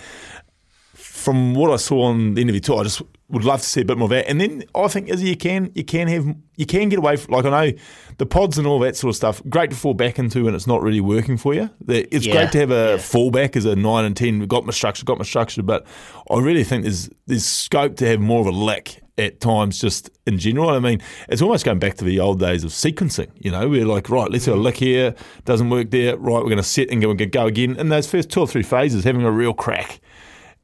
from 0.93 1.53
what 1.53 1.71
I 1.71 1.75
saw 1.77 2.03
on 2.03 2.33
the 2.33 2.41
end 2.41 2.49
of 2.49 2.55
your 2.55 2.61
tour, 2.61 2.79
I 2.79 2.83
just 2.83 3.01
would 3.29 3.43
love 3.43 3.61
to 3.61 3.65
see 3.67 3.81
a 3.81 3.85
bit 3.85 3.97
more 3.97 4.05
of 4.05 4.11
that. 4.11 4.29
And 4.29 4.39
then 4.39 4.63
I 4.75 4.87
think 4.87 5.09
as 5.09 5.23
you 5.23 5.35
can, 5.35 5.71
you 5.75 5.83
can 5.83 6.07
have, 6.07 6.35
you 6.55 6.65
can 6.65 6.89
get 6.89 6.99
away. 6.99 7.15
From, 7.15 7.33
like 7.33 7.45
I 7.45 7.49
know 7.49 7.77
the 8.17 8.25
pods 8.25 8.57
and 8.57 8.67
all 8.67 8.79
that 8.79 8.95
sort 8.95 9.09
of 9.09 9.15
stuff. 9.15 9.41
Great 9.49 9.71
to 9.71 9.75
fall 9.75 9.93
back 9.93 10.19
into 10.19 10.45
when 10.45 10.55
it's 10.55 10.67
not 10.67 10.81
really 10.81 11.01
working 11.01 11.37
for 11.37 11.53
you. 11.53 11.69
It's 11.87 12.25
Yeah, 12.25 12.33
great 12.33 12.51
to 12.51 12.59
have 12.59 12.71
a 12.71 12.73
yeah. 12.73 12.97
fallback 12.97 13.55
as 13.55 13.65
a 13.65 13.75
nine 13.75 14.05
and 14.05 14.15
ten. 14.15 14.45
Got 14.45 14.65
my 14.65 14.71
structure, 14.71 15.03
got 15.05 15.17
my 15.17 15.23
structure. 15.23 15.63
But 15.63 15.85
I 16.29 16.39
really 16.39 16.63
think 16.63 16.83
there's 16.83 17.09
there's 17.25 17.45
scope 17.45 17.95
to 17.97 18.07
have 18.07 18.19
more 18.19 18.41
of 18.41 18.47
a 18.47 18.51
lick 18.51 19.01
at 19.17 19.39
times, 19.39 19.79
just 19.79 20.09
in 20.25 20.37
general. 20.37 20.69
I 20.69 20.79
mean, 20.79 21.01
it's 21.29 21.41
almost 21.41 21.65
going 21.65 21.79
back 21.79 21.95
to 21.95 22.03
the 22.03 22.19
old 22.19 22.39
days 22.39 22.63
of 22.63 22.71
sequencing. 22.71 23.29
You 23.35 23.51
know, 23.51 23.69
we're 23.69 23.85
like, 23.85 24.09
right, 24.09 24.29
let's 24.29 24.45
have 24.45 24.55
a 24.55 24.57
mm. 24.57 24.63
lick 24.63 24.77
here. 24.77 25.15
Doesn't 25.45 25.69
work 25.69 25.91
there. 25.91 26.17
Right, 26.17 26.39
we're 26.39 26.49
going 26.49 26.57
to 26.57 26.63
set 26.63 26.89
and 26.89 27.01
go, 27.01 27.13
go 27.13 27.45
again. 27.45 27.77
In 27.77 27.89
those 27.89 28.09
first 28.09 28.29
two 28.29 28.41
or 28.41 28.47
three 28.47 28.63
phases, 28.63 29.03
having 29.03 29.23
a 29.23 29.31
real 29.31 29.53
crack 29.53 30.01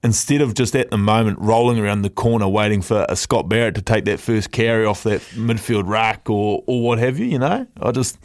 instead 0.03 0.41
of 0.41 0.53
just 0.53 0.75
at 0.75 0.89
the 0.91 0.97
moment 0.97 1.37
rolling 1.39 1.79
around 1.79 2.03
the 2.03 2.09
corner 2.09 2.47
waiting 2.47 2.81
for 2.81 3.05
a 3.09 3.15
Scott 3.15 3.49
Barrett 3.49 3.75
to 3.75 3.81
take 3.81 4.05
that 4.05 4.19
first 4.19 4.51
carry 4.51 4.85
off 4.85 5.03
that 5.03 5.21
midfield 5.35 5.83
ruck 5.87 6.29
or, 6.29 6.63
or 6.67 6.81
what 6.81 6.99
have 6.99 7.19
you, 7.19 7.25
you 7.25 7.39
know? 7.39 7.67
I 7.81 7.91
just. 7.91 8.17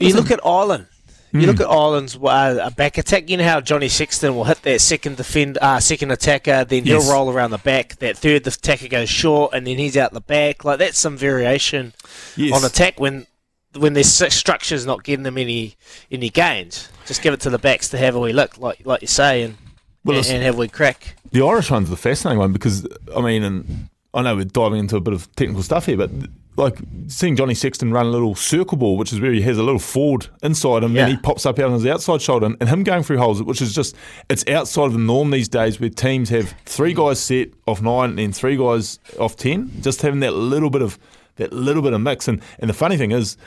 I 0.00 0.04
You 0.04 0.14
look 0.14 0.30
at 0.30 0.40
Ireland. 0.44 0.86
You 1.34 1.46
look 1.46 1.60
at 1.60 1.66
Ireland's 1.66 2.18
uh, 2.22 2.68
back 2.76 2.98
attack. 2.98 3.30
You 3.30 3.38
know 3.38 3.44
how 3.44 3.62
Johnny 3.62 3.88
Sexton 3.88 4.36
will 4.36 4.44
hit 4.44 4.60
that 4.64 4.82
second 4.82 5.16
defend, 5.16 5.56
uh, 5.62 5.80
second 5.80 6.10
attacker, 6.10 6.62
then 6.66 6.84
Yes. 6.84 7.02
he'll 7.04 7.10
roll 7.14 7.30
around 7.30 7.52
the 7.52 7.56
back. 7.58 7.96
That 8.00 8.18
third 8.18 8.46
attacker 8.46 8.86
goes 8.88 9.08
short, 9.08 9.54
and 9.54 9.66
then 9.66 9.78
he's 9.78 9.96
out 9.96 10.12
the 10.12 10.20
back. 10.20 10.62
Like 10.62 10.78
that's 10.78 10.98
some 10.98 11.16
variation 11.16 11.94
Yes. 12.36 12.52
on 12.54 12.62
attack 12.66 13.00
when 13.00 13.26
when 13.74 13.94
their 13.94 14.04
structure's 14.04 14.84
not 14.84 15.04
getting 15.04 15.22
them 15.22 15.38
any 15.38 15.76
any 16.10 16.28
gains. 16.28 16.90
Just 17.06 17.22
give 17.22 17.32
it 17.32 17.40
to 17.40 17.48
the 17.48 17.58
backs 17.58 17.88
to 17.88 17.96
have 17.96 18.14
a 18.14 18.20
wee 18.20 18.34
look, 18.34 18.58
like 18.58 18.84
like 18.84 19.00
you 19.00 19.08
say, 19.08 19.40
and 19.40 19.56
Well, 20.04 20.18
and, 20.18 20.26
and 20.26 20.42
have 20.42 20.54
a 20.56 20.58
wee 20.58 20.68
crack. 20.68 21.16
The 21.30 21.42
Irish 21.46 21.70
one's 21.70 21.90
the 21.90 21.96
fascinating 21.96 22.38
one 22.38 22.52
because 22.52 22.86
I 23.16 23.20
mean, 23.20 23.42
and 23.42 23.88
I 24.14 24.22
know 24.22 24.36
we're 24.36 24.44
diving 24.44 24.78
into 24.80 24.96
a 24.96 25.00
bit 25.00 25.14
of 25.14 25.30
technical 25.36 25.62
stuff 25.62 25.86
here, 25.86 25.96
but 25.96 26.10
like 26.56 26.76
seeing 27.06 27.34
Johnny 27.34 27.54
Sexton 27.54 27.92
run 27.92 28.04
a 28.06 28.10
little 28.10 28.34
circle 28.34 28.76
ball, 28.76 28.98
which 28.98 29.10
is 29.12 29.20
where 29.20 29.32
he 29.32 29.40
has 29.40 29.56
a 29.56 29.62
little 29.62 29.78
forward 29.78 30.26
inside 30.42 30.82
him, 30.84 30.94
Yeah. 30.94 31.04
and 31.06 31.12
he 31.12 31.16
pops 31.22 31.46
up 31.46 31.58
out 31.58 31.66
on 31.66 31.72
his 31.72 31.86
outside 31.86 32.20
shoulder, 32.20 32.44
and, 32.44 32.56
and 32.60 32.68
him 32.68 32.82
going 32.82 33.02
through 33.04 33.16
holes, 33.18 33.42
which 33.42 33.62
is 33.62 33.74
just 33.74 33.96
it's 34.28 34.46
outside 34.48 34.84
of 34.86 34.92
the 34.92 34.98
norm 34.98 35.30
these 35.30 35.48
days, 35.48 35.80
where 35.80 35.88
teams 35.88 36.28
have 36.28 36.54
three 36.66 36.92
guys 36.92 37.18
set 37.20 37.48
off 37.66 37.80
nine 37.80 38.10
and 38.10 38.18
then 38.18 38.32
three 38.32 38.56
guys 38.56 38.98
off 39.18 39.36
ten, 39.36 39.70
just 39.80 40.02
having 40.02 40.20
that 40.20 40.34
little 40.34 40.68
bit 40.68 40.82
of 40.82 40.98
that 41.36 41.52
little 41.54 41.82
bit 41.82 41.94
of 41.94 42.00
mix. 42.02 42.28
And 42.28 42.42
and 42.58 42.68
the 42.68 42.74
funny 42.74 42.98
thing 42.98 43.12
is, 43.12 43.38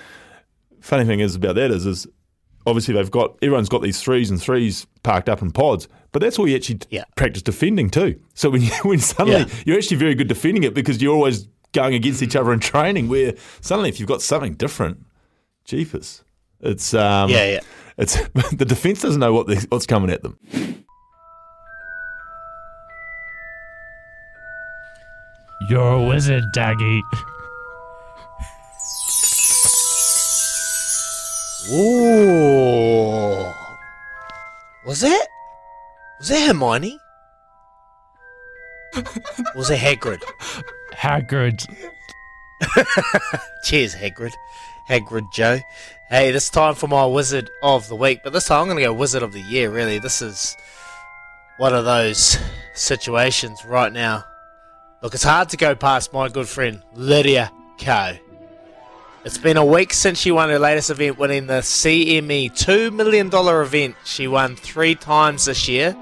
funny 0.81 1.05
thing 1.05 1.19
is 1.19 1.35
about 1.35 1.55
that 1.55 1.69
is 1.71 1.85
is 1.85 2.07
obviously 2.65 2.95
they've 2.95 3.11
got 3.11 3.35
everyone's 3.43 3.69
got 3.69 3.83
these 3.83 4.01
threes 4.01 4.31
and 4.31 4.41
threes 4.41 4.87
parked 5.03 5.29
up 5.29 5.43
in 5.43 5.51
pods, 5.51 5.87
but 6.15 6.21
that's 6.21 6.39
all 6.39 6.47
you 6.47 6.55
actually 6.55 6.79
Yeah. 6.89 7.03
practice 7.17 7.41
defending 7.41 7.89
too. 7.89 8.17
So 8.35 8.49
when 8.49 8.61
you, 8.67 8.71
when 8.83 8.99
suddenly 8.99 9.41
Yeah. 9.41 9.47
you're 9.65 9.77
actually 9.77 9.97
very 9.97 10.15
good 10.15 10.29
defending 10.29 10.63
it 10.63 10.73
because 10.73 11.01
you're 11.01 11.13
always 11.13 11.49
going 11.73 11.93
against 11.93 12.23
each 12.23 12.37
other 12.37 12.53
in 12.53 12.61
training. 12.61 13.09
Where 13.09 13.33
suddenly 13.59 13.89
if 13.89 13.99
you've 13.99 14.07
got 14.07 14.21
something 14.21 14.53
different, 14.53 15.05
jeepers, 15.65 16.23
it's 16.61 16.93
um, 16.93 17.29
Yeah, 17.29 17.45
yeah. 17.55 17.59
it's 17.97 18.15
the 18.53 18.63
defense 18.63 19.01
doesn't 19.01 19.19
know 19.19 19.33
what 19.33 19.47
the, 19.47 19.65
what's 19.67 19.85
coming 19.85 20.09
at 20.09 20.23
them. 20.23 20.39
You're 25.69 25.93
a 25.95 26.07
wizard, 26.07 26.45
Daggy. 26.55 27.01
Ooh, 32.15 33.51
was 34.85 35.01
that 35.01 35.27
was 36.25 36.29
that 36.31 36.47
Hermione? 36.47 36.99
was 39.55 39.69
it 39.69 39.77
Hagrid? 39.77 40.23
Hagrid. 40.91 41.67
Cheers, 43.63 43.93
Hagrid. 43.93 44.33
Hagrid 44.89 45.31
Joe. 45.31 45.59
Hey, 46.09 46.31
this 46.31 46.49
time 46.49 46.73
for 46.73 46.87
my 46.87 47.05
Wizard 47.05 47.51
of 47.61 47.87
the 47.89 47.95
Week, 47.95 48.21
but 48.23 48.33
this 48.33 48.47
time 48.47 48.61
I'm 48.61 48.65
going 48.69 48.77
to 48.77 48.85
go 48.85 48.93
Wizard 48.93 49.21
of 49.21 49.33
the 49.33 49.41
Year, 49.41 49.69
really. 49.69 49.99
This 49.99 50.23
is 50.23 50.57
one 51.57 51.75
of 51.75 51.85
those 51.85 52.39
situations 52.73 53.63
right 53.63 53.93
now. 53.93 54.25
Look, 55.03 55.13
it's 55.13 55.21
hard 55.21 55.49
to 55.49 55.57
go 55.57 55.75
past 55.75 56.11
my 56.11 56.27
good 56.27 56.47
friend, 56.47 56.81
Lydia 56.95 57.51
Ko. 57.77 58.13
It's 59.23 59.37
been 59.37 59.57
a 59.57 59.65
week 59.65 59.93
since 59.93 60.17
she 60.17 60.31
won 60.31 60.49
her 60.49 60.57
latest 60.57 60.89
event, 60.89 61.19
winning 61.19 61.45
the 61.45 61.61
CME 61.61 62.51
$2 62.51 62.91
million 62.91 63.29
event. 63.31 63.95
She 64.05 64.27
won 64.27 64.55
three 64.55 64.95
times 64.95 65.45
this 65.45 65.67
year. 65.67 65.95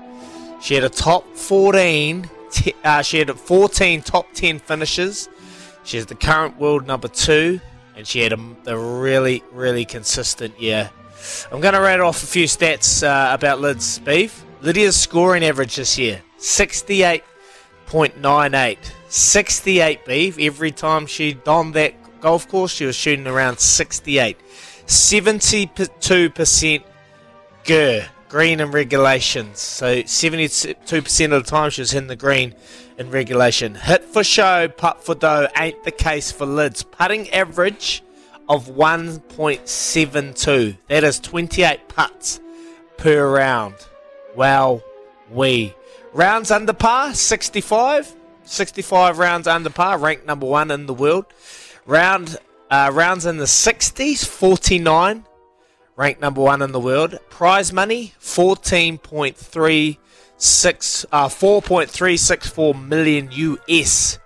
She 0.63 0.73
had 0.75 0.83
a 0.85 0.89
top 0.89 1.25
14, 1.35 2.29
t- 2.49 2.73
uh, 2.85 3.01
she 3.01 3.19
had 3.19 3.37
14 3.37 4.01
top 4.01 4.31
10 4.33 4.59
finishes. 4.59 5.27
She's 5.83 6.05
the 6.05 6.15
current 6.15 6.57
world 6.57 6.87
number 6.87 7.09
two 7.09 7.59
and 7.97 8.07
she 8.07 8.21
had 8.21 8.31
a, 8.31 8.39
a 8.67 8.77
really, 8.77 9.43
really 9.51 9.83
consistent 9.83 10.57
year. 10.61 10.89
I'm 11.51 11.59
going 11.59 11.73
to 11.73 11.81
rattle 11.81 12.07
off 12.07 12.23
a 12.23 12.25
few 12.25 12.45
stats 12.45 13.05
uh, 13.05 13.33
about 13.33 13.59
Lids 13.59 13.99
Beav. 13.99 14.31
Lydia's 14.61 14.95
scoring 14.95 15.43
average 15.43 15.75
this 15.75 15.99
year 15.99 16.21
68.98. 16.37 18.77
68 19.09 20.05
Beav. 20.05 20.45
Every 20.45 20.71
time 20.71 21.07
she 21.07 21.33
donned 21.33 21.73
that 21.73 21.93
golf 22.21 22.47
course, 22.47 22.71
she 22.71 22.85
was 22.85 22.95
shooting 22.95 23.27
around 23.27 23.59
68. 23.59 24.37
72% 24.87 26.83
GIR, 27.65 28.09
green 28.33 28.59
in 28.59 28.71
regulations. 28.71 29.59
So 29.59 29.97
72% 29.97 31.25
of 31.25 31.43
the 31.43 31.43
time 31.43 31.69
she 31.69 31.81
was 31.81 31.91
hitting 31.91 32.07
the 32.07 32.15
green 32.15 32.55
in 32.97 33.11
regulation. 33.11 33.75
Hit 33.75 34.03
for 34.05 34.23
show, 34.23 34.67
putt 34.67 35.03
for 35.03 35.13
dough 35.13 35.47
ain't 35.55 35.83
the 35.83 35.91
case 35.91 36.31
for 36.31 36.47
lids. 36.47 36.81
Putting 36.81 37.29
average 37.29 38.01
of 38.49 38.69
1.72. 38.69 40.77
That 40.87 41.03
is 41.03 41.19
28 41.19 41.87
putts 41.87 42.39
per 42.97 43.31
round. 43.31 43.75
Wow, 44.35 44.81
we. 45.29 45.75
Rounds 46.11 46.49
under 46.49 46.73
par, 46.73 47.13
65. 47.13 48.15
65 48.45 49.19
rounds 49.19 49.45
under 49.45 49.69
par, 49.69 49.99
ranked 49.99 50.25
number 50.25 50.47
one 50.47 50.71
in 50.71 50.87
the 50.87 50.95
world. 50.95 51.27
Round 51.85 52.35
uh, 52.71 52.89
rounds 52.91 53.27
in 53.27 53.37
the 53.37 53.45
60s, 53.45 54.25
49, 54.25 55.23
ranked 55.95 56.21
number 56.21 56.41
one 56.41 56.61
in 56.61 56.71
the 56.71 56.79
world. 56.79 57.19
Prize 57.29 57.73
money, 57.73 58.13
14.36, 58.19 61.05
uh, 61.11 61.27
4.364 61.27 62.87
million 62.87 63.29
US. 63.31 64.19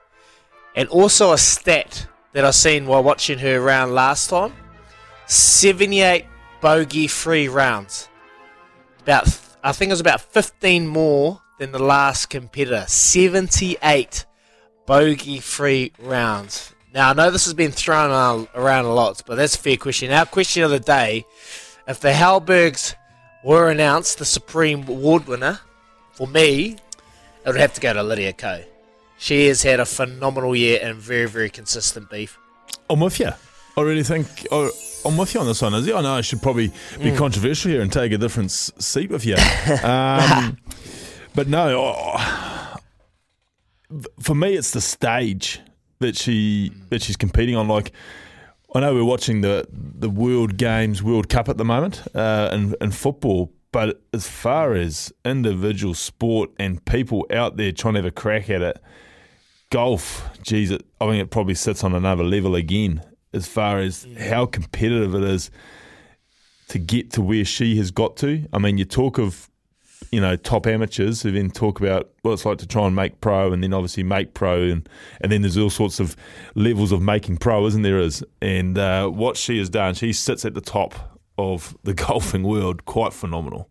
And 0.76 0.90
also 0.90 1.32
a 1.34 1.38
stat 1.38 2.08
that 2.34 2.44
I 2.46 2.52
seen 2.52 2.86
while 2.86 3.04
watching 3.04 3.40
her 3.40 3.60
round 3.60 3.96
last 3.96 4.30
time 4.30 4.54
78 5.26 6.26
bogey 6.62 7.08
free 7.08 7.48
rounds. 7.48 8.08
About, 9.02 9.28
I 9.64 9.72
think 9.72 9.90
it 9.90 9.94
was 9.94 10.00
about 10.00 10.22
15 10.22 10.86
more 10.88 11.42
than 11.60 11.72
the 11.72 11.80
last 11.80 12.28
competitor. 12.28 12.86
78 12.88 14.26
bogey 14.86 15.40
free 15.40 15.92
rounds. 16.00 16.74
Now, 16.98 17.12
I 17.12 17.14
know 17.14 17.30
this 17.30 17.46
has 17.46 17.54
been 17.54 17.72
thrown 17.72 18.10
around 18.56 18.86
a 18.86 18.92
lot, 18.92 19.22
but 19.28 19.36
that's 19.36 19.54
a 19.54 19.60
fair 19.60 19.78
question. 19.78 20.12
Our 20.12 20.26
question 20.26 20.64
of 20.64 20.72
the 20.72 20.80
day 20.80 21.28
if 21.88 22.00
the 22.00 22.12
Halbergs 22.12 22.96
were 23.44 23.70
announced 23.70 24.18
the 24.18 24.26
Supreme 24.26 24.88
Award 24.88 25.28
winner, 25.28 25.60
for 26.14 26.26
me, 26.26 26.76
it 27.46 27.46
would 27.46 27.58
have 27.58 27.76
to 27.76 27.82
go 27.82 27.94
to 27.94 28.02
Lydia 28.02 28.34
Ko. 28.34 28.64
She 29.20 29.46
has 29.46 29.62
had 29.62 29.80
a 29.80 29.86
phenomenal 29.86 30.56
year 30.56 30.80
and 30.82 30.96
very, 30.96 31.30
very 31.30 31.52
consistent 31.52 32.10
Beav. 32.10 32.36
I'm 32.90 33.00
with 33.00 33.20
you. 33.20 33.30
I 33.78 33.82
really 33.82 34.02
think 34.02 34.48
oh, 34.52 34.72
I'm 35.06 35.18
with 35.18 35.36
you 35.36 35.40
on 35.42 35.46
this 35.46 35.62
one, 35.62 35.76
Izzy. 35.76 35.94
I 35.94 36.02
know 36.02 36.16
I 36.16 36.22
should 36.22 36.42
probably 36.42 36.70
be 36.98 37.12
mm. 37.12 37.16
controversial 37.16 37.70
here 37.70 37.82
and 37.82 37.94
take 37.94 38.12
a 38.12 38.18
different 38.18 38.50
seat 38.50 39.12
with 39.12 39.24
you. 39.24 39.36
Um, 39.84 40.58
but 41.36 41.48
no, 41.48 41.94
oh, 41.94 42.76
for 44.20 44.34
me, 44.34 44.56
it's 44.56 44.72
the 44.72 44.82
stage 44.82 45.62
that 46.00 46.16
she 46.16 46.72
that 46.90 47.02
she's 47.02 47.18
competing 47.18 47.56
on. 47.56 47.68
Like, 47.68 47.92
I 48.74 48.80
know 48.80 48.94
we're 48.94 49.04
watching 49.04 49.42
the 49.42 49.68
the 49.72 50.10
World 50.10 50.58
Games, 50.58 51.02
World 51.02 51.30
Cup 51.30 51.50
at 51.50 51.58
the 51.58 51.66
moment, 51.66 52.04
uh, 52.16 52.50
in, 52.54 52.76
in 52.82 52.92
football. 52.92 53.54
But 53.72 54.02
as 54.14 54.28
far 54.28 54.74
as 54.74 55.12
individual 55.26 55.94
sport 55.94 56.52
and 56.58 56.84
people 56.86 57.28
out 57.32 57.58
there 57.58 57.72
trying 57.72 57.96
to 57.96 58.00
have 58.00 58.06
a 58.06 58.12
crack 58.12 58.50
at 58.50 58.62
it, 58.62 58.82
golf, 59.70 60.28
geez, 60.42 60.72
it, 60.72 60.86
I 61.02 61.06
think 61.08 61.22
it 61.22 61.32
probably 61.32 61.54
sits 61.54 61.84
on 61.84 61.94
another 61.94 62.24
level 62.24 62.56
again 62.56 63.02
as 63.34 63.46
far 63.46 63.80
as 63.80 64.08
how 64.20 64.46
competitive 64.46 65.14
it 65.14 65.24
is 65.24 65.52
to 66.70 66.80
get 66.80 67.12
to 67.12 67.22
where 67.22 67.46
she 67.46 67.78
has 67.78 67.92
got 67.92 68.18
to. 68.18 68.48
I 68.54 68.60
mean, 68.60 68.78
you 68.78 68.86
talk 68.86 69.20
of 69.20 69.50
you 70.12 70.22
know 70.22 70.36
top 70.36 70.68
amateurs 70.68 71.22
who 71.22 71.32
then 71.32 71.50
talk 71.50 71.80
about 71.80 72.10
what 72.22 72.34
it's 72.34 72.46
like 72.46 72.58
to 72.60 72.68
try 72.68 72.86
and 72.88 72.96
make 72.96 73.20
pro, 73.22 73.52
and 73.52 73.64
then 73.64 73.74
obviously 73.74 74.04
make 74.04 74.34
pro, 74.34 74.64
and 74.64 74.88
and 75.22 75.32
then 75.32 75.42
there's 75.42 75.58
all 75.58 75.70
sorts 75.70 76.00
of 76.00 76.16
levels 76.56 76.92
of 76.92 77.02
making 77.02 77.38
pro, 77.38 77.66
isn't 77.66 77.82
there? 77.82 78.00
Is 78.00 78.24
and 78.42 78.78
uh, 78.78 79.08
what 79.08 79.38
she 79.38 79.58
has 79.60 79.70
done, 79.70 79.94
she 79.94 80.14
sits 80.14 80.46
at 80.46 80.54
the 80.54 80.62
top 80.62 81.18
of 81.38 81.78
the 81.84 81.94
golfing 82.06 82.44
world, 82.44 82.86
quite 82.86 83.14
phenomenal. 83.14 83.70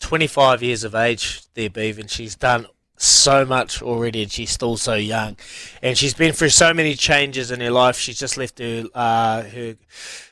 25 0.00 0.62
years 0.62 0.84
of 0.84 0.94
age 0.94 1.42
there, 1.54 1.70
Beav, 1.70 1.98
and 1.98 2.10
she's 2.10 2.36
done 2.36 2.66
so 2.98 3.44
much 3.44 3.82
already 3.82 4.22
and 4.22 4.32
she's 4.32 4.50
still 4.50 4.76
so 4.76 4.94
young 4.94 5.36
and 5.82 5.98
she's 5.98 6.14
been 6.14 6.32
through 6.32 6.48
so 6.48 6.72
many 6.72 6.94
changes 6.94 7.50
in 7.50 7.60
her 7.60 7.70
life 7.70 7.96
she's 7.96 8.18
just 8.18 8.38
left 8.38 8.58
her 8.58 8.84
uh, 8.94 9.42
her 9.42 9.76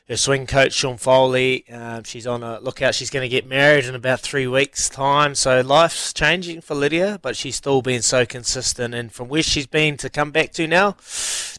her 0.07 0.17
swing 0.17 0.45
coach 0.45 0.73
Sean 0.73 0.97
Foley 0.97 1.65
um, 1.69 2.03
she's 2.03 2.27
on 2.27 2.43
a 2.43 2.59
lookout. 2.59 2.93
She's 2.93 3.09
going 3.09 3.23
to 3.23 3.29
get 3.29 3.47
married 3.47 3.85
in 3.85 3.95
about 3.95 4.19
three 4.19 4.45
weeks 4.45 4.89
time. 4.89 5.33
So 5.33 5.61
life's 5.61 6.13
changing 6.13 6.61
for 6.61 6.75
Lydia 6.75 7.19
but 7.21 7.35
she's 7.35 7.55
still 7.55 7.81
been 7.81 8.01
so 8.01 8.25
consistent. 8.25 8.93
And 8.93 9.11
from 9.11 9.27
where 9.27 9.43
she's 9.43 9.67
been 9.67 9.97
to 9.97 10.09
come 10.09 10.31
back 10.31 10.51
to 10.53 10.67
now 10.67 10.97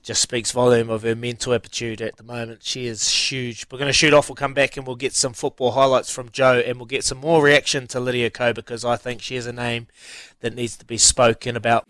just 0.03 0.23
speaks 0.23 0.53
volume 0.53 0.89
of 0.89 1.03
her 1.03 1.17
mental 1.17 1.53
aptitude 1.53 2.01
at 2.01 2.17
the 2.17 2.23
moment. 2.23 2.63
She 2.63 2.87
is 2.87 3.09
huge. 3.09 3.67
We're 3.71 3.79
going 3.79 3.89
to 3.89 3.93
shoot 3.93 4.15
off 4.15 4.29
we'll 4.29 4.37
come 4.37 4.55
back 4.55 4.77
and 4.77 4.87
we'll 4.87 4.97
get 4.97 5.15
some 5.15 5.33
football 5.33 5.73
highlights 5.73 6.11
from 6.11 6.31
Joe 6.31 6.63
and 6.65 6.77
we'll 6.77 6.87
get 6.87 7.05
some 7.05 7.19
more 7.19 7.43
reaction 7.43 7.87
to 7.89 8.01
Lydia 8.01 8.31
Ko 8.31 8.53
because 8.53 8.85
I 8.85 8.97
think 8.97 9.21
she 9.21 9.35
is 9.35 9.47
a 9.47 9.53
name 9.53 9.89
that 10.41 10.55
needs 10.55 10.77
to 10.77 10.85
be 10.85 10.99
spoken 10.99 11.57
about. 11.57 11.87